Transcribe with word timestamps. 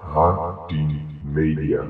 H10 0.00 1.22
Media. 1.32 1.84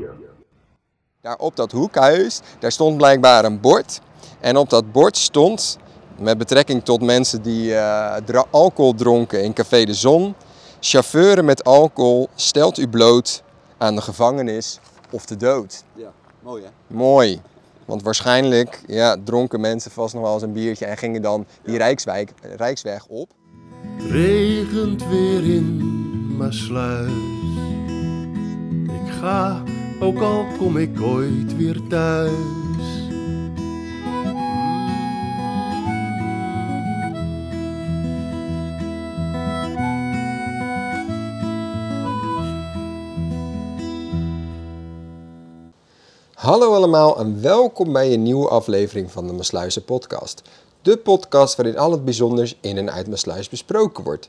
Daar 1.21 1.37
op 1.37 1.57
dat 1.57 1.73
hoekhuis, 1.73 2.41
daar 2.59 2.73
stond 2.73 2.97
blijkbaar 2.97 3.45
een 3.45 3.61
bord. 3.61 4.01
En 4.41 4.57
op 4.57 4.71
dat 4.71 4.93
bord 4.93 5.17
stond, 5.17 5.79
met 6.19 6.39
betrekking 6.39 6.85
tot 6.85 7.03
mensen 7.03 7.43
die 7.43 7.75
eh, 7.75 8.43
alcohol 8.51 8.95
dronken 8.95 9.43
in 9.43 9.53
Café 9.53 9.85
de 9.85 9.95
Zon. 9.95 10.35
Chauffeuren 10.81 11.45
met 11.45 11.65
alcohol 11.65 12.29
stelt 12.35 12.79
u 12.79 12.89
bloot 12.89 13.43
aan 13.79 13.95
de 13.95 14.03
gevangenis 14.03 14.81
of 15.11 15.27
de 15.27 15.37
dood. 15.37 15.85
Ja, 15.95 16.13
mooi 16.43 16.63
hè? 16.63 16.69
Mooi. 16.87 17.41
Want 17.85 18.03
waarschijnlijk 18.03 18.83
ja, 18.87 19.17
dronken 19.25 19.61
mensen 19.61 19.91
vast 19.91 20.15
nog 20.15 20.23
wel 20.23 20.33
eens 20.33 20.43
een 20.43 20.53
biertje 20.53 20.87
en 20.87 20.97
gingen 20.97 21.23
dan 21.23 21.47
die 21.63 21.77
Rijkswijk, 21.77 22.33
Rijksweg 22.57 23.07
op. 23.07 23.31
Regent 23.99 25.09
weer 25.09 25.55
in 25.55 26.37
Maasluis. 26.37 27.11
Ik 27.11 27.36
ook 30.01 30.21
al 30.21 30.47
kom 30.59 30.77
ik 30.77 31.01
ooit 31.01 31.57
weer 31.57 31.81
thuis. 31.89 32.33
Hallo 46.35 46.75
allemaal 46.75 47.19
en 47.19 47.43
welkom 47.43 47.93
bij 47.93 48.13
een 48.13 48.23
nieuwe 48.23 48.49
aflevering 48.49 49.11
van 49.11 49.27
de 49.27 49.33
Maasluizen 49.33 49.85
podcast. 49.85 50.43
De 50.83 50.97
podcast 50.97 51.57
waarin 51.57 51.79
al 51.79 51.91
het 51.91 52.05
bijzonders 52.05 52.57
in 52.61 52.79
en 52.79 52.93
uit 52.93 53.09
Maasluis 53.09 53.49
besproken 53.49 54.05
wordt. 54.05 54.29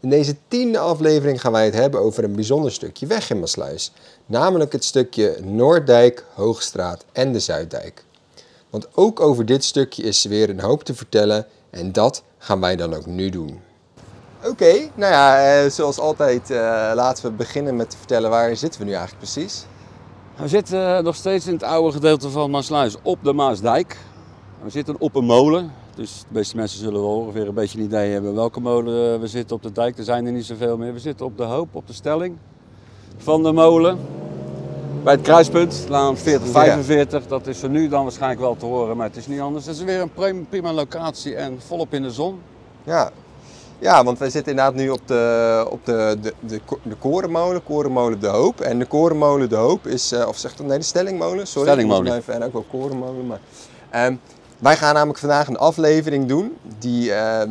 In 0.00 0.10
deze 0.10 0.36
tiende 0.48 0.78
aflevering 0.78 1.40
gaan 1.40 1.52
wij 1.52 1.64
het 1.64 1.74
hebben 1.74 2.00
over 2.00 2.24
een 2.24 2.34
bijzonder 2.34 2.72
stukje 2.72 3.06
weg 3.06 3.30
in 3.30 3.38
Maasluis. 3.38 3.92
Namelijk 4.26 4.72
het 4.72 4.84
stukje 4.84 5.38
Noorddijk, 5.42 6.24
Hoogstraat 6.34 7.04
en 7.12 7.32
de 7.32 7.40
Zuiddijk. 7.40 8.04
Want 8.70 8.88
ook 8.94 9.20
over 9.20 9.46
dit 9.46 9.64
stukje 9.64 10.02
is 10.02 10.24
weer 10.24 10.50
een 10.50 10.60
hoop 10.60 10.84
te 10.84 10.94
vertellen 10.94 11.46
en 11.70 11.92
dat 11.92 12.22
gaan 12.38 12.60
wij 12.60 12.76
dan 12.76 12.94
ook 12.94 13.06
nu 13.06 13.30
doen. 13.30 13.60
Oké, 14.44 14.72
nou 14.94 15.12
ja, 15.12 15.38
eh, 15.62 15.70
zoals 15.70 15.98
altijd 15.98 16.50
eh, 16.50 16.58
laten 16.94 17.24
we 17.24 17.30
beginnen 17.30 17.76
met 17.76 17.90
te 17.90 17.96
vertellen 17.96 18.30
waar 18.30 18.56
zitten 18.56 18.80
we 18.80 18.86
nu 18.86 18.92
eigenlijk 18.92 19.22
precies. 19.22 19.64
We 20.36 20.48
zitten 20.48 20.96
eh, 20.96 21.02
nog 21.02 21.14
steeds 21.14 21.46
in 21.46 21.52
het 21.52 21.62
oude 21.62 21.92
gedeelte 21.92 22.30
van 22.30 22.50
Maasluis 22.50 22.96
op 23.02 23.18
de 23.22 23.32
Maasdijk. 23.32 23.96
We 24.62 24.70
zitten 24.70 24.96
op 24.98 25.14
een 25.14 25.24
molen. 25.24 25.72
Dus 25.96 26.18
de 26.20 26.26
meeste 26.28 26.56
mensen 26.56 26.78
zullen 26.78 27.00
wel 27.00 27.16
ongeveer 27.16 27.48
een 27.48 27.54
beetje 27.54 27.78
een 27.78 27.84
idee 27.84 28.12
hebben 28.12 28.34
welke 28.34 28.60
molen 28.60 29.20
we 29.20 29.26
zitten 29.26 29.56
op 29.56 29.62
de 29.62 29.72
dijk. 29.72 29.98
Er 29.98 30.04
zijn 30.04 30.26
er 30.26 30.32
niet 30.32 30.44
zoveel 30.44 30.76
meer. 30.76 30.92
We 30.92 30.98
zitten 30.98 31.26
op 31.26 31.36
de 31.36 31.42
hoop, 31.42 31.68
op 31.72 31.86
de 31.86 31.92
stelling 31.92 32.36
van 33.16 33.42
de 33.42 33.52
molen. 33.52 33.98
Bij 35.04 35.12
het 35.12 35.22
kruispunt, 35.22 35.86
laan 35.88 36.16
4045. 36.16 37.26
Dat 37.26 37.46
is 37.46 37.62
er 37.62 37.68
nu 37.68 37.88
dan 37.88 38.02
waarschijnlijk 38.02 38.40
wel 38.40 38.56
te 38.56 38.66
horen, 38.66 38.96
maar 38.96 39.06
het 39.06 39.16
is 39.16 39.26
niet 39.26 39.40
anders. 39.40 39.66
Het 39.66 39.76
is 39.76 39.82
weer 39.82 40.00
een 40.00 40.12
prim- 40.12 40.46
prima 40.48 40.72
locatie 40.72 41.34
en 41.34 41.58
volop 41.66 41.94
in 41.94 42.02
de 42.02 42.10
zon. 42.10 42.38
Ja. 42.84 43.10
ja, 43.78 44.04
want 44.04 44.18
wij 44.18 44.30
zitten 44.30 44.50
inderdaad 44.52 44.74
nu 44.74 44.90
op 44.90 45.00
de, 45.06 45.66
op 45.70 45.84
de, 45.84 46.16
de, 46.22 46.32
de, 46.40 46.60
ko- 46.64 46.78
de 46.82 46.94
korenmolen, 46.94 47.62
korenmolen 47.62 48.20
De 48.20 48.26
Hoop. 48.26 48.60
En 48.60 48.78
de 48.78 48.84
korenmolen 48.86 49.48
De 49.48 49.56
Hoop 49.56 49.86
is, 49.86 50.12
eh, 50.12 50.28
of 50.28 50.36
zegt 50.36 50.58
dat, 50.58 50.66
nee, 50.66 50.78
de 50.78 50.84
stellingmolen, 50.84 51.46
sorry. 51.46 51.68
Stellingmolen. 51.68 52.16
Even, 52.16 52.34
en 52.34 52.42
ook 52.42 52.52
wel 52.52 52.64
korenmolen, 52.70 53.26
maar... 53.26 53.40
Ehm, 53.90 54.14
wij 54.58 54.76
gaan 54.76 54.94
namelijk 54.94 55.18
vandaag 55.18 55.48
een 55.48 55.58
aflevering 55.58 56.26
doen, 56.28 56.56
die 56.78 57.12
ehm, 57.12 57.50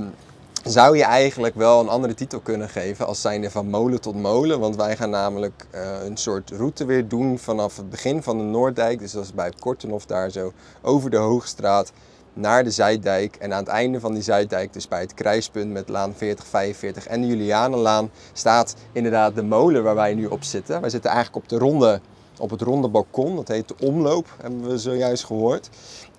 zou 0.64 0.98
je 0.98 1.04
eigenlijk 1.04 1.56
wel 1.56 1.80
een 1.80 1.90
andere 1.90 2.14
titel 2.14 2.40
kunnen 2.40 2.70
geven 2.70 3.08
als 3.08 3.22
zijnde 3.22 3.52
van 3.52 3.70
molen 3.70 4.02
tot 4.02 4.16
molen. 4.16 4.60
Want 4.60 4.76
wij 4.76 4.96
gaan 4.96 5.10
namelijk 5.10 5.66
eh, 5.70 6.04
een 6.04 6.18
soort 6.18 6.52
route 6.52 6.86
weer 6.86 7.08
doen 7.08 7.40
vanaf 7.40 7.78
het 7.78 7.90
begin 7.90 8.24
van 8.24 8.38
de 8.38 8.44
Noorddijk, 8.44 9.00
dus 9.00 9.12
dat 9.12 9.24
is 9.24 9.34
bij 9.34 9.54
Kortenhof 9.60 10.06
daar 10.06 10.30
zo, 10.30 10.54
over 10.82 11.10
de 11.10 11.18
Hoogstraat 11.18 11.92
naar 12.34 12.64
de 12.64 12.72
Zuiddijk. 12.72 13.36
En 13.36 13.54
aan 13.54 13.60
het 13.60 13.68
einde 13.68 14.00
van 14.00 14.14
die 14.14 14.24
Zuiddijk, 14.24 14.74
dus 14.74 14.88
bij 14.88 15.02
het 15.02 15.14
kruispunt 15.14 15.72
met 15.72 15.90
laan 15.90 16.14
4045 16.16 17.08
en 17.08 17.22
de 17.22 17.28
Julianenlaan, 17.28 18.12
staat 18.34 18.76
inderdaad 18.92 19.36
de 19.36 19.44
molen 19.44 19.84
waar 19.84 19.96
wij 19.96 20.14
nu 20.14 20.26
op 20.26 20.44
zitten. 20.44 20.82
Wij 20.82 20.90
zitten 20.90 21.12
eigenlijk 21.12 21.44
op, 21.44 21.50
de 21.50 21.58
ronde, 21.58 22.02
op 22.44 22.50
het 22.50 22.62
ronde 22.62 22.88
balkon, 22.88 23.36
dat 23.36 23.48
heet 23.48 23.68
de 23.68 23.76
omloop, 23.80 24.28
hebben 24.42 24.70
we 24.70 24.78
zojuist 24.78 25.26
gehoord. 25.26 25.70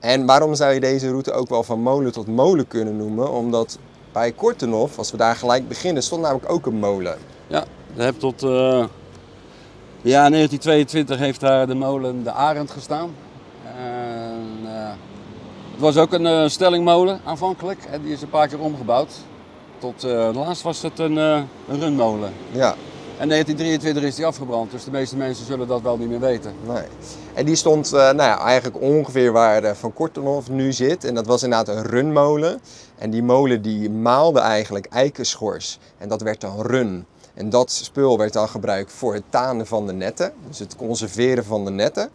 En 0.00 0.26
waarom 0.26 0.54
zou 0.54 0.72
je 0.72 0.80
deze 0.80 1.08
route 1.08 1.32
ook 1.32 1.48
wel 1.48 1.62
van 1.62 1.80
molen 1.80 2.12
tot 2.12 2.26
molen 2.26 2.66
kunnen 2.66 2.96
noemen? 2.96 3.30
Omdat 3.30 3.78
bij 4.12 4.32
Kortenhof, 4.32 4.98
als 4.98 5.10
we 5.10 5.16
daar 5.16 5.36
gelijk 5.36 5.68
beginnen, 5.68 6.02
stond 6.02 6.22
namelijk 6.22 6.50
ook 6.50 6.66
een 6.66 6.78
molen. 6.78 7.18
Ja, 7.46 7.64
daar 7.94 8.04
heb 8.04 8.18
tot 8.18 8.42
eh, 8.42 8.84
ja, 10.02 10.28
1922 10.28 11.18
heeft 11.18 11.40
daar 11.40 11.66
de 11.66 11.74
molen 11.74 12.22
De 12.22 12.32
Arend 12.32 12.70
gestaan. 12.70 13.10
En, 13.76 14.58
eh, 14.64 14.90
het 15.72 15.80
was 15.80 15.96
ook 15.96 16.12
een 16.12 16.26
eh, 16.26 16.48
stellingmolen 16.48 17.20
aanvankelijk 17.24 17.84
en 17.90 18.02
die 18.02 18.12
is 18.12 18.22
een 18.22 18.30
paar 18.30 18.48
keer 18.48 18.60
omgebouwd. 18.60 19.12
Tot 19.78 20.02
laatst 20.34 20.62
was 20.62 20.82
het 20.82 20.98
een, 20.98 21.16
een 21.16 21.48
runmolen. 21.68 22.32
Ja, 22.50 22.74
En 23.18 23.28
1923 23.28 24.02
is 24.02 24.14
die 24.14 24.26
afgebrand, 24.26 24.70
dus 24.70 24.84
de 24.84 24.90
meeste 24.90 25.16
mensen 25.16 25.46
zullen 25.46 25.66
dat 25.68 25.82
wel 25.82 25.96
niet 25.96 26.08
meer 26.08 26.20
weten. 26.20 26.52
nee. 26.66 26.82
En 27.34 27.46
die 27.46 27.54
stond 27.54 27.86
eh, 27.86 27.98
nou 28.00 28.16
ja, 28.16 28.38
eigenlijk 28.38 28.80
ongeveer 28.80 29.32
waar 29.32 29.64
eh, 29.64 29.74
Van 29.74 29.92
Kortenhof 29.92 30.50
nu 30.50 30.72
zit. 30.72 31.04
En 31.04 31.14
dat 31.14 31.26
was 31.26 31.42
inderdaad 31.42 31.76
een 31.76 31.82
runmolen. 31.82 32.60
En 32.98 33.10
die 33.10 33.22
molen 33.22 33.62
die 33.62 33.90
maalde 33.90 34.40
eigenlijk 34.40 34.86
eikenschors. 34.86 35.78
En 35.98 36.08
dat 36.08 36.22
werd 36.22 36.40
dan 36.40 36.60
run. 36.60 37.06
En 37.34 37.50
dat 37.50 37.70
spul 37.70 38.18
werd 38.18 38.32
dan 38.32 38.48
gebruikt 38.48 38.92
voor 38.92 39.14
het 39.14 39.24
tanen 39.28 39.66
van 39.66 39.86
de 39.86 39.92
netten. 39.92 40.32
Dus 40.48 40.58
het 40.58 40.76
conserveren 40.76 41.44
van 41.44 41.64
de 41.64 41.70
netten. 41.70 42.10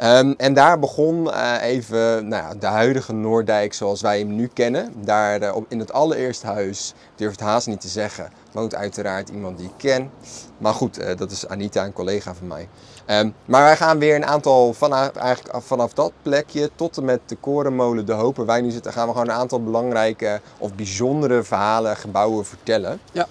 Ehm, 0.00 0.32
en 0.36 0.54
daar 0.54 0.78
begon 0.78 1.32
eh, 1.32 1.62
even 1.62 2.28
nou 2.28 2.42
ja, 2.42 2.54
de 2.54 2.66
huidige 2.66 3.12
Noordijk 3.12 3.74
zoals 3.74 4.00
wij 4.00 4.18
hem 4.18 4.34
nu 4.34 4.46
kennen. 4.54 4.92
Daar 5.04 5.40
eh, 5.42 5.56
in 5.68 5.78
het 5.78 5.92
allereerste 5.92 6.46
huis, 6.46 6.94
durf 7.16 7.30
het 7.30 7.40
haast 7.40 7.66
niet 7.66 7.80
te 7.80 7.88
zeggen, 7.88 8.30
woont 8.52 8.74
uiteraard 8.74 9.28
iemand 9.28 9.58
die 9.58 9.66
ik 9.66 9.72
ken. 9.76 10.10
Maar 10.58 10.74
goed, 10.74 10.98
eh, 10.98 11.16
dat 11.16 11.30
is 11.30 11.48
Anita, 11.48 11.84
een 11.84 11.92
collega 11.92 12.34
van 12.34 12.46
mij. 12.46 12.68
Ehm, 13.06 13.30
maar 13.44 13.62
wij 13.62 13.76
gaan 13.76 13.98
weer 13.98 14.14
een 14.14 14.26
aantal, 14.26 14.72
vanaf, 14.72 15.10
eigenlijk 15.16 15.54
af- 15.54 15.64
vanaf 15.64 15.92
dat 15.92 16.12
plekje 16.22 16.70
tot 16.74 16.96
en 16.96 17.04
met 17.04 17.20
de 17.26 17.36
korenmolen 17.36 18.06
De 18.06 18.12
Hoop, 18.12 18.36
waar 18.36 18.46
wij 18.46 18.60
nu 18.60 18.70
zitten, 18.70 18.92
gaan 18.92 19.06
we 19.06 19.12
gewoon 19.12 19.28
een 19.28 19.34
aantal 19.34 19.62
belangrijke 19.62 20.40
of 20.58 20.74
bijzondere 20.74 21.42
verhalen, 21.42 21.96
gebouwen 21.96 22.44
vertellen. 22.46 23.00
Ja. 23.12 23.26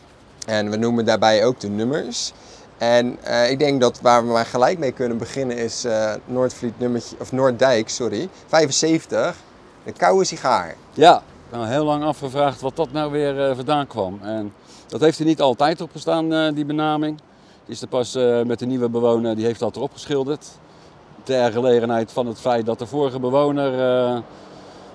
En 0.45 0.69
we 0.69 0.75
noemen 0.77 1.05
daarbij 1.05 1.45
ook 1.45 1.59
de 1.59 1.69
nummers. 1.69 2.33
En 2.79 3.17
eh, 3.23 3.51
ik 3.51 3.59
denk 3.59 3.81
dat 3.81 4.01
waar 4.01 4.25
we 4.25 4.31
maar 4.31 4.45
gelijk 4.45 4.77
mee 4.77 4.91
kunnen 4.91 5.17
beginnen 5.17 5.57
is 5.57 5.85
eh, 5.85 6.13
Noordvliet 6.25 6.73
of 7.19 7.31
Noorddijk, 7.31 7.89
sorry, 7.89 8.29
75, 8.47 9.35
de 9.83 9.91
koude 9.91 10.25
sigaar. 10.25 10.75
Ja, 10.93 11.21
al 11.51 11.65
heel 11.65 11.85
lang 11.85 12.03
afgevraagd 12.03 12.61
wat 12.61 12.75
dat 12.75 12.91
nou 12.91 13.11
weer 13.11 13.49
eh, 13.49 13.55
vandaan 13.55 13.87
kwam. 13.87 14.19
En 14.21 14.53
dat 14.87 15.01
heeft 15.01 15.19
er 15.19 15.25
niet 15.25 15.41
altijd 15.41 15.81
op 15.81 15.91
gestaan, 15.91 16.53
die 16.53 16.65
benaming. 16.65 17.19
Het 17.59 17.69
is 17.75 17.81
er 17.81 17.87
pas 17.87 18.13
met 18.45 18.59
de 18.59 18.65
nieuwe 18.65 18.89
bewoner, 18.89 19.35
die 19.35 19.45
heeft 19.45 19.59
dat 19.59 19.75
erop 19.75 19.93
geschilderd. 19.93 20.47
Ter 21.23 21.51
gelegenheid 21.51 22.11
van 22.11 22.27
het 22.27 22.39
feit 22.39 22.65
dat 22.65 22.79
de 22.79 22.85
vorige 22.85 23.19
bewoner 23.19 24.23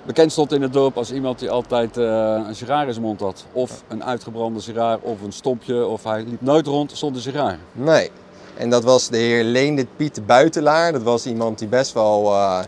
bekend 0.06 0.32
stond 0.32 0.52
in 0.52 0.62
het 0.62 0.72
dorp 0.72 0.96
als 0.96 1.12
iemand 1.12 1.38
die 1.38 1.50
altijd 1.50 1.96
eh, 1.96 2.40
een 2.48 2.54
sigaar 2.54 2.86
in 2.86 2.92
zijn 2.92 3.04
mond 3.04 3.20
had. 3.20 3.44
Of 3.52 3.82
een 3.88 4.04
uitgebrande 4.04 4.60
sigaar 4.60 4.98
of 5.00 5.22
een 5.22 5.32
stompje. 5.32 5.86
Of 5.86 6.04
hij 6.04 6.22
liep 6.22 6.40
nooit 6.40 6.66
rond 6.66 6.92
zonder 6.94 7.22
sigaar. 7.22 7.58
Nee. 7.72 8.10
En 8.56 8.70
dat 8.70 8.84
was 8.84 9.08
de 9.08 9.16
heer 9.16 9.44
Leendert 9.44 9.96
Piet 9.96 10.26
Buitelaar. 10.26 10.92
Dat 10.92 11.02
was 11.02 11.26
iemand 11.26 11.58
die 11.58 11.68
best 11.68 11.92
wel 11.92 12.32
eh, 12.32 12.58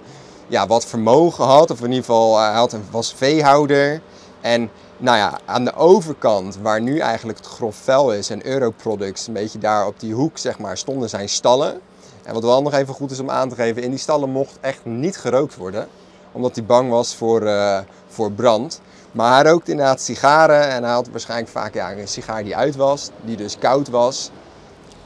ja, 0.47 0.67
wat 0.67 0.87
vermogen 0.87 1.45
had. 1.45 1.71
Of 1.71 1.79
in 1.79 1.89
ieder 1.89 2.05
geval, 2.05 2.39
hij 2.39 2.53
had, 2.53 2.77
was 2.91 3.15
veehouder. 3.15 4.01
En 4.41 4.71
nou 4.97 5.17
ja, 5.17 5.39
aan 5.45 5.65
de 5.65 5.75
overkant, 5.75 6.59
waar 6.63 6.81
nu 6.81 6.99
eigenlijk 6.99 7.39
het 7.39 7.47
grof 7.47 7.77
vuil 7.77 8.13
is 8.13 8.31
en 8.31 8.47
Europroducts, 8.47 9.27
een 9.27 9.33
beetje 9.33 9.59
daar 9.59 9.87
op 9.87 10.01
die 10.01 10.15
hoek, 10.15 10.39
zeg 10.39 10.59
maar, 10.59 10.77
stonden 10.77 11.09
zijn 11.09 11.29
stallen. 11.29 11.81
En 12.25 12.35
wat 12.35 12.43
wel 12.43 12.63
nog 12.63 12.73
even 12.73 12.95
goed 12.95 13.11
is 13.11 13.21
om 13.21 13.31
aan 13.31 13.49
te 13.49 13.55
geven, 13.55 13.83
in 13.83 13.91
die 13.91 13.99
stallen 13.99 14.31
mocht 14.31 14.59
echt 14.61 14.85
niet 14.85 15.17
gerookt 15.17 15.57
worden. 15.57 15.89
Omdat 16.37 16.55
hij 16.55 16.65
bang 16.65 16.91
was 16.91 17.15
voor, 17.15 17.43
eh, 17.43 17.79
voor 18.07 18.33
brand. 18.33 18.81
Maar 19.13 19.35
hij 19.35 19.51
rookte 19.51 19.71
inderdaad 19.71 20.01
sigaren 20.01 20.69
en 20.69 20.83
hij 20.83 20.93
had 20.93 21.09
waarschijnlijk 21.09 21.51
vaak 21.51 21.75
ja, 21.75 21.93
een 21.93 22.09
sigaar 22.09 22.45
die 22.45 22.57
uit 22.57 22.77
was, 22.77 23.11
die 23.25 23.37
dus 23.37 23.59
koud 23.59 23.89
was. 23.89 24.31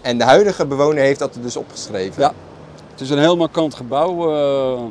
En 0.00 0.18
de 0.18 0.24
huidige 0.24 0.66
bewoner 0.66 1.02
heeft 1.02 1.18
dat 1.18 1.34
er 1.34 1.42
dus 1.42 1.56
opgeschreven. 1.56 2.22
Ja. 2.22 2.32
Het 2.90 3.00
is 3.00 3.10
een 3.10 3.18
heel 3.18 3.36
markant 3.36 3.74
gebouw. 3.74 4.34
eh, 4.34 4.82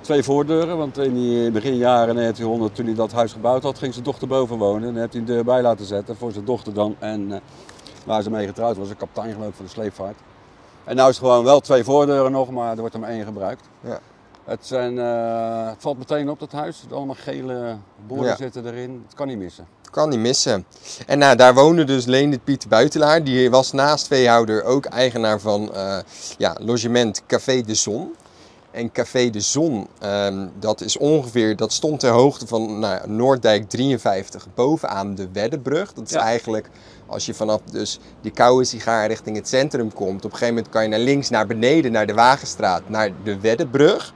twee 0.00 0.22
voordeuren, 0.22 0.78
want 0.78 0.98
in 0.98 1.14
die 1.14 1.50
beginjaren 1.50 2.14
1900, 2.14 2.74
toen 2.74 2.86
hij 2.86 2.94
dat 2.94 3.12
huis 3.12 3.32
gebouwd 3.32 3.62
had, 3.62 3.78
ging 3.78 3.92
zijn 3.92 4.04
dochter 4.04 4.28
boven 4.28 4.58
wonen. 4.58 4.88
En 4.88 4.96
heeft 4.96 5.12
hij 5.12 5.20
een 5.20 5.26
deur 5.26 5.44
bij 5.44 5.62
laten 5.62 5.86
zetten 5.86 6.16
voor 6.16 6.32
zijn 6.32 6.44
dochter 6.44 6.74
dan. 6.74 6.96
En 6.98 7.32
eh, 7.32 7.38
waar 8.06 8.22
ze 8.22 8.30
mee 8.30 8.46
getrouwd 8.46 8.76
was, 8.76 8.88
een 8.88 8.96
kapitein 8.96 9.32
geloof 9.32 9.48
ik 9.48 9.54
van 9.54 9.64
de 9.64 9.70
sleepvaart. 9.70 10.18
En 10.84 10.96
nu 10.96 11.02
is 11.02 11.08
het 11.08 11.16
gewoon 11.16 11.44
wel 11.44 11.60
twee 11.60 11.84
voordeuren 11.84 12.32
nog, 12.32 12.50
maar 12.50 12.70
er 12.70 12.78
wordt 12.78 12.94
er 12.94 13.00
maar 13.00 13.10
één 13.10 13.24
gebruikt. 13.24 13.62
Ja. 13.80 14.00
Het, 14.44 14.66
zijn, 14.66 14.98
eh, 14.98 15.66
het 15.68 15.76
valt 15.78 15.98
meteen 15.98 16.28
op 16.28 16.38
dat 16.40 16.52
huis. 16.52 16.82
Allemaal 16.90 17.16
gele 17.18 17.76
borden 18.06 18.26
Ja. 18.26 18.36
zitten 18.36 18.66
erin. 18.66 19.02
Het 19.06 19.14
kan 19.14 19.26
niet 19.26 19.38
missen. 19.38 19.66
Kan 19.90 20.08
niet 20.08 20.18
missen. 20.18 20.64
En 21.06 21.18
nou, 21.18 21.36
daar 21.36 21.54
woonde 21.54 21.84
dus 21.84 22.04
Leendert 22.04 22.44
Piet 22.44 22.68
Buitelaar. 22.68 23.24
Die 23.24 23.50
was 23.50 23.72
naast 23.72 24.06
veehouder 24.06 24.64
ook 24.64 24.84
eigenaar 24.84 25.40
van 25.40 25.74
eh, 25.74 25.98
ja, 26.38 26.56
logement 26.60 27.22
Café 27.26 27.60
de 27.60 27.74
Zon. 27.74 28.14
En 28.70 28.92
Café 28.92 29.30
de 29.30 29.40
Zon, 29.40 29.86
ehm, 29.98 30.46
dat 30.58 30.80
is 30.80 30.96
ongeveer, 30.96 31.56
dat 31.56 31.72
stond 31.72 32.00
ter 32.00 32.10
hoogte 32.10 32.46
van 32.46 32.78
nou, 32.78 33.10
Noorddijk 33.10 33.68
53, 33.68 34.46
bovenaan 34.54 35.14
de 35.14 35.28
Weddenbrug. 35.32 35.92
Dat 35.92 36.04
is 36.04 36.10
Ja. 36.12 36.20
eigenlijk, 36.20 36.68
als 37.06 37.26
je 37.26 37.34
vanaf 37.34 37.60
dus 37.70 37.98
die 38.20 38.32
koude 38.32 38.64
sigaar 38.64 39.06
richting 39.06 39.36
het 39.36 39.48
centrum 39.48 39.92
komt, 39.92 40.16
op 40.24 40.30
een 40.32 40.38
gegeven 40.38 40.54
moment 40.54 40.72
kan 40.72 40.82
je 40.82 40.88
naar 40.88 40.98
links, 40.98 41.30
naar 41.30 41.46
beneden, 41.46 41.92
naar 41.92 42.06
de 42.06 42.14
Wagenstraat, 42.14 42.88
naar 42.88 43.10
de 43.24 43.40
Weddenbrug. 43.40 44.14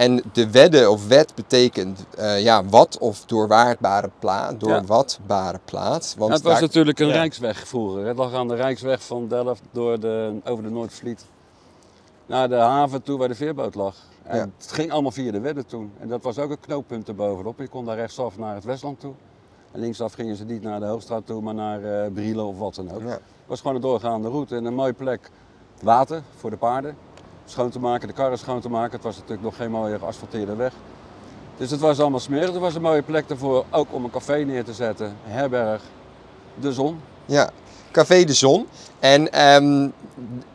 En 0.00 0.22
de 0.32 0.50
wedde 0.50 0.90
of 0.90 1.06
wet 1.08 1.34
betekent 1.34 2.04
eh, 2.16 2.42
ja, 2.42 2.64
wat 2.64 2.98
of 2.98 3.24
doorwaardbare 3.24 4.10
plaats, 4.18 4.58
doorwatbare 4.58 5.60
plaats. 5.64 6.14
Want 6.14 6.28
Ja, 6.30 6.36
het 6.36 6.44
was 6.44 6.52
daar- 6.52 6.62
natuurlijk 6.62 6.98
een 6.98 7.06
ja. 7.06 7.12
rijksweg 7.12 7.68
vroeger. 7.68 8.06
Het 8.06 8.16
lag 8.16 8.34
aan 8.34 8.48
de 8.48 8.54
rijksweg 8.54 9.02
van 9.02 9.28
Delft 9.28 9.62
door 9.72 10.00
de, 10.00 10.40
over 10.44 10.64
de 10.64 10.70
Noordvliet 10.70 11.24
naar 12.26 12.48
de 12.48 12.54
haven 12.54 13.02
toe 13.02 13.18
waar 13.18 13.28
de 13.28 13.34
veerboot 13.34 13.74
lag. 13.74 13.96
En 14.22 14.36
Ja. 14.36 14.48
het 14.58 14.72
ging 14.72 14.92
allemaal 14.92 15.10
via 15.10 15.32
de 15.32 15.40
Wedde 15.40 15.64
toen. 15.64 15.92
En 15.98 16.08
dat 16.08 16.22
was 16.22 16.38
ook 16.38 16.50
een 16.50 16.60
knooppunt 16.60 17.08
erbovenop. 17.08 17.58
Je 17.58 17.68
kon 17.68 17.84
daar 17.84 17.96
rechtsaf 17.96 18.38
naar 18.38 18.54
het 18.54 18.64
Westland 18.64 19.00
toe. 19.00 19.12
En 19.72 19.80
linksaf 19.80 20.12
gingen 20.12 20.36
ze 20.36 20.44
niet 20.44 20.62
naar 20.62 20.80
de 20.80 20.86
Hoogstraat 20.86 21.26
toe, 21.26 21.42
maar 21.42 21.54
naar 21.54 21.84
eh 21.84 22.12
Brielen 22.12 22.44
of 22.46 22.58
wat 22.58 22.74
dan 22.74 22.92
ook. 22.92 23.00
Ja. 23.02 23.08
Het 23.08 23.20
was 23.46 23.60
gewoon 23.60 23.76
een 23.76 23.82
doorgaande 23.82 24.28
route 24.28 24.56
en 24.56 24.64
een 24.64 24.74
mooie 24.74 24.92
plek. 24.92 25.30
Water 25.82 26.22
voor 26.36 26.50
de 26.50 26.56
paarden, 26.56 26.96
schoon 27.50 27.70
te 27.70 27.78
maken, 27.78 28.08
de 28.08 28.14
karren 28.14 28.38
schoon 28.38 28.60
te 28.60 28.68
maken. 28.68 28.92
Het 28.92 29.02
was 29.02 29.14
natuurlijk 29.14 29.42
nog 29.42 29.56
geen 29.56 29.70
mooie 29.70 29.98
geasfalteerde 29.98 30.54
weg. 30.56 30.72
Dus 31.56 31.70
het 31.70 31.80
was 31.80 32.00
allemaal 32.00 32.20
smerig. 32.20 32.54
Er 32.54 32.60
was 32.60 32.74
een 32.74 32.82
mooie 32.82 33.02
plek 33.02 33.30
ervoor, 33.30 33.64
ook 33.70 33.86
om 33.90 34.04
een 34.04 34.10
café 34.10 34.36
neer 34.36 34.64
te 34.64 34.72
zetten. 34.74 35.16
Herberg, 35.22 35.82
de 36.60 36.72
zon. 36.72 37.00
Ja, 37.26 37.50
Café 37.92 38.24
de 38.24 38.32
Zon. 38.34 38.66
En 38.98 39.32
ehm, 39.32 39.88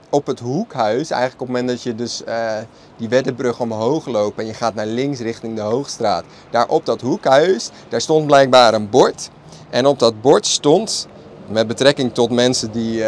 op 0.10 0.26
het 0.28 0.40
hoekhuis, 0.40 1.10
eigenlijk 1.10 1.42
op 1.42 1.48
het 1.48 1.56
moment 1.58 1.68
dat 1.68 1.82
je 1.84 1.96
dus 1.96 2.24
eh, 2.24 2.58
die 2.98 3.10
Weddenbrug 3.10 3.60
omhoog 3.60 4.06
loopt 4.06 4.40
en 4.40 4.46
je 4.46 4.54
gaat 4.54 4.74
naar 4.76 4.86
links 4.86 5.20
richting 5.20 5.56
de 5.56 5.62
Hoogstraat. 5.62 6.24
Daar 6.50 6.68
op 6.68 6.86
dat 6.86 7.02
hoekhuis, 7.02 7.70
daar 7.90 8.02
stond 8.02 8.26
blijkbaar 8.28 8.74
een 8.74 8.90
bord. 8.90 9.30
En 9.70 9.86
op 9.86 10.00
dat 10.00 10.22
bord 10.22 10.46
stond, 10.46 11.08
met 11.48 11.68
betrekking 11.68 12.14
tot 12.14 12.30
mensen 12.32 12.72
die 12.72 13.00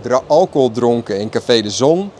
dra- 0.00 0.22
alcohol 0.26 0.70
dronken 0.70 1.18
in 1.20 1.28
Café 1.30 1.60
de 1.60 1.70
Zon. 1.70 2.10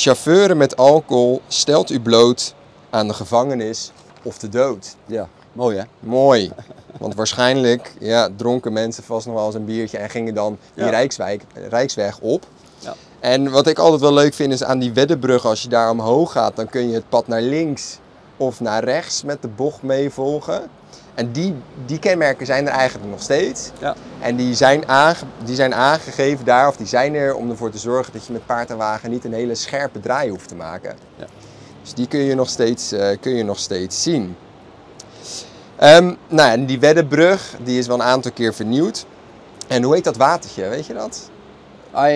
Chauffeuren 0.00 0.56
met 0.56 0.76
alcohol 0.76 1.40
stelt 1.48 1.90
u 1.90 2.00
bloot 2.00 2.54
aan 2.90 3.08
de 3.08 3.14
gevangenis 3.14 3.92
of 4.22 4.38
de 4.38 4.48
dood. 4.48 4.96
Ja, 5.06 5.28
mooi 5.52 5.76
hè? 5.76 5.82
Mooi. 6.00 6.52
Want 6.98 7.14
waarschijnlijk 7.14 7.94
ja, 8.00 8.28
dronken 8.36 8.72
mensen 8.72 9.04
vast 9.04 9.26
nog 9.26 9.34
wel 9.34 9.46
eens 9.46 9.54
een 9.54 9.64
biertje 9.64 9.98
en 9.98 10.10
gingen 10.10 10.34
dan 10.34 10.58
die 10.74 10.84
Ja. 10.84 10.90
Rijkswijk, 10.90 11.42
Rijksweg 11.68 12.18
op. 12.20 12.46
Ja. 12.78 12.94
En 13.20 13.50
wat 13.50 13.66
ik 13.66 13.78
altijd 13.78 14.00
wel 14.00 14.12
leuk 14.12 14.34
vind 14.34 14.52
is 14.52 14.64
aan 14.64 14.78
die 14.78 14.92
Weddenbrug, 14.92 15.46
als 15.46 15.62
je 15.62 15.68
daar 15.68 15.90
omhoog 15.90 16.32
gaat, 16.32 16.56
dan 16.56 16.68
kun 16.68 16.88
je 16.88 16.94
het 16.94 17.08
pad 17.08 17.26
naar 17.26 17.42
links 17.42 17.98
of 18.36 18.60
naar 18.60 18.84
rechts 18.84 19.22
met 19.22 19.42
de 19.42 19.48
bocht 19.48 19.82
meevolgen. 19.82 20.70
En 21.18 21.32
die, 21.32 21.54
die 21.86 21.98
kenmerken 21.98 22.46
zijn 22.46 22.66
er 22.66 22.72
eigenlijk 22.72 23.10
nog 23.10 23.22
steeds. 23.22 23.70
Ja. 23.78 23.94
En 24.20 24.36
die 24.36 24.54
zijn, 24.54 24.88
aange, 24.88 25.16
die 25.44 25.54
zijn 25.54 25.74
aangegeven 25.74 26.44
daar, 26.44 26.68
of 26.68 26.76
die 26.76 26.86
zijn 26.86 27.14
er 27.14 27.34
om 27.34 27.50
ervoor 27.50 27.70
te 27.70 27.78
zorgen 27.78 28.12
dat 28.12 28.26
je 28.26 28.32
met 28.32 28.46
paard 28.46 28.70
en 28.70 28.76
wagen 28.76 29.10
niet 29.10 29.24
een 29.24 29.32
hele 29.32 29.54
scherpe 29.54 30.00
draai 30.00 30.30
hoeft 30.30 30.48
te 30.48 30.54
maken. 30.54 30.96
Ja. 31.16 31.26
Dus 31.82 31.94
die 31.94 32.06
kun 32.06 32.20
je 32.20 32.34
nog 32.34 32.48
steeds, 32.48 32.92
eh, 32.92 33.16
kun 33.20 33.34
je 33.34 33.42
nog 33.42 33.58
steeds 33.58 34.02
zien. 34.02 34.36
Ehm, 35.76 36.14
nou, 36.28 36.50
en 36.50 36.66
die 36.66 36.80
Weddenbrug 36.80 37.54
die 37.62 37.78
is 37.78 37.86
wel 37.86 37.96
een 37.96 38.02
aantal 38.02 38.32
keer 38.32 38.54
vernieuwd. 38.54 39.06
En 39.68 39.82
hoe 39.82 39.94
heet 39.94 40.04
dat 40.04 40.16
watertje, 40.16 40.68
weet 40.68 40.86
je 40.86 40.94
dat? 40.94 41.30
Ai, 41.92 42.14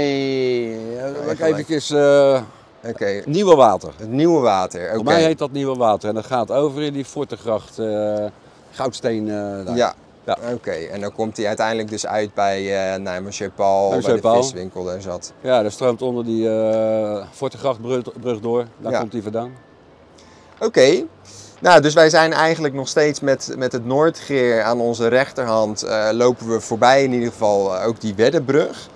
even 1.39 1.99
eh 1.99 2.43
Oké, 2.85 3.23
nieuwe 3.25 3.55
water. 3.55 3.93
het 3.97 4.11
nieuwe 4.11 4.41
water. 4.41 4.85
Oké. 4.85 4.95
Voor 4.95 5.05
mij 5.05 5.23
heet 5.23 5.39
dat 5.39 5.53
nieuwe 5.53 5.77
water 5.77 6.09
en 6.09 6.15
dat 6.15 6.27
gaat 6.27 6.51
over 6.51 6.83
in 6.83 6.93
die 6.93 7.05
Fortegracht, 7.05 7.79
eh 7.79 8.25
Goudsteen. 8.73 9.29
eh, 9.29 9.35
daar. 9.67 9.77
Ja, 9.77 9.95
Ja. 10.25 10.39
oké. 10.53 10.71
En 10.71 11.01
dan 11.01 11.13
komt 11.13 11.37
hij 11.37 11.47
uiteindelijk 11.47 11.89
dus 11.89 12.07
uit 12.07 12.35
bij 12.35 12.95
uh, 12.95 13.03
nou, 13.03 13.23
Monsieur 13.23 13.51
Paul, 13.51 13.91
Bij 14.01 14.21
de 14.21 14.33
viswinkel 14.43 14.85
daar 14.85 15.01
zat. 15.03 15.33
Ja, 15.41 15.63
dat 15.63 15.73
stroomt 15.73 16.03
onder 16.03 16.25
die 16.25 16.49
eh 16.51 17.25
Fortegrachtbrug 17.33 18.03
brug 18.21 18.41
door. 18.41 18.67
Daar 18.79 18.93
Ja. 18.93 18.99
komt 18.99 19.13
hij 19.13 19.23
vandaan. 19.23 19.53
Oké. 20.61 21.05
Nou, 21.61 21.81
dus 21.81 21.95
wij 21.95 22.11
zijn 22.11 22.33
eigenlijk 22.33 22.75
nog 22.75 22.89
steeds 22.89 23.21
met, 23.21 23.55
met 23.57 23.73
het 23.73 23.85
Noordgeer 23.87 24.63
aan 24.63 24.81
onze 24.81 25.09
rechterhand. 25.09 25.83
eh, 25.83 26.09
lopen 26.13 26.49
we 26.49 26.61
voorbij 26.61 27.05
in 27.05 27.13
ieder 27.13 27.29
geval 27.31 27.77
eh, 27.77 27.87
ook 27.87 28.01
die 28.01 28.15
Weddenbrug. 28.15 28.89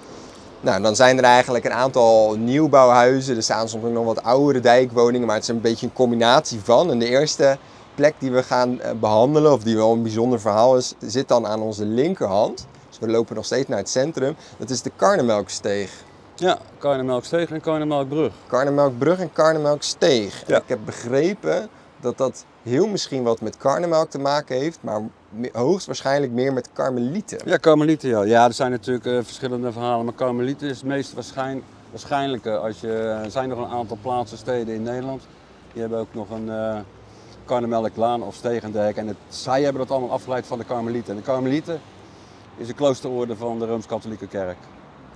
Nou, 0.61 0.82
dan 0.82 0.96
zijn 0.96 1.19
er 1.19 1.25
eigenlijk 1.25 1.64
een 1.64 1.72
aantal 1.72 2.37
nieuwbouwhuizen. 2.38 3.37
Er 3.37 3.43
staan 3.43 3.69
soms 3.69 3.84
ook 3.84 3.93
nog 3.93 4.05
wat 4.05 4.22
oudere 4.22 4.61
dijkwoningen, 4.61 5.26
maar 5.26 5.34
het 5.37 5.44
is 5.44 5.50
een 5.50 5.61
beetje 5.61 5.87
een 5.87 5.93
combinatie 5.93 6.61
van. 6.64 6.90
En 6.90 6.99
de 6.99 7.08
eerste 7.08 7.58
plek 7.96 8.14
die 8.19 8.31
we 8.31 8.43
gaan 8.43 8.81
eh, 8.81 8.90
behandelen, 8.93 9.52
of 9.52 9.62
die 9.62 9.76
wel 9.76 9.93
een 9.93 10.02
bijzonder 10.02 10.40
verhaal 10.40 10.76
is, 10.76 10.94
zit 11.00 11.28
dan 11.28 11.46
aan 11.46 11.60
onze 11.60 11.84
linkerhand. 11.84 12.66
Dus 12.88 12.98
we 12.98 13.08
lopen 13.08 13.34
nog 13.34 13.44
steeds 13.44 13.69
naar 13.69 13.78
het 13.78 13.88
centrum. 13.88 14.37
Dat 14.58 14.70
is 14.70 14.82
de 14.82 14.90
Karnemelksteeg. 14.96 15.90
Ja, 16.34 16.58
Karnemelksteeg 16.78 17.50
en 17.50 17.60
Karnemelkbrug. 17.60 18.32
Karnemelkbrug 18.46 19.19
en 19.19 19.32
Karnemelksteeg. 19.32 20.44
En. 20.46 20.56
Ik 20.56 20.62
heb 20.66 20.78
begrepen 20.84 21.69
dat 22.00 22.19
dat 22.19 22.44
heel 22.62 22.87
misschien 22.87 23.22
wat 23.22 23.40
met 23.40 23.56
karnemelk 23.56 24.10
te 24.10 24.19
maken 24.19 24.56
heeft, 24.56 24.78
maar 24.81 25.00
hoogstwaarschijnlijk 25.52 26.32
meer 26.32 26.52
met 26.52 26.69
karmelieten. 26.72 27.38
Ja, 27.44 27.56
Karmelieten 27.56 28.08
ja. 28.08 28.22
Ja, 28.22 28.44
er 28.44 28.52
zijn 28.52 28.70
natuurlijk 28.70 29.06
eh, 29.06 29.19
verschillende 29.22 29.72
verhalen, 29.72 30.04
maar 30.04 30.14
Karmelieten 30.14 30.69
is 30.69 30.76
het 30.76 30.87
meest 30.87 31.12
waarschijn, 31.12 31.62
waarschijnlijke. 31.90 32.56
Als 32.56 32.81
je, 32.81 32.93
er 33.25 33.31
zijn 33.31 33.48
nog 33.48 33.58
een 33.58 33.76
aantal 33.76 33.98
plaatsen, 34.02 34.38
steden 34.38 34.75
in 34.75 34.82
Nederland. 34.82 35.22
Die 35.72 35.81
hebben 35.81 36.00
ook 36.00 36.14
nog 36.14 36.31
een 36.31 36.50
eh 36.50 36.78
Karnemelklaan 37.46 38.22
of 38.22 38.34
Stegendijk. 38.34 38.96
En 38.96 39.06
het, 39.06 39.16
zij 39.28 39.62
hebben 39.62 39.81
dat 39.81 39.90
allemaal 39.90 40.10
afgeleid 40.10 40.46
van 40.46 40.58
de 40.58 40.64
Karmelieten. 40.64 41.10
En 41.10 41.16
de 41.16 41.22
Karmelieten 41.22 41.81
is 42.56 42.69
een 42.69 42.75
kloosterorde 42.75 43.37
van 43.37 43.58
de 43.58 43.66
Rooms-Katholieke 43.66 44.26
Kerk. 44.26 44.56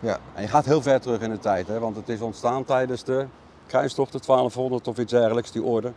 Ja. 0.00 0.18
En 0.34 0.42
je 0.42 0.48
gaat 0.48 0.64
heel 0.64 0.82
ver 0.82 1.00
terug 1.00 1.20
in 1.20 1.30
de 1.30 1.38
tijd, 1.38 1.66
hè, 1.68 1.78
want 1.78 1.96
het 1.96 2.08
is 2.08 2.20
ontstaan 2.20 2.64
tijdens 2.64 3.04
de 3.04 3.26
kruistochten 3.66 4.20
1200 4.20 4.88
of 4.88 4.98
iets 4.98 5.12
dergelijks, 5.12 5.52
die 5.52 5.62
orde. 5.62 5.92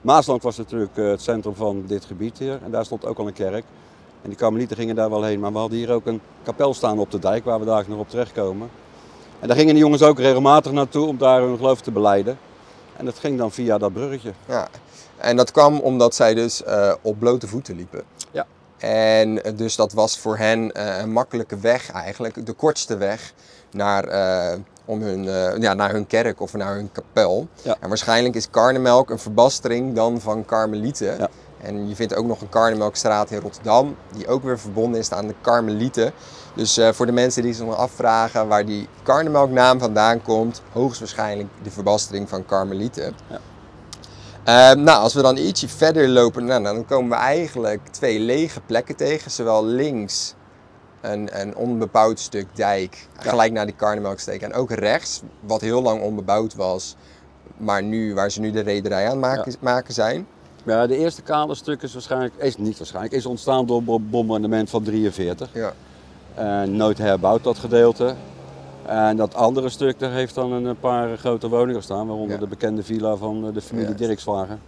Maasland 0.00 0.42
was 0.42 0.56
natuurlijk 0.56 0.96
eh, 0.96 1.08
het 1.08 1.22
centrum 1.22 1.54
van 1.54 1.84
dit 1.86 2.04
gebied 2.04 2.38
hier 2.38 2.58
en 2.64 2.70
daar 2.70 2.84
stond 2.84 3.06
ook 3.06 3.18
al 3.18 3.26
een 3.26 3.32
kerk. 3.32 3.64
En 4.22 4.28
die 4.28 4.38
karmelieten 4.38 4.76
gingen 4.76 4.94
daar 4.94 5.10
wel 5.10 5.22
heen, 5.22 5.40
maar 5.40 5.52
we 5.52 5.58
hadden 5.58 5.78
hier 5.78 5.90
ook 5.90 6.06
een 6.06 6.20
kapel 6.42 6.74
staan 6.74 6.98
op 6.98 7.10
de 7.10 7.18
dijk 7.18 7.44
waar 7.44 7.58
we 7.58 7.64
daar 7.64 7.84
nog 7.88 7.98
op 7.98 8.08
terechtkomen. 8.08 8.70
En 9.40 9.48
daar 9.48 9.56
gingen 9.56 9.74
de 9.74 9.80
jongens 9.80 10.02
ook 10.02 10.18
regelmatig 10.18 10.72
naartoe 10.72 11.06
om 11.06 11.18
daar 11.18 11.40
hun 11.40 11.56
geloof 11.56 11.80
te 11.80 11.90
beleiden. 11.90 12.38
En 12.96 13.04
dat 13.04 13.18
ging 13.18 13.38
dan 13.38 13.50
via 13.50 13.78
dat 13.78 13.92
bruggetje. 13.92 14.32
Ja. 14.48 14.68
En 15.18 15.36
dat 15.36 15.50
kwam 15.50 15.78
omdat 15.78 16.14
zij 16.14 16.34
dus 16.34 16.64
eh, 16.64 16.92
op 17.02 17.18
blote 17.18 17.46
voeten 17.46 17.76
liepen. 17.76 18.02
Ja. 18.30 18.46
En 18.78 19.44
eh, 19.44 19.52
dus 19.56 19.76
dat 19.76 19.92
was 19.92 20.18
voor 20.18 20.36
hen 20.36 20.72
eh, 20.72 20.98
een 20.98 21.12
makkelijke 21.12 21.58
weg 21.58 21.90
eigenlijk, 21.92 22.46
de 22.46 22.52
kortste 22.52 22.96
weg 22.96 23.32
naar, 23.70 24.04
om 24.84 25.02
hun, 25.02 25.22
ja, 25.60 25.74
naar 25.74 25.90
hun 25.92 26.06
kerk 26.06 26.40
of 26.40 26.52
naar 26.52 26.74
hun 26.74 26.92
kapel. 26.92 27.48
Ja. 27.62 27.76
En 27.80 27.88
waarschijnlijk 27.88 28.34
is 28.34 28.50
karnemelk 28.50 29.10
een 29.10 29.18
verbastering 29.18 29.94
dan 29.94 30.20
van 30.20 30.44
karmelieten. 30.44 31.18
Ja. 31.18 31.28
En 31.62 31.88
je 31.88 31.94
vindt 31.94 32.14
ook 32.14 32.26
nog 32.26 32.40
een 32.40 32.48
karnemelkstraat 32.48 33.30
in 33.30 33.40
Rotterdam, 33.40 33.96
die 34.12 34.28
ook 34.28 34.42
weer 34.42 34.58
verbonden 34.58 35.00
is 35.00 35.12
aan 35.12 35.26
de 35.26 35.34
karmelieten. 35.40 36.12
Dus 36.54 36.80
voor 36.92 37.06
de 37.06 37.12
mensen 37.12 37.42
die 37.42 37.54
zich 37.54 37.66
nog 37.66 37.76
afvragen 37.76 38.48
waar 38.48 38.66
die 38.66 38.88
karnemelknaam 39.02 39.78
vandaan 39.78 40.22
komt, 40.22 40.62
hoogstwaarschijnlijk 40.72 41.48
de 41.62 41.70
verbastering 41.70 42.28
van 42.28 42.46
karmelieten. 42.46 43.14
Ja. 43.30 43.40
Ehm, 44.48 44.82
nou, 44.82 45.02
als 45.02 45.14
we 45.14 45.22
dan 45.22 45.36
ietsje 45.36 45.68
verder 45.68 46.08
lopen, 46.08 46.44
nou, 46.44 46.62
dan 46.62 46.84
komen 46.84 47.10
we 47.10 47.24
eigenlijk 47.24 47.88
twee 47.90 48.18
lege 48.18 48.60
plekken 48.60 48.96
tegen. 48.96 49.30
Zowel 49.30 49.64
links 49.64 50.34
een, 51.00 51.40
een 51.40 51.56
onbebouwd 51.56 52.20
stuk 52.20 52.46
dijk, 52.56 53.08
Ja. 53.22 53.30
gelijk 53.30 53.52
naar 53.52 53.66
die 53.66 53.74
Karnemelksteek. 53.74 54.42
En 54.42 54.52
ook 54.54 54.70
rechts, 54.70 55.22
wat 55.40 55.60
heel 55.60 55.82
lang 55.82 56.02
onbebouwd 56.02 56.54
was, 56.54 56.96
maar 57.56 57.82
nu, 57.82 58.14
waar 58.14 58.30
ze 58.30 58.40
nu 58.40 58.50
de 58.50 58.60
rederij 58.60 59.10
aan 59.10 59.18
maken, 59.18 59.54
maken 59.60 59.94
zijn. 59.94 60.26
Ja, 60.64 60.86
de 60.86 60.96
eerste 60.96 61.22
kale 61.22 61.54
stuk 61.54 61.82
is 61.82 61.92
waarschijnlijk, 61.92 62.34
is 62.36 62.56
niet 62.56 62.78
waarschijnlijk, 62.78 63.14
is 63.14 63.26
ontstaan 63.26 63.66
door 63.66 63.82
het 63.86 64.10
bombardement 64.10 64.70
van 64.70 64.82
43. 64.82 65.48
Ja. 65.52 65.72
En 66.34 66.76
nooit 66.76 66.98
herbouwd 66.98 67.44
dat 67.44 67.58
gedeelte. 67.58 68.14
En 68.88 69.16
dat 69.16 69.34
andere 69.34 69.68
stuk, 69.68 69.98
daar 69.98 70.12
heeft 70.12 70.34
dan 70.34 70.52
een 70.52 70.78
paar 70.78 71.16
grote 71.18 71.48
woningen 71.48 71.82
staan, 71.82 72.06
waaronder 72.06 72.34
Ja. 72.34 72.40
de 72.42 72.48
bekende 72.48 72.82
villa 72.82 73.16
van 73.16 73.46
eh, 73.46 73.54
de 73.54 73.60
familie 73.60 73.88
Ja. 73.88 73.94
Dirkswagen. 74.06 74.60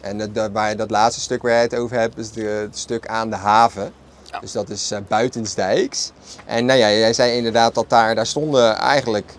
En 0.00 0.18
dat, 0.18 0.34
dat, 0.34 0.50
waar, 0.52 0.76
dat 0.76 0.90
laatste 0.90 1.20
stuk 1.20 1.42
waar 1.42 1.50
jij 1.50 1.62
het 1.62 1.76
over 1.76 1.98
hebt, 1.98 2.18
is 2.18 2.30
de, 2.32 2.42
het 2.42 2.78
stuk 2.78 3.06
aan 3.06 3.30
de 3.30 3.36
haven. 3.36 3.92
Dus 4.40 4.52
dat 4.52 4.68
is 4.68 4.90
eh, 4.90 4.98
buitensdijks. 5.08 6.12
En 6.46 6.64
nou 6.64 6.78
ja, 6.78 6.90
jij 6.90 7.12
zei 7.12 7.36
inderdaad 7.36 7.74
dat 7.74 7.88
daar, 7.88 8.14
daar 8.14 8.26
stonden 8.26 8.76
eigenlijk 8.76 9.34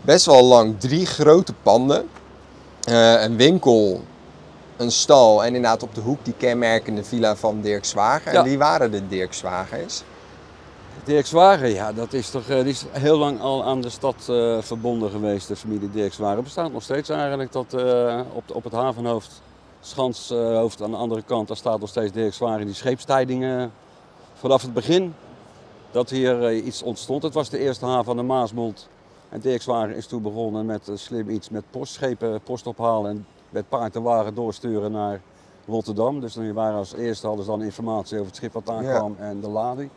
best 0.00 0.26
wel 0.26 0.44
lang 0.44 0.80
drie 0.80 1.06
grote 1.06 1.52
panden. 1.62 2.08
Eh, 2.84 3.22
een 3.22 3.36
winkel 3.36 4.00
een 4.76 4.90
stal 4.90 5.40
en 5.44 5.46
inderdaad 5.46 5.82
op 5.82 5.94
de 5.94 6.00
hoek 6.00 6.24
die 6.24 6.34
kenmerkende 6.36 7.04
villa 7.04 7.36
van 7.36 7.60
Dirk 7.60 7.84
Zwager. 7.84 8.32
Ja. 8.32 8.38
En 8.38 8.44
wie 8.44 8.58
waren 8.58 8.90
de 8.90 9.08
Dirk 9.08 9.32
Zwagers? 9.32 10.02
Dirk 11.04 11.26
Zwager, 11.26 11.68
ja, 11.68 11.92
dat 11.92 12.12
is 12.12 12.30
toch, 12.30 12.48
eh, 12.48 12.56
die 12.60 12.68
is 12.72 12.84
heel 12.90 13.18
lang 13.18 13.40
al 13.40 13.64
aan 13.64 13.80
de 13.80 13.88
stad 13.88 14.28
eh, 14.28 14.58
verbonden 14.60 15.10
geweest, 15.10 15.48
de 15.48 15.56
familie 15.56 15.90
Dirk 15.90 16.12
Zwager. 16.12 16.42
bestaat 16.42 16.72
nog 16.72 16.82
steeds 16.82 17.08
eigenlijk 17.08 17.52
dat 17.52 17.72
eh, 17.74 18.20
op, 18.32 18.48
de- 18.48 18.54
op 18.54 18.64
het 18.64 18.72
havenhoofd, 18.72 19.42
Schanshoofd 19.80 20.82
aan 20.82 20.90
de 20.90 20.96
andere 20.96 21.22
kant, 21.22 21.48
daar 21.48 21.56
staat 21.56 21.80
nog 21.80 21.88
steeds 21.88 22.12
Dirk 22.12 22.32
Zwager. 22.34 22.64
Die 22.64 22.74
scheepstijdingen 22.74 23.72
vanaf 24.34 24.62
het 24.62 24.72
begin 24.74 25.14
dat 25.90 26.10
hier 26.10 26.52
iets 26.52 26.82
ontstond. 26.82 27.22
Het 27.22 27.34
was 27.34 27.48
de 27.48 27.58
eerste 27.58 27.84
haven 27.86 28.04
van 28.04 28.16
de 28.16 28.22
Maasmond. 28.22 28.88
En 29.28 29.40
Dirk 29.40 29.62
Zwager 29.62 29.96
is 29.96 30.06
toen 30.06 30.22
begonnen 30.22 30.66
met 30.66 30.90
slim 30.94 31.28
iets 31.28 31.48
met 31.48 31.64
postschepen, 31.70 32.40
post 32.40 32.66
ophalen 32.66 33.10
en 33.10 33.26
met 33.50 33.68
paard 33.68 33.96
en 33.96 34.02
wagen 34.02 34.34
doorsturen 34.34 34.92
naar 34.92 35.20
Rotterdam. 35.66 36.20
Dus 36.20 36.34
dan 36.34 36.52
waren 36.52 36.78
als 36.78 36.94
eerste 36.94 37.26
hadden 37.26 37.44
ze 37.44 37.50
dan 37.50 37.62
informatie 37.62 38.14
over 38.14 38.26
het 38.26 38.36
schip 38.36 38.52
wat 38.52 38.68
aankwam 38.70 39.16
en 39.18 39.40
de 39.40 39.48
lading. 39.48 39.90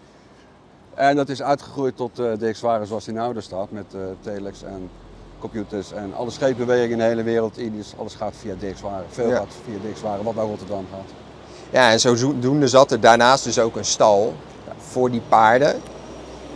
En 0.98 1.16
dat 1.16 1.30
is 1.30 1.42
uitgegroeid 1.42 1.98
tot 1.98 2.16
Dirk 2.16 2.56
Zwager 2.56 2.88
zoals 2.88 3.06
hij 3.06 3.14
nou 3.14 3.36
er 3.36 3.42
staat, 3.42 3.72
met 3.72 3.86
eh, 3.94 4.00
telex 4.22 4.64
en 4.64 4.90
computers 5.40 5.92
en 5.92 6.14
alle 6.16 6.30
scheepbewegingen 6.32 6.92
in 6.92 6.98
de 6.98 7.04
hele 7.04 7.24
wereld. 7.24 7.58
Alles 7.98 8.16
gaat 8.16 8.34
via 8.36 8.54
Zwager. 8.76 9.06
Veel 9.10 9.30
Ja. 9.30 9.36
gaat 9.36 9.54
via 9.66 9.96
Zwager, 9.96 10.24
wat 10.24 10.36
naar 10.36 10.46
Rotterdam 10.46 10.86
gaat. 10.92 11.12
Ja, 11.70 11.92
en 11.92 12.00
zodoende 12.00 12.68
zat 12.68 12.92
er 12.92 13.00
daarnaast 13.00 13.44
dus 13.44 13.60
ook 13.60 13.76
een 13.76 13.86
stal 13.86 14.34
voor 14.78 15.12
die 15.12 15.22
paarden. 15.30 15.82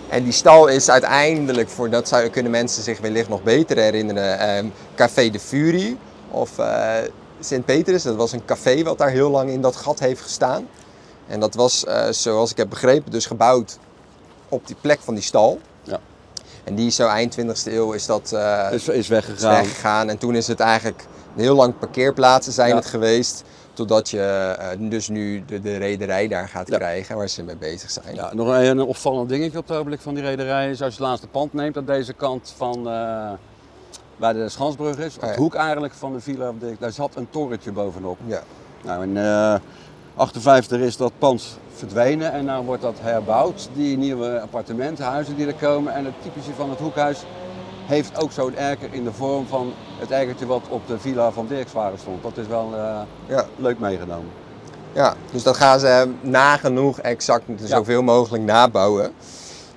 En 0.09 0.23
die 0.23 0.33
stal 0.33 0.67
is 0.67 0.89
uiteindelijk, 0.89 1.69
voor 1.69 1.89
dat 1.89 2.07
zou, 2.07 2.29
kunnen 2.29 2.51
mensen 2.51 2.83
zich 2.83 2.99
wellicht 2.99 3.29
nog 3.29 3.43
beter 3.43 3.77
herinneren, 3.77 4.39
ehm, 4.39 4.65
Café 4.95 5.29
de 5.29 5.39
Fury 5.39 5.97
of 6.31 6.57
eh 6.59 6.95
Sint-Petrus. 7.39 8.03
Dat 8.03 8.15
was 8.15 8.31
een 8.31 8.45
café 8.45 8.83
wat 8.83 8.97
daar 8.97 9.09
heel 9.09 9.29
lang 9.29 9.49
in 9.49 9.61
dat 9.61 9.75
gat 9.75 9.99
heeft 9.99 10.21
gestaan. 10.21 10.67
En 11.27 11.39
dat 11.39 11.55
was, 11.55 11.85
zoals 12.09 12.51
ik 12.51 12.57
heb 12.57 12.69
begrepen, 12.69 13.11
dus 13.11 13.25
gebouwd 13.25 13.77
op 14.51 14.67
die 14.67 14.75
plek 14.81 14.99
van 14.99 15.13
die 15.13 15.23
stal. 15.23 15.59
Ja. 15.83 15.99
En 16.63 16.75
die 16.75 16.87
is 16.87 16.95
zo 16.95 17.07
eind 17.07 17.37
20e 17.39 17.45
eeuw 17.65 17.91
is 17.91 18.05
dat 18.05 18.31
eh, 18.31 18.67
is 18.71 18.87
is 18.87 19.07
weggegaan. 19.07 19.51
weggegaan. 19.55 20.09
En 20.09 20.17
toen 20.17 20.35
is 20.35 20.47
het 20.47 20.59
eigenlijk 20.59 21.05
heel 21.35 21.55
lang 21.55 21.79
parkeerplaatsen 21.79 22.53
zijn 22.53 22.69
Ja. 22.69 22.75
het 22.75 22.85
geweest. 22.85 23.43
Totdat 23.73 24.09
je 24.09 24.19
eh, 24.59 24.67
dus 24.79 25.07
nu 25.09 25.43
de, 25.45 25.61
de 25.61 25.77
rederij 25.77 26.27
daar 26.27 26.47
gaat 26.49 26.67
Ja. 26.67 26.77
krijgen 26.77 27.15
waar 27.17 27.27
ze 27.27 27.43
mee 27.43 27.55
bezig 27.55 27.91
zijn. 27.91 28.15
Ja, 28.15 28.33
nog 28.33 28.47
een, 28.47 28.65
een 28.65 28.81
opvallend 28.81 29.29
dingetje 29.29 29.57
op 29.57 29.67
het 29.67 29.73
ogenblik 29.75 30.01
van 30.01 30.13
die 30.13 30.23
rederij 30.23 30.69
is 30.69 30.81
als 30.81 30.95
je 30.95 30.99
het 30.99 31.09
laatste 31.09 31.27
pand 31.27 31.53
neemt 31.53 31.77
aan 31.77 31.85
deze 31.85 32.13
kant 32.13 32.53
van 32.57 32.77
eh, 32.77 33.31
waar 34.17 34.33
de 34.33 34.49
Schansbrug 34.49 34.97
is, 34.97 35.15
op 35.15 35.21
de 35.21 35.33
hoek 35.35 35.53
eigenlijk 35.55 35.93
van 35.93 36.13
de 36.13 36.19
Villa 36.19 36.51
daar 36.79 36.91
zat 36.91 37.15
een 37.15 37.27
torentje 37.29 37.71
bovenop. 37.71 38.17
Ja. 38.25 38.41
Nou, 38.83 39.15
eh 39.15 39.55
58 40.15 40.79
is 40.79 40.97
dat 40.97 41.11
pand 41.17 41.57
verdwenen 41.75 42.31
en 42.31 42.45
nu 42.45 42.65
wordt 42.65 42.81
dat 42.81 42.97
herbouwd. 43.01 43.69
Die 43.73 43.97
nieuwe 43.97 44.39
appartementenhuizen 44.41 45.35
die 45.35 45.47
er 45.47 45.53
komen 45.53 45.93
en 45.93 46.05
het 46.05 46.13
typische 46.21 46.53
van 46.53 46.69
het 46.69 46.79
hoekhuis 46.79 47.23
heeft 47.85 48.21
ook 48.21 48.31
zo'n 48.31 48.55
erker 48.55 48.93
in 48.93 49.03
de 49.03 49.11
vorm 49.13 49.47
van 49.47 49.73
het 49.99 50.11
erkertje 50.11 50.45
wat 50.45 50.61
op 50.69 50.87
de 50.87 50.99
villa 50.99 51.31
van 51.31 51.47
Dirkswagen 51.47 51.99
stond. 51.99 52.23
Dat 52.23 52.37
is 52.37 52.47
wel 52.47 52.69
eh, 52.75 52.99
Ja. 53.27 53.45
leuk 53.55 53.79
meegenomen. 53.79 54.29
ja, 54.93 55.15
dus 55.31 55.43
dat 55.43 55.57
gaan 55.57 55.79
ze 55.79 56.11
nagenoeg 56.21 56.99
exact 56.99 57.43
zoveel 57.63 58.01
mogelijk 58.01 58.43
nabouwen. 58.43 59.11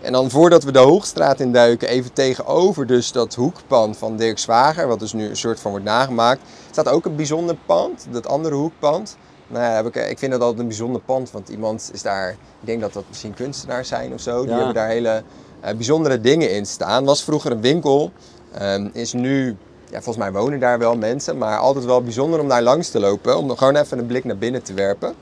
En 0.00 0.12
dan 0.12 0.30
voordat 0.30 0.64
we 0.64 0.72
de 0.72 0.78
Hoogstraat 0.78 1.40
induiken, 1.40 1.88
even 1.88 2.12
tegenover 2.12 2.86
dus 2.86 3.12
dat 3.12 3.34
hoekpand 3.34 3.96
van 3.96 4.16
Dirk 4.16 4.38
Zwager, 4.38 4.86
wat 4.86 4.98
dus 4.98 5.12
nu 5.12 5.28
een 5.28 5.36
soort 5.36 5.60
van 5.60 5.70
wordt 5.70 5.86
nagemaakt, 5.86 6.40
staat 6.70 6.88
ook 6.88 7.04
een 7.04 7.16
bijzonder 7.16 7.56
pand, 7.66 8.06
dat 8.10 8.26
andere 8.26 8.54
hoekpand. 8.54 9.16
Nou 9.54 9.66
ja, 9.66 9.72
heb 9.74 9.86
ik, 9.86 10.08
ik 10.10 10.18
vind 10.18 10.32
dat 10.32 10.40
altijd 10.40 10.60
een 10.60 10.66
bijzonder 10.66 11.00
pand, 11.00 11.30
want 11.30 11.48
iemand 11.48 11.90
is 11.92 12.02
daar, 12.02 12.30
ik 12.30 12.36
denk 12.66 12.80
dat 12.80 12.92
dat 12.92 13.04
misschien 13.08 13.34
kunstenaars 13.34 13.88
zijn 13.88 14.12
of 14.12 14.20
zo, 14.20 14.40
die 14.40 14.50
Ja. 14.50 14.56
hebben 14.56 14.74
daar 14.74 14.88
hele 14.88 15.22
eh, 15.60 15.74
bijzondere 15.74 16.20
dingen 16.20 16.50
in 16.50 16.66
staan. 16.66 17.04
Was 17.04 17.24
vroeger 17.24 17.50
een 17.52 17.60
winkel, 17.60 18.12
ehm, 18.52 18.88
is 18.92 19.12
nu, 19.12 19.56
ja, 19.90 20.02
volgens 20.02 20.16
mij 20.16 20.32
wonen 20.32 20.60
daar 20.60 20.78
wel 20.78 20.96
mensen, 20.96 21.38
maar 21.38 21.58
altijd 21.58 21.84
wel 21.84 22.02
bijzonder 22.02 22.40
om 22.40 22.48
daar 22.48 22.62
langs 22.62 22.90
te 22.90 23.00
lopen, 23.00 23.36
om 23.36 23.56
gewoon 23.56 23.76
even 23.76 23.98
een 23.98 24.06
blik 24.06 24.24
naar 24.24 24.38
binnen 24.38 24.62
te 24.62 24.74
werpen. 24.74 25.14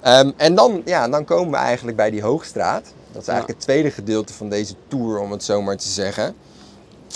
Ehm, 0.00 0.30
en 0.36 0.54
dan, 0.54 0.82
ja, 0.84 1.08
dan 1.08 1.24
komen 1.24 1.50
we 1.50 1.56
eigenlijk 1.56 1.96
bij 1.96 2.10
die 2.10 2.22
Hoogstraat. 2.22 2.84
Dat 3.12 3.22
is 3.22 3.28
eigenlijk 3.28 3.58
het 3.58 3.68
tweede 3.68 3.90
gedeelte 3.90 4.32
van 4.32 4.48
deze 4.48 4.74
tour, 4.88 5.18
om 5.18 5.30
het 5.30 5.44
zo 5.44 5.62
maar 5.62 5.76
te 5.76 5.88
zeggen. 5.88 6.34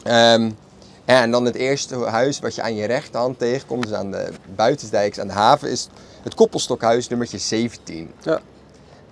Ehm, 0.05 0.51
en 1.05 1.31
dan 1.31 1.45
het 1.45 1.55
eerste 1.55 1.97
huis 2.05 2.39
wat 2.41 2.55
je 2.55 2.63
aan 2.63 2.75
je 2.75 2.87
rechterhand 2.87 3.39
tegenkomt, 3.39 3.83
dus 3.83 3.93
aan 3.93 4.11
de 4.11 4.29
buitensdijks, 4.55 5.21
aan 5.21 5.27
de 5.27 5.33
haven, 5.33 5.71
is 5.71 5.89
het 6.23 6.35
koppelstokhuis 6.35 7.09
nummertje 7.09 7.39
17. 7.39 8.11
Ja. 8.21 8.41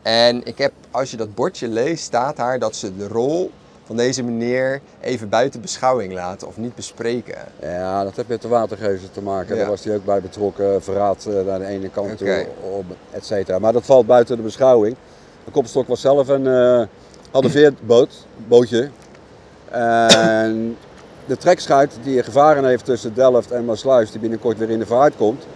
En 0.02 0.44
ik 0.44 0.58
heb, 0.58 0.72
als 0.90 1.10
je 1.10 1.16
dat 1.16 1.34
bordje 1.34 1.68
leest, 1.68 2.04
staat 2.04 2.36
daar 2.36 2.58
dat 2.58 2.76
ze 2.76 2.96
de 2.96 3.08
rol 3.08 3.50
van 3.86 3.96
deze 3.96 4.22
meneer 4.22 4.80
even 5.00 5.28
buiten 5.28 5.60
beschouwing 5.60 6.12
laten 6.12 6.48
of 6.48 6.56
niet 6.56 6.74
bespreken. 6.74 7.38
Ja, 7.60 8.04
dat 8.04 8.16
heeft 8.16 8.28
met 8.28 8.42
de 8.42 8.48
watergeuzen 8.48 9.12
te 9.12 9.22
maken. 9.22 9.54
Ja. 9.54 9.60
Daar 9.60 9.70
was 9.70 9.84
hij 9.84 9.94
ook 9.94 10.04
bij 10.04 10.20
betrokken. 10.20 10.82
Verraad 10.82 11.26
eh, 11.26 11.44
naar 11.46 11.58
de 11.58 11.66
ene 11.66 11.88
kant 11.88 12.12
Oké. 12.12 12.46
toe, 12.60 12.84
et 13.10 13.26
cetera. 13.26 13.58
Maar 13.58 13.72
dat 13.72 13.84
valt 13.84 14.06
buiten 14.06 14.36
de 14.36 14.42
beschouwing. 14.42 14.96
De 15.44 15.50
Koppelstok 15.50 15.86
was 15.86 16.00
zelf 16.00 16.28
een, 16.28 16.88
veerboot, 17.32 18.26
bootje. 18.46 18.90
En 19.70 20.76
de 21.26 21.36
trekschuit 21.36 21.98
die 22.02 22.22
gevaren 22.22 22.64
heeft 22.64 22.84
tussen 22.84 23.14
Delft 23.14 23.50
en 23.50 23.64
Maasluis, 23.64 24.10
die 24.10 24.20
binnenkort 24.20 24.58
weer 24.58 24.70
in 24.70 24.78
de 24.78 24.86
vaart 24.86 25.16
komt, 25.16 25.46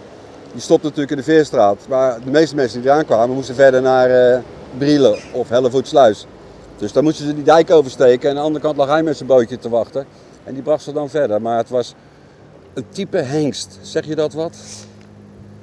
die 0.51 0.61
stopt 0.61 0.83
natuurlijk 0.83 1.11
in 1.11 1.17
de 1.17 1.23
Veerstraat. 1.23 1.85
Maar 1.89 2.23
de 2.23 2.31
meeste 2.31 2.55
mensen 2.55 2.79
die 2.79 2.87
daar 2.87 2.97
aankwamen, 2.97 3.35
moesten 3.35 3.55
verder 3.55 3.81
naar 3.81 4.09
eh 4.09 4.39
Brielen 4.77 5.17
of 5.31 5.49
Hellevoetsluis. 5.49 6.25
Dus 6.77 6.91
dan 6.91 7.03
moesten 7.03 7.25
ze 7.25 7.33
die 7.33 7.43
dijk 7.43 7.71
oversteken 7.71 8.29
en 8.29 8.29
aan 8.29 8.35
de 8.35 8.41
andere 8.41 8.63
kant 8.63 8.77
lag 8.77 8.87
hij 8.87 9.03
met 9.03 9.17
zijn 9.17 9.29
bootje 9.29 9.59
te 9.59 9.69
wachten. 9.69 10.05
En 10.43 10.53
die 10.53 10.63
bracht 10.63 10.83
ze 10.83 10.93
dan 10.93 11.09
verder. 11.09 11.41
Maar 11.41 11.57
het 11.57 11.69
was 11.69 11.95
een 12.73 12.85
type 12.89 13.17
hengst. 13.17 13.79
Zeg 13.81 14.05
je 14.05 14.15
dat 14.15 14.33
wat? 14.33 14.57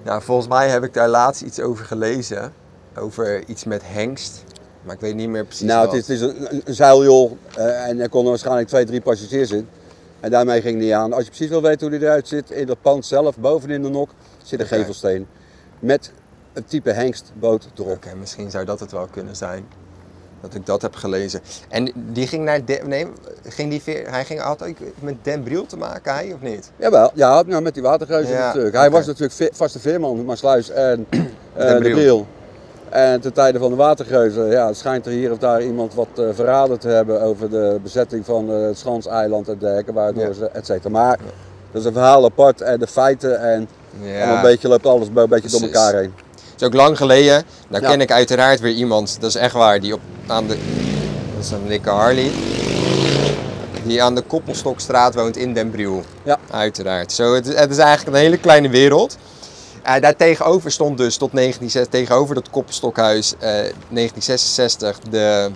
Nou, 0.05 0.23
volgens 0.23 0.49
mij 0.49 0.69
heb 0.69 0.85
ik 0.85 0.95
daar 0.95 1.09
laatst 1.09 1.43
iets 1.43 1.61
over 1.61 1.85
gelezen. 1.85 2.53
Over 2.97 3.45
iets 3.47 3.65
met 3.65 3.83
hengst. 3.85 4.45
Maar 4.83 4.95
ik 4.95 5.01
weet 5.01 5.15
niet 5.15 5.29
meer 5.29 5.45
precies 5.45 5.67
nou, 5.67 5.87
wat. 5.87 5.97
het 5.97 6.09
is, 6.09 6.21
het 6.21 6.31
is 6.31 6.41
een, 6.41 6.63
een, 6.65 6.75
zeiljol 6.75 7.37
eh, 7.55 7.89
en 7.89 8.01
er 8.01 8.09
konden 8.09 8.31
waarschijnlijk 8.31 8.69
twee, 8.69 8.85
drie 8.85 9.01
passagiers 9.01 9.51
in. 9.51 9.69
En 10.21 10.31
daarmee 10.31 10.61
ging 10.61 10.81
hij 10.81 10.97
aan. 10.97 11.13
Als 11.13 11.25
je 11.25 11.29
precies 11.29 11.49
wil 11.49 11.63
weten 11.63 11.89
hoe 11.89 11.99
die 11.99 12.07
eruit 12.07 12.29
zit, 12.29 12.51
in 12.51 12.67
dat 12.67 12.81
pand 12.81 13.07
zelf, 13.07 13.39
bovenin 13.39 13.83
de 13.83 13.89
nok, 13.89 14.11
zit 14.49 14.61
een 14.61 14.67
gevelsteen. 14.67 15.27
Met 15.79 16.13
een 16.53 16.65
type 16.65 16.91
hengstboot 16.91 17.69
erop. 17.79 17.91
Oké, 17.93 18.15
misschien 18.19 18.51
zou 18.51 18.65
dat 18.65 18.81
het 18.81 18.93
wel 18.93 19.09
kunnen 19.11 19.37
zijn. 19.37 19.67
Dat 20.41 20.55
ik 20.55 20.67
dat 20.67 20.83
heb 20.83 20.95
gelezen. 20.95 21.41
En 21.69 21.93
die 21.95 22.27
ging 22.27 22.45
naar... 22.45 22.65
De, 22.65 22.81
nee, 22.87 23.07
ging 23.45 23.71
die 23.71 23.83
veer, 23.83 24.11
hij 24.11 24.25
ging 24.25 24.41
altijd 24.43 24.77
met 25.01 25.15
Den 25.23 25.43
Briel 25.43 25.67
te 25.67 25.77
maken, 25.77 26.13
hij 26.13 26.33
of 26.33 26.41
niet? 26.41 26.71
Jawel, 26.77 27.11
ja, 27.15 27.43
nou, 27.43 27.63
met 27.63 27.75
die 27.75 27.83
watergeuzen 27.83 28.35
Ja, 28.35 28.47
natuurlijk. 28.47 28.75
Hij 28.77 28.91
was 28.91 29.07
natuurlijk 29.07 29.33
ve- 29.33 29.51
vaste 29.53 29.79
veerman, 29.79 30.25
maar 30.25 30.37
Sluis 30.37 30.71
en 30.71 31.07
eh, 31.11 31.19
Den 31.55 31.75
de 31.75 31.79
Briel. 31.79 31.95
Briel. 31.95 32.27
En 32.89 33.21
ten 33.21 33.33
tijde 33.33 33.59
van 33.59 33.71
de 33.71 33.77
watergeuzen 33.77 34.47
ja, 34.47 34.67
het 34.67 34.77
schijnt 34.77 35.07
er 35.07 35.13
hier 35.13 35.33
of 35.33 35.39
daar 35.39 35.63
iemand 35.63 35.95
wat 35.95 36.09
eh, 36.17 36.25
verraden 36.33 36.79
te 36.79 36.89
hebben 36.89 37.23
over 37.23 37.51
de 37.51 37.79
bezetting 37.83 38.25
van 38.25 38.51
eh, 38.53 38.61
het 38.61 38.79
Schanseiland 38.79 39.49
en 39.49 39.59
dergelijke, 39.59 39.93
waardoor 39.93 40.27
Ja. 40.27 40.33
ze, 40.33 40.47
et 40.49 40.67
cetera. 40.67 40.89
Maar 40.91 41.19
dat 41.71 41.81
is 41.81 41.85
een 41.87 41.93
verhaal 41.93 42.25
apart 42.25 42.61
en 42.61 42.79
de 42.79 42.87
feiten 42.87 43.41
en, 43.41 43.69
en 44.05 44.29
een 44.37 44.43
beetje 44.43 44.69
loopt 44.69 44.87
alles 44.87 45.09
een 45.15 45.29
beetje 45.29 45.49
door 45.51 45.61
elkaar 45.63 45.95
heen. 45.95 46.13
Het 46.53 46.61
is 46.61 46.67
ook 46.67 46.75
lang 46.75 46.97
geleden. 46.97 47.43
Nou 47.69 47.83
Ja. 47.83 47.89
ken 47.91 48.01
ik 48.01 48.11
uiteraard 48.13 48.61
weer 48.61 48.73
iemand, 48.75 49.17
dat 49.21 49.31
is 49.31 49.37
echt 49.37 49.53
waar, 49.55 49.81
die 49.81 49.95
op, 49.95 50.01
aan 50.27 50.47
de... 50.47 50.57
Dat 51.35 51.45
is 51.45 51.51
een 51.51 51.67
dikke 51.69 51.91
Harley. 51.91 52.31
Die 53.85 54.03
aan 54.03 54.15
de 54.15 54.21
Koppelstokstraat 54.23 55.15
woont 55.15 55.37
in 55.37 55.55
Den 55.55 55.71
Briel. 55.71 56.03
Ja. 56.23 56.39
Uiteraard. 56.51 57.13
Zo, 57.13 57.35
het, 57.35 57.47
is- 57.47 57.55
het 57.55 57.71
is 57.71 57.79
eigenlijk 57.79 58.17
een 58.17 58.23
hele 58.23 58.37
kleine 58.39 58.69
wereld. 58.69 59.17
Eh, 59.83 60.01
daar 60.01 60.17
tegenover 60.17 60.71
stond 60.71 60.99
dus 60.99 61.17
tot 61.17 61.33
1960, 61.33 62.01
tegenover 62.01 62.35
dat 62.35 62.51
Koppelstokhuis, 62.51 63.33
eh 63.39 63.41
1966, 63.41 64.99
de, 65.11 65.51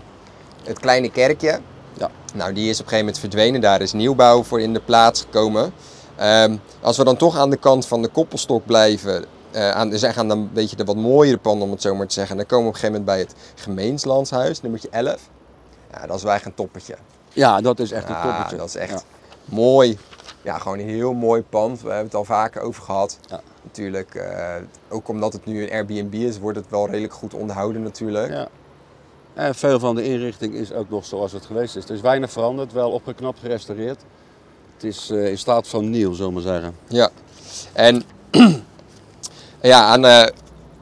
het 0.64 0.78
kleine 0.80 1.10
kerkje. 1.10 1.58
Ja. 1.98 2.10
Nou, 2.34 2.52
die 2.52 2.68
is 2.68 2.80
op 2.80 2.84
een 2.84 2.88
gegeven 2.90 2.98
moment 3.04 3.18
verdwenen. 3.18 3.60
Daar 3.60 3.80
is 3.80 3.92
nieuwbouw 3.92 4.42
voor 4.42 4.60
in 4.60 4.72
de 4.72 4.80
plaats 4.80 5.20
gekomen. 5.20 5.72
Ehm, 6.22 6.56
als 6.80 6.96
we 6.96 7.04
dan 7.04 7.16
toch 7.16 7.36
aan 7.36 7.50
de 7.50 7.56
kant 7.56 7.86
van 7.86 8.02
de 8.02 8.08
koppelstok 8.08 8.66
blijven, 8.66 9.24
eh 9.50 9.70
aan, 9.70 9.90
dus 9.90 10.02
echt 10.02 10.16
aan 10.18 10.28
dan 10.28 10.38
een 10.38 10.50
beetje 10.52 10.76
de 10.76 10.84
wat 10.84 10.96
mooiere 10.96 11.38
panden, 11.38 11.64
om 11.66 11.70
het 11.72 11.82
zo 11.82 11.94
maar 11.94 12.06
te 12.06 12.14
zeggen. 12.14 12.36
Dan 12.36 12.46
komen 12.46 12.64
we 12.64 12.70
op 12.70 12.74
een 12.74 12.80
gegeven 12.80 13.00
moment 13.04 13.26
bij 13.26 13.34
het 13.52 13.60
gemeenslandshuis, 13.62 14.60
nummertje 14.60 14.88
11. 14.90 15.28
Ja, 15.92 16.06
dat 16.06 16.16
is 16.16 16.22
wel 16.22 16.32
echt 16.32 16.44
een 16.44 16.54
toppertje. 16.54 16.96
Ja, 17.32 17.60
dat 17.60 17.78
is 17.78 17.90
echt 17.92 18.08
een 18.08 18.14
Ja, 18.14 18.22
toppertje. 18.22 18.56
dat 18.56 18.68
is 18.68 18.74
echt 18.76 18.90
Ja. 18.90 19.00
mooi. 19.44 19.98
Ja, 20.42 20.58
gewoon 20.58 20.78
een 20.78 20.88
heel 20.88 21.12
mooi 21.12 21.42
pand. 21.42 21.80
We 21.80 21.86
hebben 21.86 22.04
het 22.06 22.14
al 22.14 22.24
vaker 22.24 22.62
over 22.62 22.82
gehad. 22.82 23.18
Ja. 23.28 23.40
Natuurlijk, 23.62 24.14
eh, 24.14 24.54
ook 24.88 25.08
omdat 25.08 25.32
het 25.32 25.44
nu 25.46 25.62
een 25.62 25.70
Airbnb 25.72 26.14
is, 26.14 26.38
wordt 26.38 26.58
het 26.58 26.66
wel 26.68 26.86
redelijk 26.88 27.12
goed 27.12 27.34
onderhouden 27.34 27.82
natuurlijk. 27.82 28.30
Ja. 28.32 28.48
En 29.34 29.54
veel 29.54 29.78
van 29.78 29.94
de 29.94 30.04
inrichting 30.04 30.54
is 30.54 30.72
ook 30.72 30.90
nog 30.90 31.04
zoals 31.04 31.32
het 31.32 31.46
geweest 31.46 31.76
is. 31.76 31.84
Er 31.84 31.94
is 31.94 32.00
weinig 32.00 32.30
veranderd, 32.30 32.72
wel 32.72 32.90
opgeknapt, 32.90 33.38
gerestaureerd. 33.38 34.02
Het 34.82 34.94
is 34.94 35.10
eh, 35.10 35.28
in 35.30 35.38
staat 35.38 35.68
van 35.68 35.90
nieuw, 35.90 36.12
zullen 36.12 36.34
we 36.34 36.40
maar 36.40 36.52
zeggen. 36.52 36.74
Ja. 36.88 37.10
En 37.72 38.02
Ja, 39.62 39.82
aan, 39.84 40.04
eh, 40.06 40.26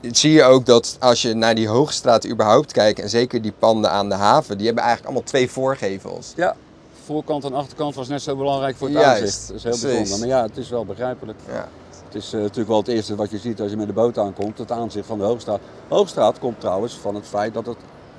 zie 0.00 0.33
je 0.33 0.42
ook 0.42 0.66
dat 0.66 0.97
als 1.00 1.23
je 1.23 1.35
naar 1.35 1.54
die 1.54 1.69
Hoogstraat 1.69 2.26
überhaupt 2.26 2.73
kijkt, 2.73 3.00
en 3.00 3.09
zeker 3.09 3.42
die 3.42 3.52
panden 3.59 3.90
aan 3.90 4.09
de 4.09 4.14
haven, 4.14 4.57
die 4.57 4.66
hebben 4.66 4.85
eigenlijk 4.85 5.12
allemaal 5.12 5.30
twee 5.30 5.50
voorgevels. 5.50 6.33
Ja, 6.37 6.57
voorkant 7.04 7.45
en 7.45 7.54
achterkant 7.54 7.95
was 7.95 8.09
net 8.09 8.23
zo 8.23 8.37
belangrijk 8.37 8.76
voor 8.76 8.88
het 8.88 8.97
Juist, 8.97 9.23
aanzicht. 9.23 9.47
Dat 9.47 9.57
is 9.57 9.62
heel 9.62 9.73
precies. 9.73 9.99
bijzonder. 9.99 10.28
Maar 10.28 10.37
ja, 10.37 10.42
het 10.47 10.57
is 10.57 10.69
wel 10.69 10.85
begrijpelijk. 10.85 11.38
Ja. 11.49 11.69
Het 12.04 12.14
is 12.14 12.33
eh, 12.33 12.40
natuurlijk 12.40 12.69
wel 12.69 12.78
het 12.78 12.88
eerste 12.88 13.14
wat 13.14 13.30
je 13.30 13.38
ziet 13.38 13.61
als 13.61 13.71
je 13.71 13.76
met 13.76 13.87
de 13.87 13.92
boot 13.92 14.19
aankomt, 14.19 14.59
het 14.59 14.73
aanzicht 14.73 15.07
van 15.07 15.19
de 15.19 15.25
Hoogstraat. 15.25 15.61
Hoogstraat 15.88 16.38
komt 16.38 16.61
trouwens 16.61 16.99
van 17.02 17.14
het 17.14 17.26
feit 17.26 17.54
dat 17.54 17.66
het 17.66 17.78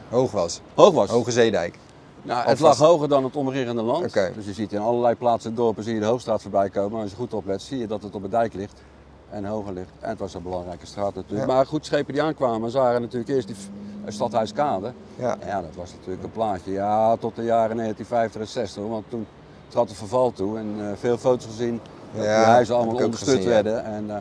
Hoog 0.09 0.31
was. 0.31 0.59
hoog 0.75 0.93
was. 0.93 1.09
Hoge 1.09 1.31
Zeedijk. 1.31 1.77
Nou, 2.21 2.47
het 2.47 2.59
lag 2.59 2.77
hoger 2.77 3.07
dan 3.07 3.23
het 3.23 3.35
omringende 3.35 3.81
land. 3.81 4.13
Dus 4.13 4.45
je 4.45 4.53
ziet 4.53 4.73
in 4.73 4.79
allerlei 4.79 5.15
plaatsen 5.15 5.49
en 5.49 5.55
dorpen 5.55 5.83
zie 5.83 5.93
je 5.93 5.99
de 5.99 6.05
Hoogstraat 6.05 6.41
voorbij 6.41 6.69
komen. 6.69 6.91
Maar 6.91 7.01
als 7.01 7.09
je 7.09 7.15
goed 7.15 7.33
oplet 7.33 7.61
zie 7.61 7.77
je 7.77 7.87
dat 7.87 8.03
het 8.03 8.15
op 8.15 8.21
de 8.21 8.29
dijk 8.29 8.53
ligt 8.53 8.81
en 9.29 9.45
hoger 9.45 9.73
ligt. 9.73 9.91
En 9.99 10.09
het 10.09 10.19
was 10.19 10.33
een 10.33 10.43
belangrijke 10.43 10.85
straat 10.85 11.15
natuurlijk. 11.15 11.49
Ja. 11.49 11.55
Maar 11.55 11.65
goed, 11.65 11.85
schepen 11.85 12.13
die 12.13 12.23
aankwamen 12.23 12.71
zagen 12.71 13.01
natuurlijk 13.01 13.31
eerst 13.31 13.47
die 13.47 13.55
Stadhuiskade. 14.07 14.93
Ja. 15.15 15.37
Ja, 15.45 15.61
dat 15.61 15.75
was 15.75 15.91
natuurlijk 15.91 16.23
een 16.23 16.31
plaatje. 16.31 16.71
Ja, 16.71 17.15
tot 17.15 17.35
de 17.35 17.43
jaren 17.43 17.77
1950 17.77 18.41
en 18.41 18.47
60. 18.47 18.83
Want 18.83 19.05
toen 19.09 19.27
trad 19.67 19.89
het 19.89 19.97
verval 19.97 20.31
toe 20.31 20.57
en 20.57 20.75
eh, 20.79 20.85
veel 20.99 21.17
foto's 21.17 21.45
gezien 21.45 21.79
dat 22.15 22.25
Ja, 22.25 22.37
die 22.37 22.45
huizen 22.45 22.75
allemaal 22.75 23.01
ja. 23.01 23.43
werden. 23.43 23.83
En, 23.83 24.09
eh, 24.09 24.17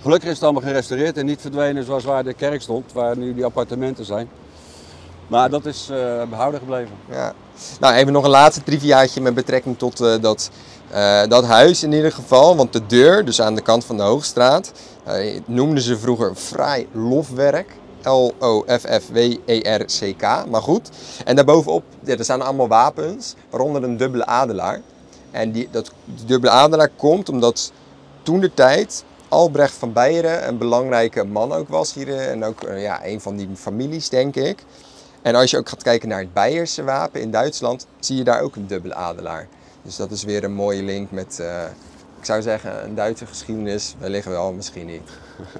gelukkig 0.00 0.28
is 0.28 0.34
het 0.34 0.44
allemaal 0.44 0.62
gerestaureerd 0.62 1.16
en 1.16 1.26
niet 1.26 1.40
verdwenen 1.40 1.84
zoals 1.84 2.04
waar 2.04 2.24
de 2.24 2.34
kerk 2.34 2.60
stond, 2.62 2.92
waar 2.92 3.16
nu 3.16 3.34
die 3.34 3.44
appartementen 3.44 4.04
zijn. 4.04 4.28
Maar 5.32 5.50
dat 5.50 5.66
is 5.66 5.88
eh, 5.90 6.22
behouden 6.28 6.60
gebleven. 6.60 6.94
Ja. 7.10 7.32
Nou, 7.80 7.94
even 7.94 8.12
nog 8.12 8.24
een 8.24 8.30
laatste 8.30 8.62
triviaatje 8.62 9.20
met 9.20 9.34
betrekking 9.34 9.78
tot 9.78 10.00
eh, 10.00 10.14
dat, 10.20 10.50
eh, 10.90 11.26
dat 11.28 11.44
huis 11.44 11.82
in 11.82 11.92
ieder 11.92 12.12
geval. 12.12 12.56
Want 12.56 12.72
de 12.72 12.86
deur, 12.86 13.24
dus 13.24 13.40
aan 13.40 13.54
de 13.54 13.60
kant 13.60 13.84
van 13.84 13.96
de 13.96 14.02
Hoogstraat, 14.02 14.72
noemden 15.44 15.82
ze 15.82 15.98
vroeger 15.98 16.34
Fraai 16.34 16.88
Lofwerk. 16.92 17.80
L-O-F-F-W-E-R-C-K, 18.02 18.66
maar 20.50 20.62
goed. 20.62 20.90
En 21.24 21.36
daarbovenop, 21.36 21.82
ja, 22.04 22.16
er 22.16 22.24
staan 22.24 22.42
allemaal 22.42 22.68
wapens, 22.68 23.34
waaronder 23.50 23.82
een 23.82 23.96
dubbele 23.96 24.26
adelaar. 24.26 24.80
En 25.30 25.52
die, 25.52 25.68
dat, 25.70 25.92
dubbele 26.26 26.52
adelaar 26.52 26.90
komt 26.96 27.28
omdat 27.28 27.72
toen 28.22 28.40
de 28.40 28.54
tijd 28.54 29.04
Albrecht 29.28 29.74
van 29.74 29.92
Beieren 29.92 30.48
een 30.48 30.58
belangrijke 30.58 31.24
man 31.24 31.52
ook 31.52 31.68
was 31.68 31.94
hier. 31.94 32.18
En 32.18 32.44
ook 32.44 32.60
ja, 32.76 33.06
een 33.06 33.20
van 33.20 33.36
die 33.36 33.48
families, 33.54 34.08
denk 34.08 34.36
ik. 34.36 34.64
En 35.22 35.34
als 35.34 35.50
je 35.50 35.58
ook 35.58 35.68
gaat 35.68 35.82
kijken 35.82 36.08
naar 36.08 36.20
het 36.20 36.32
Beierse 36.32 36.84
wapen 36.84 37.20
in 37.20 37.30
Duitsland, 37.30 37.86
zie 38.00 38.16
je 38.16 38.24
daar 38.24 38.40
ook 38.40 38.56
een 38.56 38.66
dubbele 38.66 38.94
adelaar. 38.94 39.48
Dus 39.82 39.96
dat 39.96 40.10
is 40.10 40.24
weer 40.24 40.44
een 40.44 40.52
mooie 40.52 40.82
link 40.82 41.10
met, 41.10 41.40
eh, 41.40 41.64
ik 42.18 42.24
zou 42.24 42.42
zeggen, 42.42 42.84
een 42.84 42.94
Duitse 42.94 43.26
geschiedenis. 43.26 43.94
Wellicht 43.98 44.26
wel, 44.26 44.52
misschien 44.52 44.86
niet. 44.86 45.10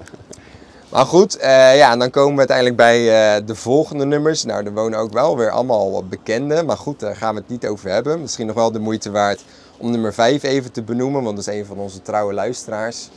Maar 0.92 1.06
goed, 1.06 1.36
eh, 1.36 1.76
ja, 1.76 1.92
en 1.92 1.98
dan 1.98 2.10
komen 2.10 2.32
we 2.32 2.38
uiteindelijk 2.38 2.76
bij 2.76 2.98
eh, 3.36 3.46
de 3.46 3.54
volgende 3.54 4.04
nummers. 4.04 4.44
Nou, 4.44 4.66
er 4.66 4.72
wonen 4.72 4.98
ook 4.98 5.12
wel 5.12 5.36
weer 5.36 5.50
allemaal 5.50 5.92
wat 5.92 6.08
bekende. 6.08 6.62
Maar 6.62 6.76
goed, 6.76 7.00
daar 7.00 7.16
gaan 7.16 7.34
we 7.34 7.40
het 7.40 7.48
niet 7.48 7.66
over 7.66 7.90
hebben. 7.90 8.20
Misschien 8.20 8.46
nog 8.46 8.54
wel 8.54 8.72
de 8.72 8.78
moeite 8.78 9.10
waard 9.10 9.44
om 9.76 9.90
nummer 9.90 10.14
5 10.14 10.42
even 10.42 10.72
te 10.72 10.82
benoemen. 10.82 11.22
Want 11.22 11.36
dat 11.36 11.46
is 11.46 11.54
een 11.54 11.66
van 11.66 11.78
onze 11.78 12.02
trouwe 12.02 12.32
luisteraars. 12.32 13.08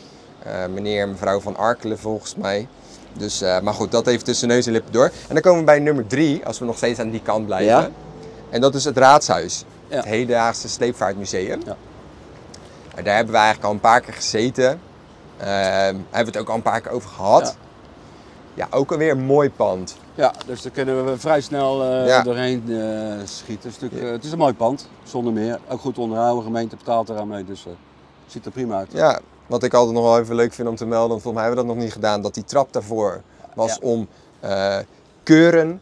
Meneer 0.69 1.01
en 1.01 1.09
mevrouw 1.09 1.39
van 1.39 1.57
Arkelen 1.57 1.99
volgens 1.99 2.35
mij. 2.35 2.67
Dus, 3.17 3.41
eh, 3.41 3.60
maar 3.60 3.74
goed, 3.74 3.91
dat 3.91 4.07
even 4.07 4.24
tussen 4.25 4.48
neus 4.48 4.65
en 4.65 4.72
lippen 4.72 4.91
door. 4.91 5.05
En 5.05 5.34
dan 5.34 5.41
komen 5.41 5.60
we 5.60 5.65
bij 5.65 5.79
nummer 5.79 6.07
3, 6.07 6.45
als 6.45 6.60
we 6.60 6.65
nog 6.65 6.77
steeds 6.77 7.00
aan 7.00 7.10
die 7.10 7.22
kant 7.22 7.45
blijven. 7.45 7.67
Ja. 7.75 7.89
En 8.50 8.62
dat 8.62 8.75
is 8.75 8.86
het 8.86 8.98
Raadshuis. 8.98 9.63
Ja. 9.88 9.95
Het 9.95 10.05
Hedendaagse 10.05 10.69
Sleepvaartmuseum. 10.69 11.62
Ja. 11.65 11.75
Daar 13.03 13.15
hebben 13.15 13.34
we 13.34 13.39
eigenlijk 13.39 13.67
al 13.67 13.72
een 13.74 13.79
paar 13.79 14.01
keer 14.01 14.13
gezeten. 14.13 14.79
Eh, 15.38 15.48
hebben 15.48 16.05
we 16.10 16.17
het 16.17 16.38
ook 16.38 16.50
al 16.50 16.55
een 16.55 16.62
paar 16.62 16.81
keer 16.81 16.91
over 16.91 17.10
gehad. 17.10 17.41
Ja. 17.41 17.53
Ja, 18.53 18.67
ook 18.77 18.91
alweer 18.91 19.12
een 19.12 19.25
mooi 19.25 19.51
pand. 19.51 19.95
Ja, 20.15 20.34
dus 20.45 20.62
daar 20.62 20.72
kunnen 20.72 21.05
we 21.05 21.19
vrij 21.19 21.41
snel 21.41 21.84
eh, 21.84 22.07
Ja. 22.07 22.22
doorheen 22.24 22.63
eh, 22.67 23.27
schieten. 23.27 23.72
Het 23.79 23.91
is, 23.91 24.00
het 24.10 24.24
is 24.24 24.31
een 24.31 24.38
mooi 24.38 24.53
pand, 24.53 24.88
zonder 25.03 25.34
meer. 25.34 25.60
Ook 25.69 25.79
goed 25.79 25.98
onderhouden, 25.98 26.43
gemeente 26.43 26.75
betaalt 26.75 27.10
eraan 27.10 27.27
mee, 27.27 27.45
dus 27.45 27.65
eh 27.65 27.72
ziet 28.27 28.45
er 28.45 28.51
prima 28.51 28.77
uit. 28.77 28.88
Ja, 28.91 29.19
wat 29.47 29.63
ik 29.63 29.73
altijd 29.73 29.95
nog 29.95 30.03
wel 30.03 30.19
even 30.19 30.36
leuk 30.36 30.53
vind 30.53 30.67
om 30.67 30.75
te 30.75 30.86
melden, 30.86 31.10
want 31.10 31.21
volgens 31.21 31.34
mij 31.43 31.43
hebben 31.43 31.62
we 31.63 31.67
dat 31.67 31.75
nog 31.77 31.86
niet 31.86 31.93
gedaan, 31.93 32.21
dat 32.21 32.34
die 32.34 32.43
trap 32.43 32.73
daarvoor 32.73 33.21
was 33.55 33.69
Ja. 33.81 33.88
om 33.88 34.08
eh, 34.39 34.77
keuren 35.23 35.81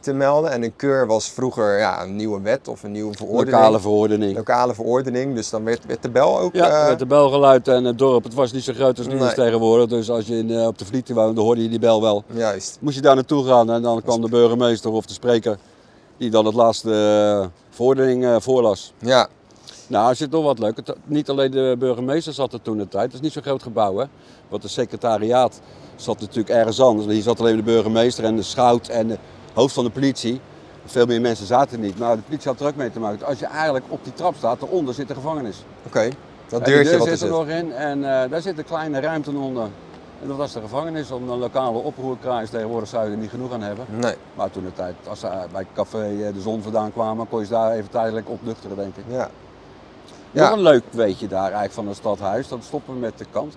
te 0.00 0.12
melden. 0.12 0.50
En 0.50 0.62
een 0.62 0.76
keur 0.76 1.06
was 1.06 1.30
vroeger 1.30 1.78
ja, 1.78 2.02
een 2.02 2.16
nieuwe 2.16 2.40
wet 2.40 2.68
of 2.68 2.82
een 2.82 2.92
nieuwe 2.92 3.14
verordening. 3.16 3.52
Lokale 3.54 3.80
verordening. 3.80 4.36
Lokale 4.36 4.74
verordening. 4.74 5.34
Dus 5.34 5.50
dan 5.50 5.64
werd, 5.64 5.86
werd 5.86 6.02
de 6.02 6.10
bel 6.10 6.38
ook... 6.40 6.54
Ja, 6.54 6.68
eh, 6.68 6.80
er 6.80 6.86
werd 6.86 6.98
de 6.98 7.06
bel 7.06 7.30
geluid 7.30 7.68
en 7.68 7.84
het 7.84 7.98
dorp, 7.98 8.24
het 8.24 8.34
was 8.34 8.52
niet 8.52 8.64
zo 8.64 8.72
groot 8.72 8.98
als 8.98 9.06
nu 9.06 9.14
Nee. 9.14 9.28
is 9.28 9.34
tegenwoordig. 9.34 9.88
Dus 9.88 10.10
als 10.10 10.26
je 10.26 10.36
in, 10.36 10.50
eh, 10.50 10.66
op 10.66 10.78
de 10.78 10.84
Vliet 10.84 11.08
woonde, 11.12 11.40
hoorde 11.40 11.62
je 11.62 11.68
die 11.68 11.78
bel 11.78 12.02
wel. 12.02 12.24
Juist. 12.32 12.76
Moest 12.80 12.96
je 12.96 13.02
daar 13.02 13.14
naartoe 13.14 13.44
gaan 13.46 13.70
en 13.70 13.82
dan 13.82 14.02
kwam 14.02 14.20
de 14.20 14.28
burgemeester 14.28 14.90
of 14.90 15.06
de 15.06 15.12
spreker 15.12 15.58
die 16.16 16.30
dan 16.30 16.44
het 16.46 16.54
laatste 16.54 17.50
verordening 17.70 18.42
voorlas. 18.42 18.92
Ja, 18.98 19.28
Nou, 19.86 20.08
er 20.10 20.16
zit 20.16 20.30
nog 20.30 20.44
wat 20.44 20.58
leuk. 20.58 20.76
Het- 20.76 20.94
niet 21.04 21.30
alleen 21.30 21.50
de 21.50 21.76
burgemeester 21.78 22.32
zat 22.32 22.52
er 22.52 22.62
toen 22.62 22.76
de 22.78 22.88
tijd. 22.88 23.04
Het 23.04 23.14
is 23.14 23.20
niet 23.20 23.32
zo'n 23.32 23.42
groot 23.42 23.62
gebouw, 23.62 23.96
hè. 23.96 24.04
Want 24.48 24.62
de 24.62 24.68
secretariaat 24.68 25.60
zat 25.96 26.20
natuurlijk 26.20 26.48
ergens 26.48 26.80
anders. 26.80 27.06
Hier 27.06 27.22
zat 27.22 27.40
alleen 27.40 27.56
de 27.56 27.62
burgemeester 27.62 28.24
en 28.24 28.36
de 28.36 28.42
schout 28.42 28.88
en 28.88 29.08
de 29.08 29.18
hoofd 29.54 29.74
van 29.74 29.84
de 29.84 29.90
politie. 29.90 30.40
Veel 30.84 31.06
meer 31.06 31.20
mensen 31.20 31.46
zaten 31.46 31.78
er 31.78 31.84
niet. 31.84 31.98
Maar 31.98 32.16
de 32.16 32.22
politie 32.22 32.50
had 32.50 32.60
er 32.60 32.66
ook 32.66 32.76
mee 32.76 32.90
te 32.90 33.00
maken. 33.00 33.26
Als 33.26 33.38
je 33.38 33.46
eigenlijk 33.46 33.84
op 33.88 34.04
die 34.04 34.12
trap 34.12 34.34
staat, 34.36 34.60
daaronder 34.60 34.94
zit 34.94 35.08
de 35.08 35.14
gevangenis. 35.14 35.56
oké. 35.86 36.08
Dat 36.48 36.64
deurtje 36.64 36.90
deur 36.90 36.98
wat 36.98 37.08
zit 37.08 37.20
er 37.20 37.26
het? 37.26 37.36
nog 37.36 37.46
in 37.48 37.72
en 37.72 38.22
eh, 38.22 38.30
daar 38.30 38.40
zit 38.42 38.58
een 38.58 38.64
kleine 38.64 39.00
ruimte 39.00 39.30
onder. 39.30 39.68
En 40.22 40.28
dat 40.28 40.36
was 40.36 40.52
de 40.52 40.60
gevangenis, 40.60 41.10
om 41.10 41.28
een 41.30 41.38
lokale 41.38 41.78
oproerkraais. 41.78 42.50
Tegenwoordig 42.50 42.88
zou 42.88 43.04
je 43.04 43.10
er 43.10 43.16
niet 43.16 43.30
genoeg 43.30 43.52
aan 43.52 43.62
hebben. 43.62 43.86
Nee, 43.90 44.14
Maar 44.34 44.50
toen 44.50 44.64
de 44.64 44.72
tijd, 44.72 44.94
als 45.08 45.20
ze 45.20 45.28
bij 45.52 45.66
café 45.74 45.98
eh, 46.26 46.34
de 46.34 46.40
zon 46.40 46.62
vandaan 46.62 46.92
kwamen, 46.92 47.28
kon 47.28 47.38
je 47.40 47.46
ze 47.46 47.52
daar 47.52 47.72
even 47.72 47.90
tijdelijk 47.90 48.28
opnuchteren, 48.30 48.76
denk 48.76 48.96
ik. 48.96 49.04
ja. 49.08 49.30
Nog 50.34 50.50
een 50.50 50.62
leuk 50.62 50.82
weetje 50.90 51.28
daar 51.28 51.42
eigenlijk 51.42 51.72
van 51.72 51.88
het 51.88 51.96
stadhuis. 51.96 52.48
Dan 52.48 52.62
stoppen 52.62 52.94
we 52.94 53.00
met 53.00 53.18
de 53.18 53.26
kant. 53.30 53.56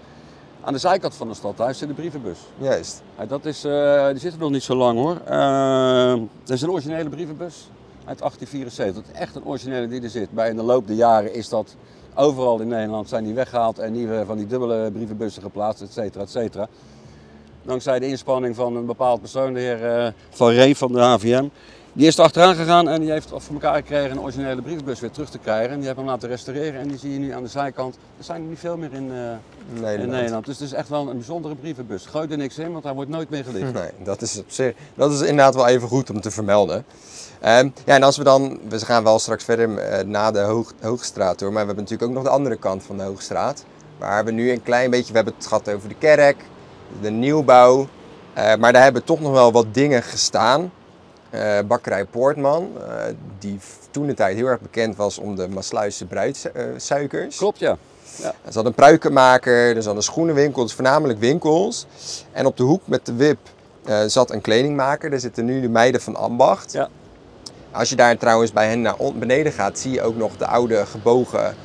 Aan 0.61 0.73
de 0.73 0.79
zijkant 0.79 1.15
van 1.15 1.27
het 1.27 1.37
stadhuis 1.37 1.77
zit 1.77 1.87
de 1.87 1.93
brievenbus. 1.93 2.39
Juist. 2.57 3.01
Dat 3.27 3.45
is, 3.45 3.63
eh, 3.63 4.07
die 4.07 4.19
zit 4.19 4.33
er 4.33 4.39
nog 4.39 4.51
niet 4.51 4.63
zo 4.63 4.75
lang 4.75 4.99
hoor. 4.99 5.17
Eh, 5.25 6.21
dat 6.43 6.55
is 6.55 6.61
een 6.61 6.69
originele 6.69 7.09
brievenbus 7.09 7.69
uit 8.05 8.21
1874. 8.21 9.03
Echt 9.13 9.35
een 9.35 9.45
originele 9.45 9.87
die 9.87 10.01
er 10.01 10.09
zit. 10.09 10.31
Bij 10.31 10.49
in 10.49 10.55
de 10.55 10.63
loop 10.63 10.87
der 10.87 10.95
jaren 10.95 11.33
is 11.33 11.49
dat 11.49 11.75
overal 12.15 12.59
in 12.59 12.67
Nederland 12.67 13.09
zijn 13.09 13.23
die 13.23 13.33
weggehaald 13.33 13.79
en 13.79 13.91
nieuwe 13.91 14.23
van 14.25 14.37
die 14.37 14.47
dubbele 14.47 14.91
brievenbussen 14.91 15.41
geplaatst, 15.41 15.81
et 15.81 15.93
cetera, 15.93 16.23
et 16.23 16.29
cetera. 16.29 16.67
Dankzij 17.61 17.99
de 17.99 18.07
inspanning 18.07 18.55
van 18.55 18.75
een 18.75 18.85
bepaald 18.85 19.19
persoon, 19.19 19.53
de 19.53 19.59
heer 19.59 19.85
eh, 19.85 20.11
Van 20.29 20.49
Ree 20.49 20.77
van 20.77 20.91
de 20.91 20.99
HVM. 20.99 21.47
Die 21.97 22.07
is 22.07 22.17
er 22.17 22.23
achteraan 22.23 22.55
gegaan 22.55 22.89
en 22.89 23.01
die 23.01 23.11
heeft 23.11 23.29
voor 23.29 23.53
elkaar 23.53 23.75
gekregen 23.75 24.11
een 24.11 24.19
originele 24.19 24.61
brievenbus 24.61 24.99
weer 24.99 25.11
terug 25.11 25.29
te 25.29 25.37
krijgen. 25.37 25.69
En 25.69 25.77
die 25.77 25.85
hebben 25.85 26.03
hem 26.03 26.13
laten 26.13 26.29
restaureren 26.29 26.79
en 26.79 26.87
die 26.87 26.97
zie 26.97 27.13
je 27.13 27.19
nu 27.19 27.31
aan 27.31 27.43
de 27.43 27.49
zijkant. 27.49 27.95
Er 28.17 28.23
zijn 28.23 28.41
er 28.41 28.47
niet 28.47 28.59
veel 28.59 28.77
meer 28.77 28.93
in, 28.93 29.11
eh, 29.11 29.17
Nederland. 29.73 30.03
in 30.03 30.09
Nederland. 30.09 30.45
Dus 30.45 30.59
het 30.59 30.67
is 30.67 30.73
echt 30.73 30.89
wel 30.89 31.09
een 31.09 31.17
bijzondere 31.17 31.55
brievenbus. 31.55 32.05
Gooi 32.05 32.27
er 32.31 32.37
niks 32.37 32.57
in, 32.57 32.71
want 32.71 32.83
hij 32.83 32.93
wordt 32.93 33.09
nooit 33.09 33.29
meer 33.29 33.43
gelicht. 33.43 33.73
Nee, 33.73 33.89
dat 34.03 34.21
is, 34.21 34.37
op 34.37 34.45
zich, 34.51 34.73
dat 34.95 35.11
is 35.11 35.19
inderdaad 35.19 35.55
wel 35.55 35.67
even 35.67 35.87
goed 35.87 36.09
om 36.09 36.21
te 36.21 36.31
vermelden. 36.31 36.85
Ehm, 37.39 37.69
ja, 37.85 37.95
en 37.95 38.03
als 38.03 38.17
we 38.17 38.23
dan, 38.23 38.59
we 38.69 38.79
gaan 38.79 39.03
wel 39.03 39.19
straks 39.19 39.43
verder 39.43 39.77
eh, 39.77 40.05
na 40.05 40.31
de 40.31 40.39
Hoog, 40.39 40.73
Hoogstraat 40.81 41.39
door, 41.39 41.51
maar 41.51 41.61
we 41.61 41.67
hebben 41.67 41.83
natuurlijk 41.83 42.09
ook 42.09 42.15
nog 42.15 42.25
de 42.25 42.37
andere 42.37 42.57
kant 42.57 42.83
van 42.83 42.97
de 42.97 43.03
Hoogstraat. 43.03 43.65
Waar 43.97 44.25
we 44.25 44.31
nu 44.31 44.51
een 44.51 44.63
klein 44.63 44.89
beetje, 44.89 45.09
we 45.09 45.15
hebben 45.15 45.33
het 45.37 45.47
gehad 45.47 45.69
over 45.69 45.89
de 45.89 45.97
kerk, 45.99 46.43
de 47.01 47.09
nieuwbouw, 47.11 47.87
eh, 48.33 48.55
maar 48.55 48.73
daar 48.73 48.83
hebben 48.83 49.03
toch 49.03 49.19
nog 49.19 49.31
wel 49.31 49.51
wat 49.51 49.73
dingen 49.73 50.03
gestaan. 50.03 50.71
Eh, 51.37 51.59
bakkerij 51.67 52.05
Poortman, 52.05 52.69
eh, 52.87 53.03
die 53.39 53.59
toen 53.91 54.07
de 54.07 54.13
tijd 54.13 54.35
heel 54.35 54.47
erg 54.47 54.61
bekend 54.61 54.95
was 54.95 55.17
om 55.17 55.35
de 55.35 55.47
Maasluisse 55.47 56.05
bruidsuikers. 56.05 57.37
Klopt 57.37 57.59
ja. 57.59 57.77
Er 58.21 58.51
zat 58.53 58.65
een 58.65 58.73
pruikenmaker, 58.73 59.75
er 59.75 59.83
zat 59.83 59.95
een 59.95 60.01
schoenenwinkel, 60.01 60.63
dus 60.63 60.73
voornamelijk 60.73 61.19
winkels. 61.19 61.85
En 62.31 62.45
op 62.45 62.57
de 62.57 62.63
hoek 62.63 62.81
met 62.85 63.05
de 63.05 63.13
wip 63.13 63.37
eh, 63.85 63.99
zat 64.07 64.31
een 64.31 64.41
kledingmaker. 64.41 65.09
Daar 65.09 65.19
zitten 65.19 65.45
nu 65.45 65.61
de 65.61 65.69
meiden 65.69 66.01
van 66.01 66.15
Ambacht. 66.15 66.71
Ja. 66.71 66.89
Als 67.71 67.89
je 67.89 67.95
daar 67.95 68.17
trouwens 68.17 68.51
bij 68.51 68.67
hen 68.67 68.81
naar 68.81 68.95
beneden 69.15 69.51
gaat, 69.51 69.79
zie 69.79 69.91
je 69.91 70.01
ook 70.01 70.15
nog 70.15 70.37
de 70.37 70.47
oude 70.47 70.85
gebogen 70.85 71.55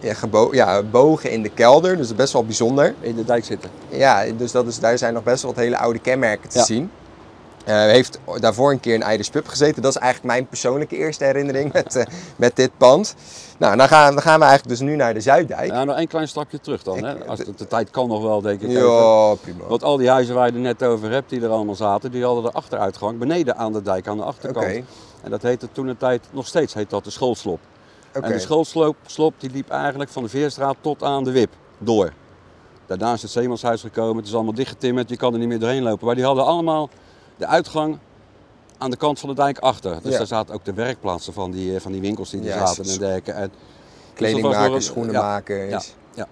ja, 0.00 0.14
gebo 0.14 0.48
ja, 0.52 0.82
bogen 0.82 1.30
in 1.30 1.42
de 1.42 1.48
kelder. 1.48 1.96
Dus 1.96 2.14
best 2.14 2.32
wel 2.32 2.44
bijzonder. 2.44 2.94
In 3.00 3.14
de 3.16 3.24
dijk 3.24 3.44
zitten. 3.44 3.70
Ja, 3.88 4.24
dus 4.36 4.52
dat 4.52 4.66
is, 4.66 4.78
daar 4.78 4.98
zijn 4.98 5.14
nog 5.14 5.22
best 5.22 5.42
wel 5.42 5.52
wat 5.54 5.62
hele 5.62 5.78
oude 5.78 5.98
kenmerken 5.98 6.48
te 6.48 6.58
Ja. 6.58 6.64
zien. 6.64 6.90
Eh 7.64 7.74
heeft 7.74 8.18
daarvoor 8.40 8.70
een 8.70 8.80
keer 8.80 8.94
in 8.94 9.02
Eiders 9.02 9.30
Pub 9.30 9.48
gezeten. 9.48 9.82
Dat 9.82 9.94
is 9.94 10.00
eigenlijk 10.00 10.32
mijn 10.32 10.46
persoonlijke 10.46 10.96
eerste 10.96 11.24
herinnering 11.24 11.72
met, 11.82 11.96
eh, 11.96 12.04
met 12.36 12.56
dit 12.56 12.70
pand. 12.76 13.14
Nou, 13.58 13.76
dan 13.76 13.88
gaan, 13.88 14.12
dan 14.12 14.22
gaan 14.22 14.38
we 14.38 14.44
eigenlijk 14.44 14.78
dus 14.78 14.88
nu 14.88 14.96
naar 14.96 15.14
de 15.14 15.20
Zuiddijk. 15.20 15.70
Ja, 15.70 15.84
nog 15.84 15.98
een 15.98 16.08
klein 16.08 16.28
stapje 16.28 16.60
terug 16.60 16.82
dan. 16.82 17.04
Hè? 17.04 17.24
Als 17.26 17.38
de 17.38 17.66
tijd 17.68 17.90
kan 17.90 18.08
nog 18.08 18.22
wel, 18.22 18.40
denk 18.40 18.60
ik. 18.60 18.70
Ja, 18.70 19.34
prima. 19.34 19.64
Want 19.68 19.82
al 19.82 19.96
die 19.96 20.08
huizen 20.08 20.34
waar 20.34 20.46
je 20.46 20.52
het 20.52 20.62
net 20.62 20.82
over 20.82 21.10
hebt, 21.10 21.30
die 21.30 21.42
er 21.42 21.48
allemaal 21.48 21.74
zaten, 21.74 22.10
die 22.10 22.24
hadden 22.24 22.42
de 22.42 22.52
achteruitgang 22.52 23.18
beneden 23.18 23.56
aan 23.56 23.72
de 23.72 23.82
dijk, 23.82 24.08
aan 24.08 24.16
de 24.16 24.24
achterkant. 24.24 24.84
En 25.22 25.30
dat 25.30 25.42
heette 25.42 25.68
toen 25.72 25.86
een 25.86 25.96
tijd, 25.96 26.26
nog 26.30 26.46
steeds 26.46 26.74
heet 26.74 26.90
dat 26.90 27.04
de 27.04 27.10
schoolslop. 27.10 27.60
Oké. 28.14 28.26
En 28.26 28.32
de 28.32 28.38
schoolslop 28.38 28.96
slop, 29.06 29.34
die 29.38 29.50
liep 29.50 29.70
eigenlijk 29.70 30.10
van 30.10 30.22
de 30.22 30.28
Veerstraat 30.28 30.76
tot 30.80 31.02
aan 31.02 31.24
de 31.24 31.30
Wip 31.30 31.50
door. 31.78 32.12
Daarna 32.86 33.12
is 33.12 33.22
het 33.22 33.30
Zeemanshuis 33.30 33.80
gekomen, 33.80 34.16
het 34.16 34.26
is 34.26 34.34
allemaal 34.34 34.54
dichtgetimmerd, 34.54 35.08
je 35.08 35.16
kan 35.16 35.32
er 35.32 35.38
niet 35.38 35.48
meer 35.48 35.58
doorheen 35.58 35.82
lopen. 35.82 36.06
Maar 36.06 36.14
die 36.14 36.24
hadden 36.24 36.44
allemaal 36.44 36.88
de 37.40 37.46
uitgang 37.46 37.98
aan 38.78 38.90
de 38.90 38.96
kant 38.96 39.18
van 39.18 39.28
de 39.28 39.34
dijk 39.34 39.58
achter. 39.58 39.98
Dus 40.02 40.12
Ja. 40.12 40.18
daar 40.18 40.26
zaten 40.26 40.54
ook 40.54 40.64
de 40.64 40.72
werkplaatsen 40.74 41.32
van 41.32 41.50
die, 41.50 41.74
eh, 41.74 41.80
van 41.80 41.92
die 41.92 42.00
winkels 42.00 42.30
die 42.30 42.40
er 42.50 42.58
zaten 42.66 42.84
en 42.84 42.98
dergelijke. 42.98 43.32
En, 43.32 43.52
Kledingmakers, 44.14 44.68
door- 44.70 44.82
schoenenmakers. 44.82 45.70
Ja, 45.70 45.80
ja. 46.14 46.26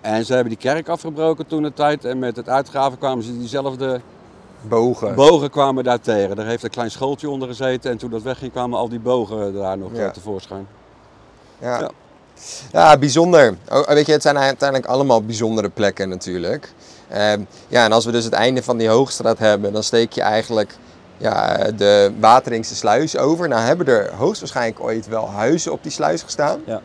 En 0.00 0.24
ze 0.24 0.32
hebben 0.32 0.50
die 0.50 0.58
kerk 0.58 0.88
afgebroken 0.88 1.46
toen 1.46 1.62
de 1.62 1.72
tijd 1.72 2.04
en 2.04 2.18
met 2.18 2.36
het 2.36 2.48
uitgraven 2.48 2.98
kwamen 2.98 3.24
ze 3.24 3.38
diezelfde 3.38 4.00
Bogen. 4.60 5.14
bogen 5.14 5.50
kwamen 5.50 5.84
daar 5.84 6.00
tegen. 6.00 6.36
Daar 6.36 6.46
heeft 6.46 6.64
een 6.64 6.70
klein 6.70 6.90
schooltje 6.90 7.30
onder 7.30 7.48
gezeten 7.48 7.90
en 7.90 7.96
toen 7.98 8.10
dat 8.10 8.22
wegging 8.22 8.52
kwamen 8.52 8.78
al 8.78 8.88
die 8.88 9.00
bogen 9.00 9.54
daar 9.54 9.78
nog 9.78 9.90
Ja. 9.94 10.04
eh, 10.04 10.10
tevoorschijn. 10.10 10.66
Ja. 11.58 11.90
Ja. 12.72 12.98
Bijzonder. 12.98 13.56
Oh, 13.70 13.86
weet 13.88 14.06
je, 14.06 14.12
het 14.12 14.22
zijn 14.22 14.38
uiteindelijk 14.38 14.90
allemaal 14.90 15.22
bijzondere 15.22 15.68
plekken 15.68 16.08
natuurlijk. 16.08 16.72
Ehm, 17.08 17.40
ja, 17.68 17.84
en 17.84 17.92
als 17.92 18.04
we 18.04 18.12
dus 18.12 18.24
het 18.24 18.32
einde 18.32 18.62
van 18.62 18.76
die 18.76 18.88
Hoogstraat 18.88 19.38
hebben, 19.38 19.72
dan 19.72 19.82
steek 19.82 20.12
je 20.12 20.22
eigenlijk 20.22 20.76
ja, 21.16 21.56
de 21.76 22.12
Wateringse 22.20 22.74
sluis 22.74 23.16
over. 23.16 23.48
Nou 23.48 23.62
hebben 23.62 23.86
er 23.86 24.12
hoogstwaarschijnlijk 24.14 24.80
ooit 24.80 25.08
wel 25.08 25.30
huizen 25.30 25.72
op 25.72 25.82
die 25.82 25.92
sluis 25.92 26.22
gestaan. 26.22 26.60
Ja. 26.66 26.80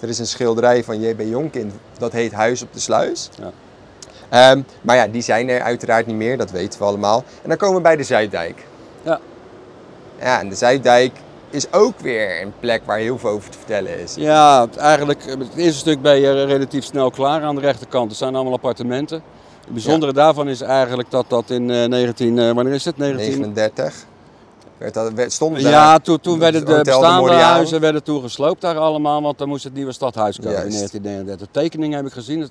Er 0.00 0.08
is 0.08 0.18
een 0.18 0.26
schilderij 0.26 0.84
van 0.84 1.00
J.B. 1.00 1.20
Jonkind, 1.20 1.72
dat 1.98 2.12
heet 2.12 2.32
Huis 2.32 2.62
op 2.62 2.72
de 2.72 2.80
Sluis. 2.80 3.30
Ja. 3.38 3.52
Ehm, 4.28 4.62
maar 4.80 4.96
ja, 4.96 5.06
die 5.06 5.22
zijn 5.22 5.48
er 5.48 5.60
uiteraard 5.60 6.06
niet 6.06 6.16
meer, 6.16 6.36
dat 6.36 6.50
weten 6.50 6.78
we 6.78 6.84
allemaal. 6.84 7.24
En 7.42 7.48
dan 7.48 7.58
komen 7.58 7.76
we 7.76 7.82
bij 7.82 7.96
de 7.96 8.02
Zuiddijk. 8.02 8.64
Ja. 9.02 9.20
Ja, 10.20 10.40
en 10.40 10.48
de 10.48 10.54
Zuiddijk 10.54 11.12
is 11.50 11.72
ook 11.72 12.00
weer 12.00 12.42
een 12.42 12.52
plek 12.60 12.82
waar 12.84 12.98
heel 12.98 13.18
veel 13.18 13.30
over 13.30 13.50
te 13.50 13.58
vertellen 13.58 13.98
is. 14.00 14.14
Ja, 14.14 14.66
eigenlijk 14.76 15.24
eh, 15.24 15.38
het 15.38 15.56
eerste 15.56 15.78
stuk 15.78 16.02
ben 16.02 16.20
je 16.20 16.44
relatief 16.44 16.84
snel 16.84 17.10
klaar 17.10 17.42
aan 17.42 17.54
de 17.54 17.60
rechterkant. 17.60 18.08
Het 18.08 18.18
zijn 18.18 18.34
allemaal 18.34 18.52
appartementen. 18.52 19.22
Het 19.64 19.72
bijzondere 19.72 20.12
daarvan 20.12 20.48
is 20.48 20.60
eigenlijk 20.60 21.10
dat 21.10 21.24
dat 21.28 21.50
in 21.50 21.70
eh, 21.70 21.84
19, 21.88 22.38
eh, 22.38 22.50
wanneer 22.52 22.74
is 22.74 22.84
het? 22.84 22.96
19... 22.96 23.28
39. 23.40 24.04
Werd 24.78 24.94
dat, 24.94 25.12
werd, 25.12 25.32
stond 25.32 25.62
daar- 25.62 25.70
Ja, 25.72 25.98
toen, 25.98 26.20
toen 26.20 26.38
werden 26.38 26.64
de 26.66 26.80
bestaande 26.84 27.32
huizen 27.32 27.80
werden 27.80 28.02
toen 28.02 28.22
gesloopt 28.22 28.60
daar 28.60 28.76
allemaal, 28.76 29.22
want 29.22 29.38
dan 29.38 29.48
moest 29.48 29.64
het 29.64 29.74
nieuwe 29.74 29.92
stadhuis 29.92 30.36
komen 30.36 30.50
in 30.52 30.56
Juist. 30.58 30.76
1939. 30.76 31.46
De 31.46 31.60
tekening 31.60 31.94
heb 31.94 32.06
ik 32.06 32.12
gezien. 32.12 32.48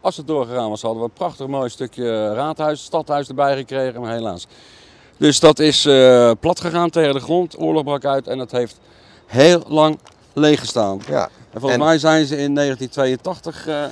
Als 0.00 0.16
het 0.16 0.26
doorgegaan 0.26 0.70
was, 0.70 0.82
hadden 0.82 1.00
we 1.02 1.08
een 1.08 1.14
prachtig 1.14 1.46
mooi 1.46 1.68
stukje 1.70 2.34
raadhuis, 2.34 2.84
stadhuis 2.84 3.28
erbij 3.28 3.56
gekregen, 3.56 4.00
maar 4.00 4.12
helaas. 4.12 4.46
Dus 5.18 5.40
dat 5.40 5.58
is 5.58 5.84
eh, 5.84 6.30
plat 6.40 6.60
gegaan 6.60 6.90
tegen 6.90 7.14
de 7.14 7.20
grond, 7.20 7.58
oorlog 7.60 7.84
brak 7.84 8.04
uit 8.04 8.26
en 8.26 8.38
het 8.38 8.50
heeft 8.52 8.76
heel 9.26 9.62
lang 9.68 9.98
leeg 10.32 10.60
gestaan. 10.60 11.00
Ja. 11.08 11.22
En 11.52 11.60
volgens 11.60 11.72
En- 11.80 11.86
mij 11.86 11.98
zijn 11.98 12.26
ze 12.26 12.36
in 12.36 12.54
1982 12.54 13.66
eh, 13.66 13.84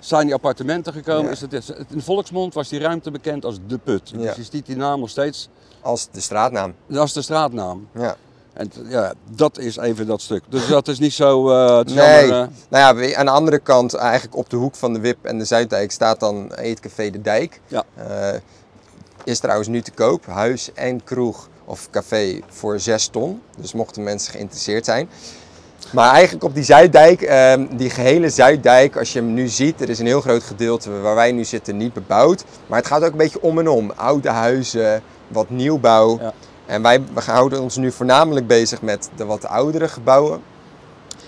zijn 0.00 0.24
die 0.24 0.34
appartementen 0.34 0.92
gekomen. 0.92 1.24
Ja. 1.24 1.30
Is 1.30 1.40
het, 1.40 1.52
in 1.52 1.96
de 1.96 2.02
volksmond 2.02 2.54
was 2.54 2.68
die 2.68 2.80
ruimte 2.80 3.10
bekend 3.10 3.44
als 3.44 3.56
De 3.66 3.78
Put. 3.78 4.10
Ja. 4.10 4.16
Dus 4.18 4.36
je 4.36 4.42
ziet 4.50 4.66
die 4.66 4.76
naam 4.76 5.00
nog 5.00 5.08
steeds, 5.10 5.48
Als 5.80 6.08
de 6.12 6.20
straatnaam. 6.20 6.74
dat 6.86 7.04
is 7.06 7.12
de 7.12 7.22
straatnaam. 7.22 7.88
Ja. 7.94 8.16
En 8.52 8.70
ja, 8.88 9.12
dat 9.30 9.58
is 9.58 9.76
even 9.76 10.06
dat 10.06 10.20
stuk. 10.20 10.42
Dus 10.48 10.66
dat 10.68 10.88
is 10.88 10.98
niet 10.98 11.12
zo. 11.12 11.50
eh 11.50 11.84
Nee. 11.84 11.94
jammer, 12.26 12.48
Nou 12.68 13.02
ja, 13.02 13.16
aan 13.16 13.24
de 13.26 13.30
andere 13.32 13.58
kant, 13.58 13.94
eigenlijk 13.94 14.36
op 14.36 14.50
de 14.50 14.56
hoek 14.56 14.74
van 14.74 14.92
de 14.92 15.00
Wip 15.00 15.24
en 15.24 15.38
de 15.38 15.44
Zuiddijk, 15.44 15.90
staat 15.90 16.20
dan 16.20 16.52
Eetcafé 16.54 17.10
De 17.10 17.20
Dijk. 17.22 17.60
Ja. 17.66 17.84
Is 19.26 19.38
trouwens 19.38 19.68
nu 19.68 19.80
te 19.82 19.90
koop. 19.90 20.26
Huis 20.26 20.70
en 20.74 21.04
kroeg 21.04 21.48
of 21.64 21.88
café 21.90 22.40
voor 22.48 22.80
6 22.80 23.06
ton. 23.06 23.40
Dus 23.58 23.72
mochten 23.72 24.02
mensen 24.02 24.32
geïnteresseerd 24.32 24.84
zijn. 24.84 25.08
Maar 25.92 26.12
eigenlijk 26.12 26.44
op 26.44 26.54
die 26.54 26.64
Zuiddijk, 26.64 27.22
ehm, 27.22 27.66
die 27.76 27.90
gehele 27.90 28.30
Zuiddijk, 28.30 28.96
als 28.96 29.12
je 29.12 29.18
hem 29.18 29.34
nu 29.34 29.48
ziet, 29.48 29.80
er 29.80 29.88
is 29.88 29.98
een 29.98 30.06
heel 30.06 30.20
groot 30.20 30.42
gedeelte 30.42 31.00
waar 31.00 31.14
wij 31.14 31.32
nu 31.32 31.44
zitten 31.44 31.76
niet 31.76 31.92
bebouwd. 31.92 32.44
Maar 32.66 32.78
het 32.78 32.88
gaat 32.88 33.02
ook 33.02 33.10
een 33.10 33.16
beetje 33.16 33.42
om 33.42 33.58
en 33.58 33.68
om. 33.68 33.90
Oude 33.96 34.28
huizen, 34.28 35.02
wat 35.28 35.50
nieuwbouw. 35.50 36.18
Ja. 36.20 36.32
En 36.66 36.82
wij 36.82 37.02
we 37.14 37.20
houden 37.20 37.60
ons 37.60 37.76
nu 37.76 37.92
voornamelijk 37.92 38.46
bezig 38.46 38.82
met 38.82 39.10
de 39.16 39.24
wat 39.24 39.46
oudere 39.46 39.88
gebouwen. 39.88 40.40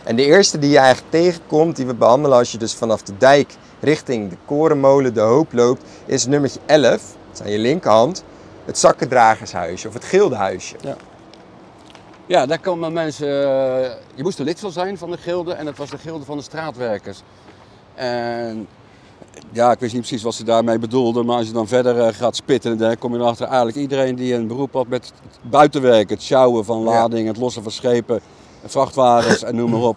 En 0.05 0.17
de 0.17 0.25
eerste 0.25 0.59
die 0.59 0.71
je 0.71 0.79
eigenlijk 0.79 1.11
tegenkomt, 1.11 1.77
die 1.77 1.87
we 1.87 1.95
behandelen 1.95 2.39
als 2.39 2.53
je 2.53 2.59
dus 2.59 2.75
vanaf 2.75 3.03
de 3.03 3.17
dijk 3.19 3.55
richting 3.81 4.31
de 4.31 4.37
korenmolen 4.45 5.15
De 5.15 5.21
Hoop 5.21 5.53
loopt, 5.53 5.83
is 6.07 6.27
nummertje 6.27 6.61
11. 6.67 7.01
Aan 7.43 7.51
je 7.51 7.59
linkerhand. 7.59 8.25
Het 8.65 8.79
zakkendragershuisje 8.79 9.89
of 9.89 9.95
het 9.95 10.05
gildehuisje. 10.05 10.77
ja, 12.27 12.47
daar 12.47 12.59
komen 12.61 12.93
mensen. 12.93 13.27
eh, 13.29 13.91
je 14.15 14.23
moest 14.23 14.39
er 14.39 14.45
lid 14.45 14.61
van 14.61 14.73
zijn 14.73 14.99
van 14.99 15.11
de 15.11 15.17
gilde 15.17 15.53
en 15.53 15.65
dat 15.65 15.77
was 15.77 15.91
de 15.91 15.99
gilde 15.99 16.25
van 16.25 16.37
de 16.37 16.43
straatwerkers. 16.43 17.23
En 17.95 18.67
ja, 19.53 19.73
ik 19.73 19.79
wist 19.79 19.93
niet 19.93 20.03
precies 20.03 20.23
wat 20.23 20.35
ze 20.35 20.45
daarmee 20.45 20.79
bedoelden, 20.79 21.27
maar 21.27 21.37
als 21.37 21.47
je 21.47 21.53
dan 21.53 21.69
verder 21.69 22.01
eh, 22.01 22.15
gaat 22.15 22.37
spitten, 22.37 22.79
dan 22.79 22.99
kom 22.99 23.13
je 23.13 23.19
erachter 23.19 23.47
eigenlijk 23.47 23.77
iedereen 23.77 24.15
die 24.15 24.35
een 24.35 24.47
beroep 24.47 24.73
had 24.73 24.87
met 24.89 25.13
het 25.23 25.51
buitenwerk, 25.51 26.11
het 26.11 26.23
sjouwen 26.23 26.65
van 26.65 26.79
Ja. 26.79 26.85
lading, 26.85 27.27
het 27.29 27.37
lossen 27.37 27.63
van 27.63 27.73
schepen, 27.73 28.21
vrachtwagens 28.65 29.43
en 29.43 29.55
noem 29.57 29.71
maar 29.71 29.81
op. 29.81 29.97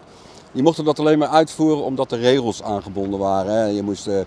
Die 0.51 0.63
mochten 0.63 0.85
dat 0.85 0.99
alleen 0.99 1.17
maar 1.19 1.27
uitvoeren 1.27 1.83
omdat 1.83 2.11
er 2.11 2.19
regels 2.19 2.63
aangebonden 2.63 3.19
waren. 3.19 3.53
Hè. 3.53 3.65
Je 3.65 3.81
moest 3.83 4.07
eh, 4.07 4.19
eh, 4.19 4.25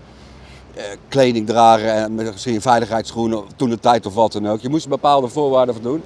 kleding 1.07 1.47
dragen 1.47 1.93
en 1.93 2.15
misschien 2.15 2.61
veiligheidsschoenen, 2.61 3.43
toen 3.55 3.69
de 3.69 3.79
tijd 3.79 4.05
of 4.05 4.13
wat 4.13 4.31
dan 4.31 4.47
ook. 4.49 4.59
Je 4.59 4.69
moest 4.69 4.83
er 4.83 4.89
bepaalde 4.89 5.27
voorwaarden 5.27 5.75
voldoen. 5.75 6.03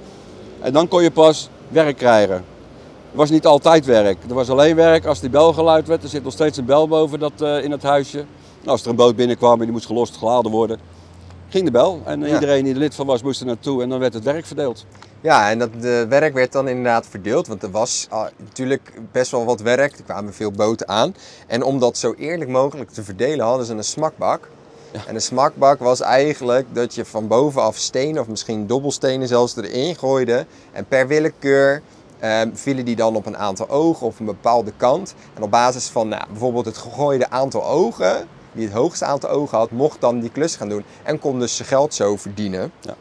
En 0.60 0.72
dan 0.72 0.88
kon 0.88 1.02
je 1.02 1.10
pas 1.10 1.48
werk 1.68 1.96
krijgen. 1.96 2.34
Het 2.34 3.18
was 3.18 3.30
niet 3.30 3.46
altijd 3.46 3.84
werk. 3.84 4.18
Er 4.28 4.34
was 4.34 4.50
alleen 4.50 4.76
werk 4.76 5.04
als 5.04 5.20
die 5.20 5.30
bel 5.30 5.52
geluid 5.52 5.86
werd. 5.86 6.02
Er 6.02 6.08
zit 6.08 6.24
nog 6.24 6.32
steeds 6.32 6.58
een 6.58 6.64
bel 6.64 6.88
boven 6.88 7.18
dat, 7.18 7.32
eh, 7.40 7.64
in 7.64 7.70
het 7.70 7.82
huisje. 7.82 8.16
Nou, 8.16 8.70
als 8.70 8.82
er 8.82 8.88
een 8.90 8.96
boot 8.96 9.16
binnenkwam 9.16 9.58
en 9.58 9.64
die 9.64 9.72
moest 9.72 9.86
gelost, 9.86 10.16
geladen 10.16 10.50
worden, 10.50 10.78
ging 11.48 11.64
de 11.64 11.70
bel. 11.70 12.00
En 12.04 12.22
eh, 12.22 12.28
Ja. 12.28 12.34
iedereen 12.34 12.64
die 12.64 12.72
er 12.72 12.78
lid 12.78 12.94
van 12.94 13.06
was, 13.06 13.22
moest 13.22 13.40
er 13.40 13.46
naartoe 13.46 13.82
en 13.82 13.88
dan 13.88 13.98
werd 13.98 14.14
het 14.14 14.24
werk 14.24 14.46
verdeeld. 14.46 14.86
Ja, 15.20 15.50
en 15.50 15.58
dat 15.58 15.70
de 15.80 16.06
werk 16.08 16.34
werd 16.34 16.52
dan 16.52 16.68
inderdaad 16.68 17.06
verdeeld, 17.06 17.46
want 17.46 17.62
er 17.62 17.70
was 17.70 18.06
ah, 18.10 18.26
natuurlijk 18.36 18.92
best 19.12 19.30
wel 19.30 19.44
wat 19.44 19.60
werk. 19.60 19.98
Er 19.98 20.04
kwamen 20.04 20.34
veel 20.34 20.50
boten 20.50 20.88
aan. 20.88 21.14
En 21.46 21.62
om 21.62 21.78
dat 21.78 21.96
zo 21.98 22.14
eerlijk 22.18 22.50
mogelijk 22.50 22.90
te 22.90 23.02
verdelen 23.04 23.46
hadden 23.46 23.66
ze 23.66 23.74
een 23.74 23.84
smakbak. 23.84 24.48
En 25.06 25.14
een 25.14 25.20
smakbak 25.20 25.78
was 25.78 26.00
eigenlijk 26.00 26.66
dat 26.72 26.94
je 26.94 27.04
van 27.04 27.26
bovenaf 27.26 27.76
stenen 27.76 28.22
of 28.22 28.28
misschien 28.28 28.66
dobbelstenen 28.66 29.28
zelfs 29.28 29.56
erin 29.56 29.96
gooide. 29.96 30.46
En 30.72 30.86
per 30.86 31.06
willekeur 31.06 31.82
ehm, 32.18 32.50
vielen 32.52 32.84
die 32.84 32.96
dan 32.96 33.16
op 33.16 33.26
een 33.26 33.36
aantal 33.36 33.68
ogen 33.68 34.06
of 34.06 34.18
een 34.18 34.26
bepaalde 34.26 34.72
kant. 34.76 35.14
En 35.34 35.42
op 35.42 35.50
basis 35.50 35.86
van 35.86 36.08
nou, 36.08 36.22
bijvoorbeeld 36.28 36.64
het 36.64 36.78
gegooide 36.78 37.30
aantal 37.30 37.66
ogen, 37.66 38.26
wie 38.52 38.64
het 38.64 38.74
hoogste 38.74 39.04
aantal 39.04 39.30
ogen 39.30 39.58
had, 39.58 39.70
mocht 39.70 40.00
dan 40.00 40.20
die 40.20 40.30
klus 40.30 40.56
gaan 40.56 40.68
doen. 40.68 40.84
En 41.02 41.18
kon 41.18 41.38
dus 41.38 41.56
zijn 41.56 41.68
geld 41.68 41.94
zo 41.94 42.16
verdienen. 42.16 42.72
Ja. 42.80 42.94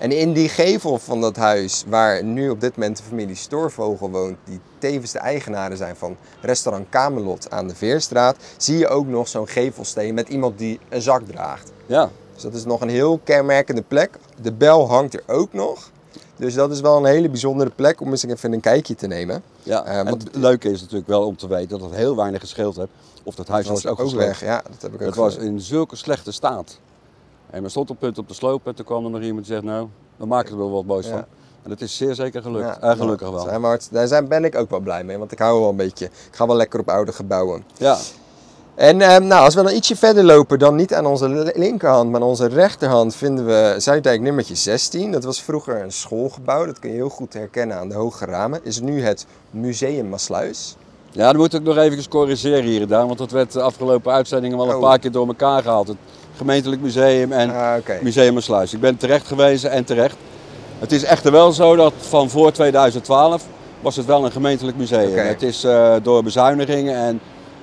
En 0.00 0.12
in 0.12 0.32
die 0.32 0.48
gevel 0.48 0.98
van 0.98 1.20
dat 1.20 1.36
huis, 1.36 1.84
waar 1.88 2.24
nu 2.24 2.50
op 2.50 2.60
dit 2.60 2.76
moment 2.76 2.96
de 2.96 3.02
familie 3.02 3.34
Stoorvogel 3.34 4.10
woont, 4.10 4.36
die 4.44 4.60
tevens 4.78 5.12
de 5.12 5.18
eigenaren 5.18 5.76
zijn 5.76 5.96
van 5.96 6.16
restaurant 6.40 6.86
Kamelot 6.88 7.50
aan 7.50 7.68
de 7.68 7.74
Veerstraat, 7.74 8.36
zie 8.56 8.78
je 8.78 8.88
ook 8.88 9.06
nog 9.06 9.28
zo'n 9.28 9.48
gevelsteen 9.48 10.14
met 10.14 10.28
iemand 10.28 10.58
die 10.58 10.78
een 10.88 11.02
zak 11.02 11.22
draagt. 11.26 11.70
Ja, 11.86 12.10
Dus 12.34 12.42
dat 12.42 12.54
is 12.54 12.64
nog 12.64 12.80
een 12.80 12.88
heel 12.88 13.20
kenmerkende 13.24 13.82
plek. 13.82 14.10
De 14.42 14.52
bel 14.52 14.88
hangt 14.88 15.14
er 15.14 15.22
ook 15.26 15.52
nog. 15.52 15.90
Dus 16.36 16.54
dat 16.54 16.70
is 16.70 16.80
wel 16.80 16.96
een 16.96 17.04
hele 17.04 17.28
bijzondere 17.28 17.70
plek 17.70 18.00
om 18.00 18.10
eens 18.10 18.24
even 18.26 18.52
een 18.52 18.60
kijkje 18.60 18.94
te 18.94 19.06
nemen. 19.06 19.42
ja. 19.62 19.84
Eh, 19.84 20.04
want- 20.04 20.22
het 20.22 20.36
leuke 20.36 20.70
is 20.70 20.80
natuurlijk 20.80 21.08
wel 21.08 21.26
om 21.26 21.36
te 21.36 21.48
weten 21.48 21.68
dat 21.68 21.80
het 21.80 21.98
heel 21.98 22.16
weinig 22.16 22.40
gescheeld 22.40 22.76
heeft. 22.76 22.88
Of 23.22 23.34
dat 23.34 23.48
huis 23.48 23.66
Dat 23.66 23.82
was 23.82 23.96
was 23.96 24.12
ook 24.12 24.18
weg. 24.20 24.40
Ja, 24.40 24.62
dat 24.70 24.82
heb 24.82 24.94
ik 24.94 25.00
ook 25.00 25.06
Het 25.06 25.16
was 25.16 25.36
in 25.36 25.60
zulke 25.60 25.96
slechte 25.96 26.32
staat. 26.32 26.78
En 27.50 27.62
op 27.90 27.98
punt 27.98 28.18
op 28.18 28.28
te 28.28 28.34
slopen 28.34 28.70
en 28.70 28.76
toen 28.76 28.84
kwam 28.84 29.04
er 29.04 29.10
nog 29.10 29.20
iemand 29.22 29.44
die 29.44 29.54
zegt, 29.54 29.64
nou, 29.66 29.86
we 30.16 30.26
maken 30.26 30.52
er 30.52 30.58
wel 30.58 30.70
wat 30.70 30.84
moois 30.84 31.06
van. 31.06 31.24
En 31.62 31.70
dat 31.70 31.80
is 31.80 31.96
zeer 31.96 32.14
zeker 32.14 32.42
gelukt. 32.42 32.64
Ja, 32.80 32.94
gelukkig 32.94 33.30
wel. 33.30 33.40
Zijn 33.40 33.60
daar 33.90 34.06
zijn, 34.06 34.28
ben 34.28 34.44
ik 34.44 34.54
ook 34.56 34.70
wel 34.70 34.80
blij 34.80 35.04
mee, 35.04 35.18
want 35.18 35.32
ik 35.32 35.38
hou 35.38 35.60
wel 35.60 35.68
een 35.68 35.76
beetje. 35.76 36.04
Ik 36.04 36.12
ga 36.30 36.46
wel 36.46 36.56
lekker 36.56 36.80
op 36.80 36.88
oude 36.88 37.12
gebouwen. 37.12 37.64
Ja, 37.76 37.96
En 38.74 39.00
ehm, 39.00 39.26
nou, 39.26 39.44
als 39.44 39.54
we 39.54 39.62
dan 39.62 39.72
ietsje 39.72 39.96
verder 39.96 40.24
lopen, 40.24 40.58
dan 40.58 40.74
niet 40.74 40.94
aan 40.94 41.06
onze 41.06 41.28
li- 41.28 41.50
linkerhand, 41.54 42.10
maar 42.10 42.20
aan 42.20 42.26
onze 42.26 42.46
rechterhand, 42.46 43.14
vinden 43.14 43.46
we 43.46 43.74
Zuiddijk 43.78 44.20
nummertje 44.20 44.54
16. 44.54 45.12
Dat 45.12 45.24
was 45.24 45.42
vroeger 45.42 45.82
een 45.82 45.92
schoolgebouw, 45.92 46.66
dat 46.66 46.78
kun 46.78 46.90
je 46.90 46.96
heel 46.96 47.08
goed 47.08 47.32
herkennen 47.32 47.76
aan 47.76 47.88
de 47.88 47.94
hoge 47.94 48.24
ramen. 48.24 48.60
Is 48.64 48.80
nu 48.80 49.02
het 49.02 49.26
Museum 49.50 50.08
Maasluis. 50.08 50.76
Ja, 51.12 51.26
dan 51.30 51.36
moet 51.36 51.54
ik 51.54 51.62
nog 51.62 51.76
even 51.76 52.08
corrigeren 52.08 52.64
hier 52.64 52.82
en 52.82 52.88
daar, 52.88 53.06
want 53.06 53.18
dat 53.18 53.30
werd 53.30 53.52
de 53.52 53.60
afgelopen 53.62 54.12
uitzendingen 54.12 54.56
wel 54.56 54.68
een 54.68 54.74
Oh. 54.74 54.80
paar 54.80 54.98
keer 54.98 55.10
door 55.12 55.26
elkaar 55.26 55.62
gehaald. 55.62 55.88
Het 55.88 55.96
gemeentelijk 56.36 56.82
museum 56.82 57.32
en 57.32 57.50
Ah. 57.50 57.74
Museum 58.02 58.36
en 58.36 58.42
Sluis. 58.42 58.72
Ik 58.72 58.80
ben 58.80 58.96
terecht 58.96 59.26
gewezen 59.26 59.70
en 59.70 59.84
terecht. 59.84 60.16
Het 60.78 60.92
is 60.92 61.02
echter 61.04 61.32
wel 61.32 61.52
zo 61.52 61.76
dat 61.76 61.92
van 61.98 62.30
voor 62.30 62.52
2012 62.52 63.44
was 63.80 63.96
het 63.96 64.06
wel 64.06 64.24
een 64.24 64.32
gemeentelijk 64.32 64.76
museum. 64.76 65.16
Het 65.26 65.42
is 65.42 65.64
eh, 65.64 65.94
door 66.02 66.22
bezuinigingen 66.22 66.94
en 66.96 67.20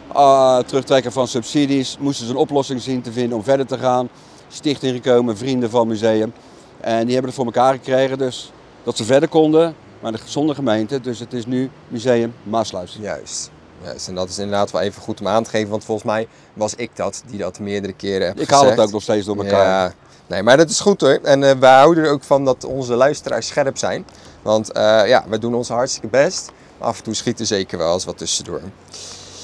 ah, 0.07 0.59
terugtrekken 0.59 1.11
van 1.11 1.27
subsidies 1.27 1.97
moesten 1.99 2.25
ze 2.25 2.31
een 2.31 2.37
oplossing 2.37 2.81
zien 2.81 3.01
te 3.01 3.11
vinden 3.11 3.37
om 3.37 3.43
verder 3.43 3.65
te 3.65 3.77
gaan. 3.77 4.09
Stichting 4.47 4.95
gekomen, 5.03 5.37
vrienden 5.37 5.69
van 5.69 5.87
museum. 5.87 6.33
En 6.81 7.03
die 7.03 7.11
hebben 7.13 7.25
het 7.25 7.33
voor 7.33 7.45
elkaar 7.45 7.73
gekregen 7.73 8.17
dus 8.17 8.51
dat 8.83 8.97
ze 8.97 9.03
verder 9.03 9.29
konden, 9.29 9.75
maar 9.99 10.11
de- 10.11 10.19
zonder 10.25 10.55
gemeente. 10.55 10.99
Dus 11.01 11.19
het 11.19 11.33
is 11.33 11.45
nu 11.45 11.69
Museum 11.87 12.33
Maasluis. 12.43 12.97
Juist. 13.01 13.49
Yes, 13.83 14.07
en 14.07 14.15
dat 14.15 14.29
is 14.29 14.37
inderdaad 14.37 14.71
wel 14.71 14.81
even 14.81 15.01
goed 15.01 15.19
om 15.19 15.27
aan 15.27 15.43
te 15.43 15.49
geven, 15.49 15.69
want 15.69 15.85
volgens 15.85 16.07
mij 16.07 16.27
was 16.53 16.75
ik 16.75 16.89
dat 16.93 17.23
die 17.27 17.39
dat 17.39 17.59
meerdere 17.59 17.93
keren 17.93 18.27
heb 18.27 18.39
Ik 18.39 18.49
haal 18.49 18.65
het 18.65 18.79
ook 18.79 18.91
nog 18.91 19.01
steeds 19.01 19.25
door 19.25 19.37
elkaar. 19.37 19.65
Ja, 19.65 19.93
nee, 20.27 20.43
maar 20.43 20.57
dat 20.57 20.69
is 20.69 20.79
goed 20.79 21.01
hoor. 21.01 21.19
En 21.23 21.43
eh 21.43 21.55
wij 21.59 21.73
houden 21.75 22.03
er 22.03 22.11
ook 22.11 22.23
van 22.23 22.45
dat 22.45 22.63
onze 22.63 22.93
luisteraars 22.95 23.47
scherp 23.47 23.77
zijn. 23.77 24.05
Want 24.41 24.71
eh, 24.71 25.01
ja, 25.07 25.25
we 25.29 25.39
doen 25.39 25.53
ons 25.53 25.67
hartstikke 25.69 26.07
best. 26.07 26.51
Maar 26.77 26.87
af 26.87 26.97
en 26.97 27.03
toe 27.03 27.13
schiet 27.13 27.39
er 27.39 27.45
zeker 27.45 27.77
wel 27.77 27.93
eens 27.93 28.05
wat 28.05 28.17
tussendoor. 28.17 28.61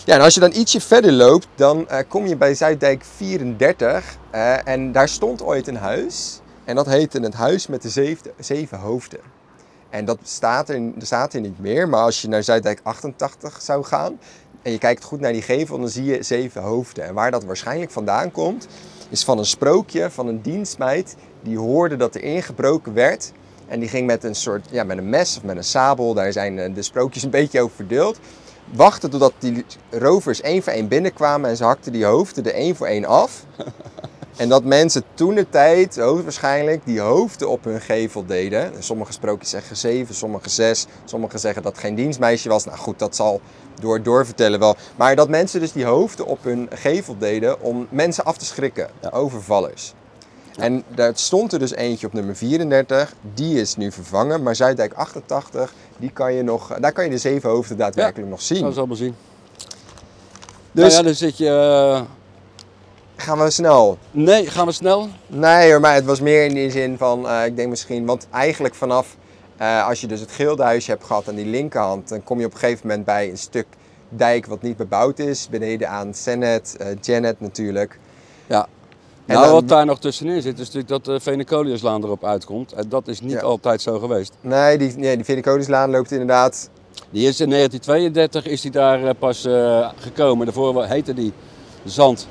Ja, 0.05 0.15
en 0.15 0.21
als 0.21 0.33
je 0.33 0.39
dan 0.39 0.51
ietsje 0.53 0.81
verder 0.81 1.11
loopt, 1.11 1.47
dan 1.55 1.89
eh, 1.89 1.99
kom 2.07 2.27
je 2.27 2.35
bij 2.35 2.55
Zuiddijk 2.55 3.03
34. 3.15 4.03
eh, 4.31 4.67
en 4.67 4.91
daar 4.91 5.09
stond 5.09 5.41
ooit 5.43 5.67
een 5.67 5.77
huis. 5.77 6.39
En 6.63 6.75
dat 6.75 6.85
heette 6.85 7.19
het 7.19 7.33
Huis 7.33 7.67
met 7.67 7.81
de 7.81 7.89
zeven, 7.89 8.31
zeven 8.39 8.79
hoofden. 8.79 9.19
En 9.93 10.05
dat 10.05 10.17
staat 10.23 10.69
er, 10.69 10.81
staat 10.97 11.33
er 11.33 11.41
niet 11.41 11.59
meer. 11.59 11.89
Maar 11.89 12.01
als 12.01 12.21
je 12.21 12.27
naar 12.27 12.43
Zuiddijk 12.43 12.79
88 12.83 13.61
zou 13.61 13.83
gaan 13.83 14.19
en 14.61 14.71
je 14.71 14.77
kijkt 14.77 15.03
goed 15.03 15.19
naar 15.19 15.31
die 15.33 15.41
gevel, 15.41 15.79
dan 15.79 15.89
zie 15.89 16.03
je 16.03 16.23
zeven 16.23 16.61
hoofden. 16.61 17.05
En 17.05 17.13
waar 17.13 17.31
dat 17.31 17.43
waarschijnlijk 17.43 17.91
vandaan 17.91 18.31
komt, 18.31 18.67
is 19.09 19.23
van 19.23 19.37
een 19.37 19.45
sprookje 19.45 20.11
van 20.11 20.27
een 20.27 20.41
dienstmeid 20.41 21.15
die 21.41 21.57
hoorde 21.57 21.95
dat 21.95 22.15
er 22.15 22.23
ingebroken 22.23 22.93
werd. 22.93 23.31
En 23.67 23.79
die 23.79 23.89
ging 23.89 24.07
met 24.07 24.23
een 24.23 24.35
soort, 24.35 24.67
ja, 24.71 24.83
met 24.83 24.97
een 24.97 25.09
mes 25.09 25.37
of 25.37 25.43
met 25.43 25.57
een 25.57 25.63
sabel, 25.63 26.13
daar 26.13 26.31
zijn 26.31 26.59
eh, 26.59 26.75
de 26.75 26.81
sprookjes 26.81 27.23
een 27.23 27.29
beetje 27.29 27.61
over 27.61 27.75
verdeeld. 27.75 28.19
Wachten 28.73 29.09
totdat 29.09 29.33
die 29.39 29.65
rovers 29.89 30.41
één 30.41 30.63
voor 30.63 30.73
één 30.73 30.87
binnenkwamen 30.87 31.49
en 31.49 31.57
ze 31.57 31.63
hakten 31.63 31.91
die 31.91 32.05
hoofden 32.05 32.45
er 32.45 32.53
één 32.53 32.75
voor 32.75 32.87
één 32.87 33.05
af. 33.05 33.45
En 34.35 34.49
dat 34.49 34.63
mensen 34.63 35.03
toen 35.13 35.35
de 35.35 35.49
tijd, 35.49 35.97
hoogstwaarschijnlijk, 35.97 36.85
die 36.85 36.99
hoofden 36.99 37.49
op 37.49 37.63
hun 37.63 37.81
gevel 37.81 38.25
deden. 38.25 38.71
Sommige 38.79 39.11
sprookjes 39.11 39.49
zeggen 39.49 39.77
zeven, 39.77 40.15
sommige 40.15 40.49
zes. 40.49 40.85
Sommigen 41.05 41.39
zeggen 41.39 41.63
dat 41.63 41.71
het 41.71 41.81
geen 41.81 41.95
dienstmeisje 41.95 42.49
was. 42.49 42.65
Nou 42.65 42.77
goed, 42.77 42.99
dat 42.99 43.15
zal 43.15 43.41
door 43.79 44.01
doorvertellen 44.03 44.59
wel. 44.59 44.75
Maar 44.95 45.15
dat 45.15 45.29
mensen 45.29 45.59
dus 45.59 45.71
die 45.71 45.85
hoofden 45.85 46.25
op 46.25 46.43
hun 46.43 46.69
gevel 46.73 47.15
deden 47.17 47.61
om 47.61 47.87
mensen 47.89 48.23
af 48.23 48.37
te 48.37 48.45
schrikken. 48.45 48.89
Overvallers. 49.11 49.93
En 50.57 50.83
daar 50.95 51.11
stond 51.15 51.53
er 51.53 51.59
dus 51.59 51.73
eentje 51.73 52.07
op 52.07 52.13
nummer 52.13 52.35
34. 52.35 53.13
Die 53.33 53.59
is 53.59 53.75
nu 53.75 53.91
vervangen. 53.91 54.43
Maar 54.43 54.55
Zuiddijk 54.55 54.93
88, 54.93 55.73
die 55.97 56.11
kan 56.11 56.33
je 56.33 56.43
nog, 56.43 56.73
daar 56.79 56.91
kan 56.91 57.03
je 57.03 57.09
de 57.09 57.17
zeven 57.17 57.49
hoofden 57.49 57.77
daadwerkelijk 57.77 58.29
nog 58.29 58.41
zien. 58.41 58.61
Dat 58.61 58.71
is 58.71 58.77
allemaal 58.77 58.95
zien. 58.95 59.15
Dus 60.71 60.83
nou 60.83 60.95
ja, 60.95 61.01
dan 61.01 61.13
zit 61.13 61.37
je... 61.37 61.47
eh, 61.47 62.01
gaan 63.23 63.39
we 63.39 63.49
snel. 63.49 63.97
Nee, 64.11 64.47
gaan 64.47 64.65
we 64.65 64.71
snel? 64.71 65.07
Nee 65.27 65.71
hoor, 65.71 65.79
maar 65.79 65.93
het 65.93 66.05
was 66.05 66.19
meer 66.21 66.45
in 66.45 66.53
die 66.53 66.71
zin 66.71 66.97
van, 66.97 67.27
eh, 67.27 67.45
ik 67.45 67.55
denk 67.55 67.69
misschien, 67.69 68.05
want 68.05 68.27
eigenlijk 68.31 68.75
vanaf 68.75 69.15
eh, 69.57 69.87
als 69.87 70.01
je 70.01 70.07
dus 70.07 70.19
het 70.19 70.31
Gildehuisje 70.31 70.91
hebt 70.91 71.03
gehad 71.03 71.27
aan 71.29 71.35
die 71.35 71.45
linkerhand, 71.45 72.09
dan 72.09 72.23
kom 72.23 72.39
je 72.39 72.45
op 72.45 72.53
een 72.53 72.59
gegeven 72.59 72.87
moment 72.87 73.05
bij 73.05 73.29
een 73.29 73.37
stuk 73.37 73.65
dijk 74.09 74.45
wat 74.45 74.61
niet 74.61 74.77
bebouwd 74.77 75.19
is. 75.19 75.47
Beneden 75.49 75.89
aan 75.89 76.13
Senet, 76.13 76.75
eh 76.79 76.87
Janet 77.01 77.39
natuurlijk. 77.41 77.99
Ja. 78.47 78.67
En 79.25 79.33
nou, 79.33 79.45
dan- 79.45 79.53
wat 79.53 79.67
daar 79.67 79.85
nog 79.85 79.99
tussenin 79.99 80.41
zit, 80.41 80.53
is 80.59 80.65
natuurlijk 80.71 80.87
dat 80.87 81.05
de 81.05 81.19
Venecoliuslaan 81.19 82.03
erop 82.03 82.25
uitkomt. 82.25 82.71
En 82.73 82.89
dat 82.89 83.07
is 83.07 83.21
niet 83.21 83.31
Ja. 83.31 83.39
altijd 83.41 83.81
zo 83.81 83.99
geweest. 83.99 84.33
Nee, 84.41 84.77
die, 84.77 84.93
nee, 84.97 85.15
die 85.15 85.25
Vinicodislaan 85.25 85.89
loopt 85.91 86.11
inderdaad. 86.11 86.69
Die 87.09 87.27
is 87.27 87.39
in 87.39 87.49
1932 87.49 88.45
is 88.45 88.61
die 88.61 88.71
daar 88.71 89.13
pas 89.15 89.47
gekomen. 89.95 90.45
Daarvoor 90.45 90.85
heette 90.85 91.13
die 91.13 91.33
Zandpad. 91.85 92.27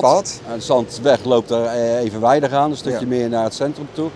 Pad. 0.00 0.40
En 0.48 0.54
de 0.54 0.60
Zandweg 0.64 1.24
loopt 1.24 1.50
er 1.50 1.64
eh, 1.64 1.96
evenwijdig 1.98 2.52
aan, 2.52 2.70
een 2.70 2.76
stukje 2.76 3.00
Ja. 3.00 3.06
meer 3.06 3.28
naar 3.28 3.44
het 3.44 3.54
centrum 3.54 3.88
toe. 3.92 4.08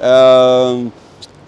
Ehm, 0.00 0.78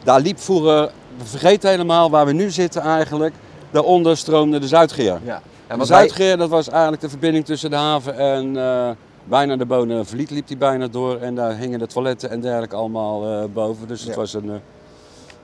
daar 0.04 0.20
liep 0.20 0.38
vroeger, 0.40 0.90
vergeet 1.22 1.62
helemaal 1.62 2.10
waar 2.10 2.26
we 2.26 2.32
nu 2.32 2.50
zitten 2.50 2.82
eigenlijk, 2.82 3.34
daaronder 3.70 4.16
stroomde 4.16 4.58
de 4.58 4.68
Zuidgeer. 4.68 5.20
Ja. 5.24 5.42
En 5.66 5.78
de 5.78 5.84
Zuidgeer, 5.84 6.36
dat 6.36 6.48
was 6.48 6.68
eigenlijk 6.68 7.02
de 7.02 7.08
verbinding 7.08 7.44
tussen 7.44 7.70
de 7.70 7.76
haven 7.76 8.16
en 8.18 8.56
eh, 8.56 8.90
bijna 9.24 9.56
de 9.56 9.66
Bonenvliet 9.66 10.30
liep 10.30 10.46
die 10.46 10.56
bijna 10.56 10.86
door. 10.88 11.16
En 11.20 11.34
daar 11.34 11.56
hingen 11.56 11.78
de 11.78 11.86
toiletten 11.86 12.30
en 12.30 12.40
dergelijke 12.40 12.76
allemaal 12.76 13.24
eh, 13.24 13.44
boven. 13.52 13.88
Dus 13.88 14.00
het 14.00 14.08
Ja. 14.10 14.16
was 14.16 14.34
een, 14.34 14.48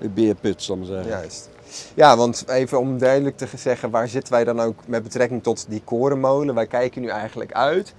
een 0.00 0.12
beerput, 0.14 0.62
zal 0.62 0.74
ik 0.74 0.80
maar 0.80 0.90
zeggen. 0.90 1.10
Juist. 1.10 1.48
Ja, 1.94 2.16
want 2.16 2.44
even 2.48 2.78
om 2.78 2.98
duidelijk 2.98 3.36
te 3.36 3.46
zeggen, 3.56 3.90
waar 3.90 4.08
zitten 4.08 4.32
wij 4.32 4.44
dan 4.44 4.60
ook 4.60 4.74
met 4.86 5.02
betrekking 5.02 5.42
tot 5.42 5.66
die 5.68 5.82
korenmolen? 5.84 6.54
Wij 6.54 6.66
kijken 6.66 7.00
nu 7.02 7.08
eigenlijk 7.08 7.52
uit 7.52 7.94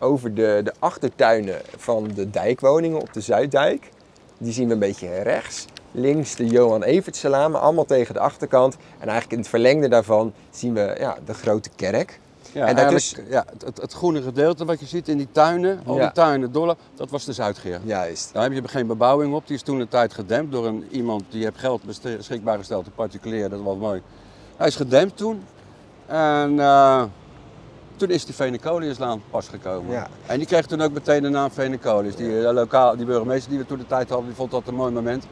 over 0.00 0.34
de, 0.34 0.60
de 0.64 0.72
achtertuinen 0.78 1.60
van 1.76 2.08
de 2.14 2.30
dijkwoningen 2.30 3.00
op 3.00 3.12
de 3.12 3.20
Zuiddijk. 3.20 3.90
Die 4.38 4.52
zien 4.52 4.66
we 4.66 4.72
een 4.72 4.78
beetje 4.78 5.22
rechts. 5.22 5.64
Links 5.92 6.34
de 6.36 6.46
Johan 6.46 6.82
Evertselaan, 6.82 7.60
allemaal 7.60 7.84
tegen 7.84 8.14
de 8.14 8.20
achterkant. 8.20 8.74
En 8.74 9.00
eigenlijk 9.08 9.32
in 9.32 9.38
het 9.38 9.48
verlengde 9.48 9.88
daarvan 9.88 10.32
zien 10.50 10.74
we 10.74 10.96
ja, 10.98 11.16
de 11.24 11.34
grote 11.34 11.70
kerk. 11.76 12.20
Ja, 12.52 12.60
En 12.62 12.68
en 12.68 12.76
daartussen- 12.76 13.24
ja, 13.28 13.44
het, 13.52 13.62
het, 13.62 13.80
het 13.80 13.92
groene 13.92 14.22
gedeelte 14.22 14.64
wat 14.64 14.80
je 14.80 14.86
ziet 14.86 15.08
in 15.08 15.16
die 15.16 15.28
tuinen, 15.32 15.80
al 15.86 15.96
Ja. 15.96 16.00
die 16.02 16.12
tuinen, 16.12 16.52
dolle, 16.52 16.76
dat 16.94 17.10
was 17.10 17.24
de 17.24 17.32
Zuidgeer. 17.32 17.80
Juist. 17.84 18.32
Daar 18.32 18.42
heb 18.42 18.52
je 18.52 18.68
geen 18.68 18.86
bebouwing 18.86 19.34
op. 19.34 19.46
Die 19.46 19.56
is 19.56 19.62
toen 19.62 19.78
de 19.78 19.88
tijd 19.88 20.14
gedempt 20.14 20.52
door 20.52 20.66
een, 20.66 20.86
iemand 20.90 21.22
die 21.28 21.44
heeft 21.44 21.58
geld 21.58 21.82
beschikbaar 21.84 22.58
gesteld, 22.58 22.86
een 22.86 22.92
particulier, 22.94 23.48
dat 23.48 23.60
was 23.60 23.76
mooi. 23.76 24.02
Hij 24.56 24.66
is 24.66 24.76
gedempt 24.76 25.16
toen. 25.16 25.42
En 26.06 26.60
eh, 26.60 27.02
toen 28.00 28.10
is 28.10 28.24
die 28.24 28.34
Venecoliuslaan 28.34 29.22
pas 29.30 29.48
gekomen. 29.48 29.92
Ja. 29.92 30.08
En 30.26 30.38
die 30.38 30.46
kreeg 30.46 30.66
toen 30.66 30.80
ook 30.80 30.92
meteen 30.92 31.22
de 31.22 31.28
naam 31.28 31.50
Venecolius. 31.50 32.16
Die, 32.16 32.46
eh, 32.46 32.52
lokaal, 32.52 32.96
die 32.96 33.06
burgemeester 33.06 33.50
die 33.50 33.58
we 33.58 33.66
toen 33.66 33.78
de 33.78 33.86
tijd 33.86 34.08
hadden, 34.08 34.26
die 34.26 34.36
vond 34.36 34.50
dat 34.50 34.62
een 34.66 34.74
mooi 34.74 34.92
moment 34.92 35.24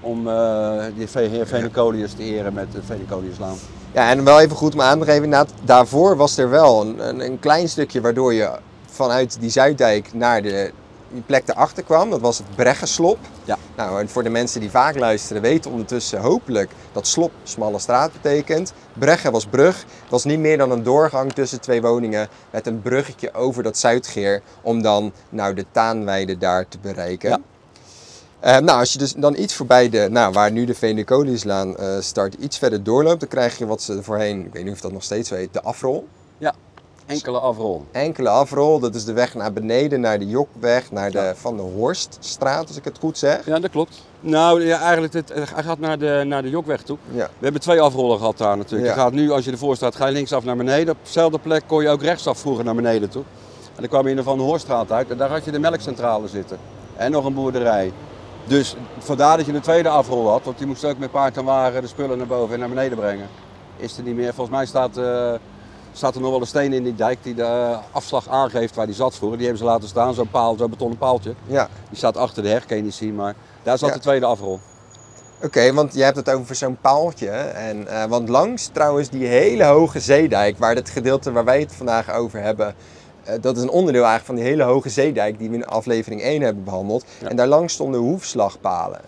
om 0.00 0.28
eh, 0.28 0.84
die 0.96 1.08
Venecolius 1.44 2.12
te 2.12 2.22
eren 2.22 2.52
met 2.52 2.72
de 2.72 2.82
Venecoliuslaan. 2.82 3.56
Ja, 3.92 4.10
en 4.10 4.24
wel 4.24 4.40
even 4.40 4.56
goed 4.56 4.74
om 4.74 4.80
aan 4.80 4.98
te 4.98 5.04
geven, 5.04 5.24
inderdaad, 5.24 5.52
daarvoor 5.62 6.16
was 6.16 6.36
er 6.36 6.50
wel 6.50 6.80
een, 6.80 7.08
een, 7.08 7.20
een 7.20 7.38
klein 7.38 7.68
stukje 7.68 8.00
waardoor 8.00 8.34
je 8.34 8.50
vanuit 8.86 9.40
die 9.40 9.50
Zuiddijk 9.50 10.14
naar 10.14 10.42
de 10.42 10.72
die 11.12 11.22
plek 11.22 11.46
daarachter 11.46 11.82
kwam. 11.82 12.10
Dat 12.10 12.20
was 12.20 12.38
het 12.38 12.46
Breggenslop. 12.56 13.18
Ja. 13.44 13.58
Nou, 13.76 14.00
en 14.00 14.08
voor 14.08 14.22
de 14.22 14.28
mensen 14.28 14.60
die 14.60 14.70
vaak 14.70 14.98
luisteren 14.98 15.42
weten 15.42 15.70
ondertussen 15.70 16.20
hopelijk 16.20 16.70
dat 16.92 17.06
slop 17.06 17.32
smalle 17.42 17.78
straat 17.78 18.12
betekent. 18.12 18.72
Breggen 18.98 19.32
was 19.32 19.46
brug. 19.46 19.76
Het 19.76 20.10
was 20.10 20.24
niet 20.24 20.38
meer 20.38 20.58
dan 20.58 20.70
een 20.70 20.82
doorgang 20.82 21.32
tussen 21.32 21.60
twee 21.60 21.82
woningen 21.82 22.28
met 22.50 22.66
een 22.66 22.82
bruggetje 22.82 23.34
over 23.34 23.62
dat 23.62 23.78
Zuidgeer 23.78 24.42
om 24.62 24.82
dan 24.82 25.12
nou 25.28 25.54
de 25.54 25.66
Taanweide 25.70 26.38
daar 26.38 26.68
te 26.68 26.78
bereiken. 26.78 27.30
Ja. 27.30 27.40
Eh, 28.40 28.58
nou, 28.58 28.78
als 28.78 28.92
je 28.92 28.98
dus 28.98 29.12
dan 29.12 29.36
iets 29.36 29.54
voorbij 29.54 29.88
de, 29.88 30.08
nou, 30.10 30.32
waar 30.32 30.50
nu 30.50 30.64
de 30.64 30.74
Venecoliuslaan 30.74 31.76
eh 31.76 32.00
start, 32.00 32.34
iets 32.34 32.58
verder 32.58 32.82
doorloopt, 32.82 33.20
dan 33.20 33.28
krijg 33.28 33.58
je 33.58 33.66
wat 33.66 33.82
ze 33.82 34.02
voorheen, 34.02 34.46
ik 34.46 34.52
weet 34.52 34.64
niet 34.64 34.72
of 34.72 34.80
dat 34.80 34.92
nog 34.92 35.02
steeds 35.02 35.28
zo 35.28 35.34
heet, 35.34 35.52
de 35.52 35.62
afrol. 35.62 36.08
Enkele 37.10 37.38
afrol. 37.38 37.84
Enkele 37.92 38.28
afrol, 38.28 38.78
dat 38.78 38.94
is 38.94 39.04
de 39.04 39.12
weg 39.12 39.34
naar 39.34 39.52
beneden, 39.52 40.00
naar 40.00 40.18
de 40.18 40.26
Jokweg, 40.26 40.90
naar 40.90 41.10
de 41.10 41.32
Van 41.36 41.56
de 41.56 41.62
Horststraat, 41.62 42.68
als 42.68 42.76
ik 42.76 42.84
het 42.84 42.98
goed 42.98 43.18
zeg. 43.18 43.46
Ja, 43.46 43.58
dat 43.58 43.70
klopt. 43.70 44.02
Nou, 44.20 44.64
ja, 44.64 44.80
eigenlijk, 44.80 45.12
het, 45.12 45.32
hij 45.54 45.62
gaat 45.62 45.78
naar 45.78 45.98
de, 45.98 46.22
naar 46.26 46.42
de 46.42 46.50
Jokweg 46.50 46.82
toe. 46.82 46.98
Ja. 47.10 47.24
We 47.24 47.44
hebben 47.44 47.60
twee 47.60 47.80
afrollen 47.80 48.18
gehad 48.18 48.38
daar 48.38 48.56
natuurlijk. 48.56 48.88
Ja. 48.88 48.94
Je 48.94 49.00
gaat 49.00 49.12
nu, 49.12 49.30
als 49.30 49.44
je 49.44 49.50
ervoor 49.50 49.76
staat, 49.76 49.96
ga 49.96 50.06
je 50.06 50.12
linksaf 50.12 50.44
naar 50.44 50.56
beneden. 50.56 50.94
Op 50.94 51.04
dezelfde 51.04 51.38
plek 51.38 51.62
kon 51.66 51.82
je 51.82 51.88
ook 51.88 52.02
rechtsaf 52.02 52.38
vroeger 52.38 52.64
naar 52.64 52.74
beneden 52.74 53.08
toe. 53.08 53.22
En 53.74 53.76
dan 53.76 53.88
kwam 53.88 54.04
je 54.04 54.10
in 54.10 54.16
de 54.16 54.22
Van 54.22 54.38
de 54.38 54.44
Hoorstraat 54.44 54.92
uit 54.92 55.10
en 55.10 55.16
daar 55.16 55.30
had 55.30 55.44
je 55.44 55.50
de 55.50 55.58
melkcentrale 55.58 56.28
zitten. 56.28 56.58
En 56.96 57.10
nog 57.10 57.24
een 57.24 57.34
boerderij. 57.34 57.92
Dus 58.46 58.76
vandaar 58.98 59.36
dat 59.36 59.46
je 59.46 59.52
een 59.52 59.60
tweede 59.60 59.88
afrol 59.88 60.28
had, 60.28 60.44
want 60.44 60.58
die 60.58 60.66
moest 60.66 60.84
ook 60.84 60.98
met 60.98 61.10
paard 61.10 61.36
en 61.36 61.44
wagen 61.44 61.82
de 61.82 61.88
spullen 61.88 62.18
naar 62.18 62.26
boven 62.26 62.54
en 62.54 62.60
naar 62.60 62.68
beneden 62.68 62.98
brengen. 62.98 63.28
Is 63.76 63.96
er 63.96 64.02
niet 64.02 64.14
meer. 64.14 64.34
Volgens 64.34 64.56
mij 64.56 64.66
staat, 64.66 64.96
eh, 64.96 65.32
staat 65.92 66.14
er 66.14 66.20
nog 66.20 66.30
wel 66.30 66.40
een 66.40 66.46
steen 66.46 66.72
in 66.72 66.82
die 66.84 66.94
dijk 66.94 67.18
die 67.22 67.34
de 67.34 67.42
eh, 67.42 67.78
afslag 67.92 68.28
aangeeft 68.28 68.74
waar 68.74 68.86
die 68.86 68.94
zat 68.94 69.14
vroeger. 69.14 69.38
Die 69.38 69.46
hebben 69.46 69.64
ze 69.66 69.70
laten 69.72 69.88
staan, 69.88 70.14
zo'n 70.14 70.30
paal, 70.30 70.56
zo'n 70.58 70.70
betonnen 70.70 70.98
paaltje. 70.98 71.34
Ja, 71.46 71.68
Die 71.88 71.96
staat 71.98 72.16
achter 72.16 72.42
de 72.42 72.48
heg, 72.48 72.66
kan 72.66 72.76
je 72.76 72.82
niet 72.82 72.94
zien, 72.94 73.14
maar 73.14 73.34
daar 73.62 73.78
zat 73.78 73.88
Ja. 73.88 73.94
de 73.94 74.00
tweede 74.00 74.26
afrol. 74.26 74.60
oké, 75.42 75.72
want 75.72 75.94
je 75.94 76.02
hebt 76.02 76.16
het 76.16 76.30
over 76.30 76.54
zo'n 76.54 76.78
paaltje. 76.80 77.28
En, 77.30 77.88
eh, 77.88 78.04
want 78.04 78.28
langs 78.28 78.66
trouwens 78.72 79.08
die 79.08 79.26
hele 79.26 79.64
hoge 79.64 80.00
zeedijk, 80.00 80.58
waar 80.58 80.74
het 80.74 80.90
gedeelte 80.90 81.32
waar 81.32 81.44
wij 81.44 81.60
het 81.60 81.74
vandaag 81.74 82.12
over 82.14 82.42
hebben, 82.42 82.74
eh, 83.24 83.34
dat 83.40 83.56
is 83.56 83.62
een 83.62 83.70
onderdeel 83.70 84.04
eigenlijk 84.04 84.26
van 84.26 84.34
die 84.34 84.44
hele 84.44 84.62
hoge 84.62 84.88
zeedijk 84.88 85.38
die 85.38 85.48
we 85.50 85.54
in 85.54 85.66
aflevering 85.66 86.22
1 86.22 86.42
hebben 86.42 86.64
behandeld. 86.64 87.04
Ja. 87.20 87.28
En 87.28 87.36
daar 87.36 87.46
langs 87.46 87.72
stonden 87.74 88.00
hoefslagpalen. 88.00 89.00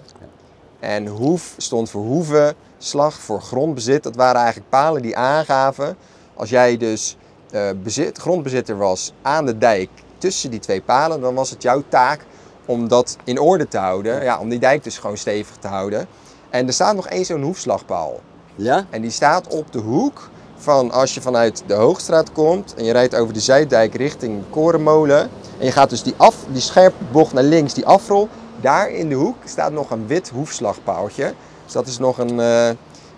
En 0.80 1.06
hoef 1.06 1.54
stond 1.56 1.90
voor 1.90 2.02
hoeven, 2.04 2.54
slag 2.78 3.14
voor 3.14 3.40
grondbezit. 3.40 4.02
Dat 4.02 4.16
waren 4.16 4.36
eigenlijk 4.40 4.70
palen 4.70 5.02
die 5.02 5.16
aangaven 5.16 5.96
als 6.42 6.50
jij 6.50 6.76
dus 6.76 7.16
eh, 7.50 7.68
bezit, 7.82 8.18
grondbezitter 8.18 8.76
was 8.76 9.12
aan 9.22 9.46
de 9.46 9.58
dijk 9.58 9.90
tussen 10.18 10.50
die 10.50 10.60
twee 10.60 10.80
palen, 10.80 11.20
dan 11.20 11.34
was 11.34 11.50
het 11.50 11.62
jouw 11.62 11.82
taak 11.88 12.24
om 12.66 12.88
dat 12.88 13.16
in 13.24 13.38
orde 13.38 13.68
te 13.68 13.78
houden. 13.78 14.22
Ja, 14.22 14.38
om 14.38 14.48
die 14.48 14.58
dijk 14.58 14.84
dus 14.84 14.98
gewoon 14.98 15.16
stevig 15.16 15.56
te 15.56 15.68
houden. 15.68 16.06
En 16.50 16.66
er 16.66 16.72
staat 16.72 16.94
nog 16.94 17.06
één 17.06 17.24
zo'n 17.24 17.42
hoefslagpaal. 17.42 18.20
Ja? 18.54 18.86
En 18.90 19.02
die 19.02 19.10
staat 19.10 19.46
op 19.46 19.72
de 19.72 19.78
hoek 19.78 20.30
van 20.56 20.90
als 20.90 21.14
je 21.14 21.20
vanuit 21.20 21.62
de 21.66 21.74
Hoogstraat 21.74 22.32
komt 22.32 22.74
en 22.74 22.84
je 22.84 22.92
rijdt 22.92 23.14
over 23.14 23.34
de 23.34 23.40
Zuiddijk 23.40 23.94
richting 23.94 24.42
Korenmolen. 24.50 25.20
En 25.58 25.66
je 25.66 25.72
gaat 25.72 25.90
dus 25.90 26.02
die, 26.02 26.14
af, 26.16 26.36
die 26.52 26.62
scherpe 26.62 27.04
bocht 27.12 27.32
naar 27.32 27.44
links, 27.44 27.74
die 27.74 27.86
afrol. 27.86 28.28
Daar 28.60 28.90
in 28.90 29.08
de 29.08 29.14
hoek 29.14 29.36
staat 29.44 29.72
nog 29.72 29.90
een 29.90 30.06
wit 30.06 30.30
hoefslagpaaltje. 30.30 31.34
Dus 31.64 31.72
dat 31.72 31.86
is 31.86 31.98
nog 31.98 32.18
een, 32.18 32.40
eh, 32.40 32.68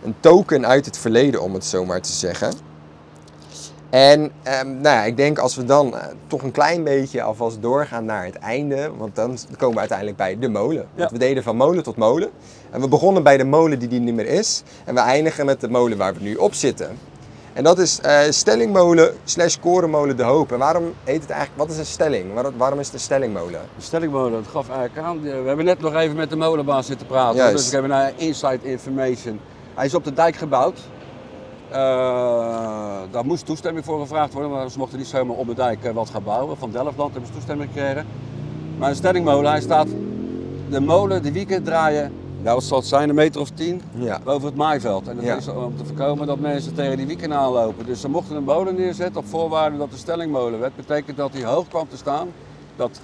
een 0.02 0.14
token 0.20 0.66
uit 0.66 0.84
het 0.84 0.98
verleden, 0.98 1.42
om 1.42 1.54
het 1.54 1.64
zo 1.64 1.84
maar 1.84 2.00
te 2.00 2.12
zeggen. 2.12 2.73
En 3.94 4.30
ehm, 4.42 4.66
nou 4.66 4.96
ja, 4.96 5.02
ik 5.04 5.16
denk 5.16 5.38
als 5.38 5.56
we 5.56 5.64
dan 5.64 5.96
eh, 5.96 6.06
toch 6.26 6.42
een 6.42 6.50
klein 6.50 6.84
beetje 6.84 7.22
alvast 7.22 7.62
doorgaan 7.62 8.04
naar 8.04 8.24
het 8.24 8.34
einde, 8.38 8.90
want 8.96 9.14
dan 9.16 9.38
komen 9.56 9.74
we 9.74 9.78
uiteindelijk 9.80 10.18
bij 10.18 10.38
de 10.38 10.48
molen. 10.48 10.86
Want 10.94 11.10
we 11.10 11.18
deden 11.18 11.42
van 11.42 11.56
molen 11.56 11.82
tot 11.82 11.96
molen. 11.96 12.30
En 12.70 12.80
we 12.80 12.88
begonnen 12.88 13.22
bij 13.22 13.36
de 13.36 13.44
molen 13.44 13.78
die 13.78 13.88
die 13.88 14.00
niet 14.00 14.14
meer 14.14 14.26
is. 14.26 14.62
En 14.84 14.94
we 14.94 15.00
eindigen 15.00 15.46
met 15.46 15.60
de 15.60 15.68
molen 15.68 15.98
waar 15.98 16.14
we 16.14 16.20
nu 16.20 16.34
op 16.34 16.54
zitten. 16.54 16.98
En 17.52 17.64
dat 17.64 17.78
is 17.78 18.00
eh, 18.00 18.18
stellingmolen 18.30 19.14
slash 19.24 19.56
korenmolen 19.60 20.16
De 20.16 20.22
Hoop. 20.22 20.52
En 20.52 20.58
waarom 20.58 20.92
heet 21.04 21.20
het 21.20 21.30
eigenlijk, 21.30 21.60
wat 21.60 21.70
is 21.70 21.78
een 21.78 21.86
stelling? 21.86 22.34
Waar- 22.34 22.56
waarom 22.56 22.78
is 22.78 22.86
het 22.86 22.94
een 22.94 23.00
stellingmolen? 23.00 23.60
De 23.76 23.82
stellingmolen, 23.82 24.32
dat 24.32 24.50
gaf 24.52 24.68
eigenlijk 24.68 25.06
aan. 25.06 25.22
We 25.22 25.28
hebben 25.28 25.64
net 25.64 25.80
nog 25.80 25.94
even 25.94 26.16
met 26.16 26.30
de 26.30 26.36
molenbaas 26.36 26.86
zitten 26.86 27.06
praten. 27.06 27.36
Juist. 27.36 27.56
Dus 27.56 27.66
ik 27.66 27.72
heb 27.72 27.84
een 27.90 28.12
inside 28.18 28.58
information. 28.62 29.40
Hij 29.74 29.86
is 29.86 29.94
op 29.94 30.04
de 30.04 30.12
dijk 30.12 30.36
gebouwd. 30.36 30.78
Eh, 31.70 31.76
daar 33.10 33.24
moest 33.24 33.46
toestemming 33.46 33.84
voor 33.84 34.00
gevraagd 34.00 34.32
worden, 34.32 34.50
maar 34.50 34.70
ze 34.70 34.78
mochten 34.78 34.98
niet 34.98 35.06
zomaar 35.06 35.36
op 35.36 35.46
de 35.46 35.54
dijk 35.54 35.84
eh, 35.84 35.92
wat 35.92 36.10
gaan 36.10 36.22
bouwen. 36.22 36.56
Van 36.56 36.70
Delftland 36.70 37.10
hebben 37.12 37.26
ze 37.26 37.32
toestemming 37.36 37.70
gekregen. 37.72 38.06
Maar 38.78 38.88
een 38.90 38.96
stellingmolen, 38.96 39.50
hij 39.50 39.60
staat 39.60 39.86
de 40.70 40.80
molen, 40.80 41.22
de 41.22 41.32
wieken 41.32 41.62
draaien, 41.62 42.12
nou 42.42 42.54
wat 42.54 42.64
zal 42.64 42.78
het 42.78 42.86
zijn, 42.86 43.08
een 43.08 43.14
meter 43.14 43.40
of 43.40 43.50
tien, 43.50 43.82
Ja. 43.94 44.20
boven 44.24 44.46
het 44.46 44.56
maaiveld. 44.56 45.08
En 45.08 45.16
dat 45.16 45.24
Ja. 45.24 45.36
is 45.36 45.48
om 45.48 45.76
te 45.76 45.84
voorkomen 45.84 46.26
dat 46.26 46.38
mensen 46.38 46.74
tegen 46.74 46.96
die 46.96 47.06
wieken 47.06 47.32
aanlopen. 47.32 47.86
Dus 47.86 48.00
ze 48.00 48.08
mochten 48.08 48.36
een 48.36 48.44
molen 48.44 48.74
neerzetten 48.74 49.16
op 49.20 49.26
voorwaarde 49.28 49.76
dat 49.76 49.90
de 49.90 49.96
stellingmolen 49.96 50.60
werd. 50.60 50.76
Betekent 50.76 51.16
dat 51.16 51.32
hij 51.32 51.44
hoog 51.44 51.68
kwam 51.68 51.88
te 51.88 51.96
staan, 51.96 52.28
dat 52.76 53.00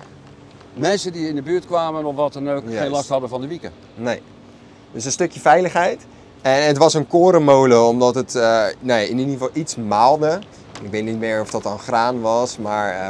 mensen 0.74 1.12
die 1.12 1.28
in 1.28 1.34
de 1.34 1.42
buurt 1.42 1.66
kwamen 1.66 2.04
of 2.04 2.14
wat 2.14 2.32
dan 2.32 2.50
ook 2.50 2.62
Juist. 2.64 2.78
geen 2.78 2.90
last 2.90 3.08
hadden 3.08 3.28
van 3.28 3.40
de 3.40 3.46
wieken. 3.46 3.72
Nee. 3.94 4.20
Dus 4.92 5.04
een 5.04 5.10
stukje 5.12 5.40
veiligheid. 5.40 6.06
En 6.42 6.66
het 6.66 6.78
was 6.78 6.94
een 6.94 7.06
korenmolen 7.06 7.84
omdat 7.84 8.14
het 8.14 8.34
eh, 8.34 8.64
nee, 8.80 9.08
in 9.08 9.18
ieder 9.18 9.32
geval 9.32 9.50
iets 9.52 9.76
maalde. 9.76 10.38
Ik 10.82 10.90
weet 10.90 11.04
niet 11.04 11.18
meer 11.18 11.40
of 11.40 11.50
dat 11.50 11.62
dan 11.62 11.78
graan 11.78 12.20
was, 12.20 12.58
maar 12.58 12.90
eh, 12.90 13.08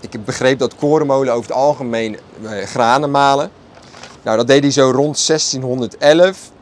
ik 0.00 0.24
begreep 0.24 0.58
dat 0.58 0.74
korenmolen 0.74 1.32
over 1.32 1.50
het 1.50 1.58
algemeen 1.58 2.18
eh, 2.42 2.66
granen 2.66 3.10
malen. 3.10 3.50
Nou, 4.22 4.36
dat 4.36 4.46
deed 4.46 4.62
hij 4.62 4.70
zo 4.70 4.90
rond 4.90 5.26
1611. 5.26 6.52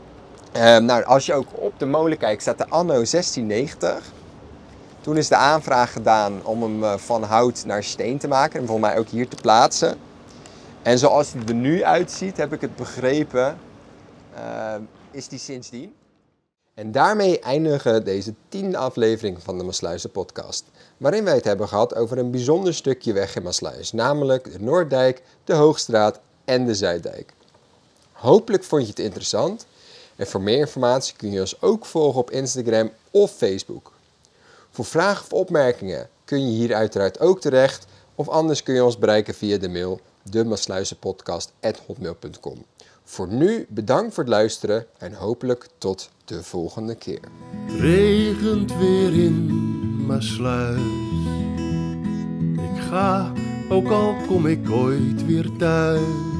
Eh, 0.52 0.76
nou, 0.76 1.04
als 1.04 1.26
je 1.26 1.34
ook 1.34 1.46
op 1.52 1.78
de 1.78 1.86
molen 1.86 2.18
kijkt, 2.18 2.42
staat 2.42 2.58
de 2.58 2.68
anno 2.68 2.92
1690. 2.94 4.12
Toen 5.00 5.16
is 5.16 5.28
de 5.28 5.36
aanvraag 5.36 5.92
gedaan 5.92 6.44
om 6.44 6.62
hem 6.62 6.84
eh, 6.84 6.96
van 6.96 7.22
hout 7.22 7.64
naar 7.66 7.82
steen 7.82 8.18
te 8.18 8.28
maken 8.28 8.60
en 8.60 8.66
volgens 8.66 8.88
mij 8.88 8.98
ook 8.98 9.08
hier 9.08 9.28
te 9.28 9.36
plaatsen. 9.42 9.98
En 10.82 10.98
zoals 10.98 11.32
hij 11.32 11.42
er 11.46 11.54
nu 11.54 11.84
uitziet, 11.84 12.36
heb 12.36 12.52
ik 12.52 12.60
het 12.60 12.76
begrepen, 12.76 13.58
eh, 14.34 14.74
is 15.10 15.28
die 15.28 15.38
sindsdien. 15.38 15.94
En 16.82 16.92
daarmee 16.92 17.40
eindigen 17.40 18.04
deze 18.04 18.34
tiende 18.48 18.76
aflevering 18.76 19.42
van 19.42 19.58
de 19.58 19.64
Maasluizen 19.64 20.10
podcast. 20.10 20.64
Waarin 20.96 21.24
wij 21.24 21.34
het 21.34 21.44
hebben 21.44 21.68
gehad 21.68 21.94
over 21.94 22.18
een 22.18 22.30
bijzonder 22.30 22.74
stukje 22.74 23.12
weg 23.12 23.36
in 23.36 23.42
Maasluis. 23.42 23.92
Namelijk 23.92 24.52
de 24.52 24.60
Noorddijk, 24.60 25.22
de 25.44 25.54
Hoogstraat 25.54 26.20
en 26.44 26.66
de 26.66 26.74
Zuiddijk. 26.74 27.32
Hopelijk 28.12 28.64
vond 28.64 28.82
je 28.82 28.88
het 28.88 28.98
interessant. 28.98 29.66
En 30.16 30.26
voor 30.26 30.40
meer 30.40 30.58
informatie 30.58 31.16
kun 31.16 31.30
je 31.30 31.40
ons 31.40 31.62
ook 31.62 31.86
volgen 31.86 32.20
op 32.20 32.30
Instagram 32.30 32.90
of 33.10 33.30
Facebook. 33.30 33.92
Voor 34.70 34.84
vragen 34.84 35.24
of 35.24 35.32
opmerkingen 35.32 36.08
kun 36.24 36.50
je 36.50 36.56
hier 36.56 36.74
uiteraard 36.74 37.20
ook 37.20 37.40
terecht. 37.40 37.86
Of 38.14 38.28
anders 38.28 38.62
kun 38.62 38.74
je 38.74 38.84
ons 38.84 38.98
bereiken 38.98 39.34
via 39.34 39.58
de 39.58 39.68
mail 39.68 40.00
demasluizenpodcast.hotmail.com. 40.22 42.64
Voor 43.12 43.28
nu 43.28 43.66
bedankt 43.68 44.14
voor 44.14 44.22
het 44.22 44.32
luisteren 44.32 44.86
en 44.98 45.12
hopelijk 45.12 45.66
tot 45.78 46.10
de 46.24 46.42
volgende 46.42 46.94
keer. 46.94 47.20
regent 47.78 48.76
weer 48.76 49.14
in 49.24 49.46
Maasluis. 50.06 50.80
Ik 52.52 52.80
ga, 52.80 53.32
ook 53.68 53.88
al 53.88 54.14
kom 54.26 54.46
ik 54.46 54.70
ooit 54.70 55.26
weer 55.26 55.56
thuis. 55.58 56.31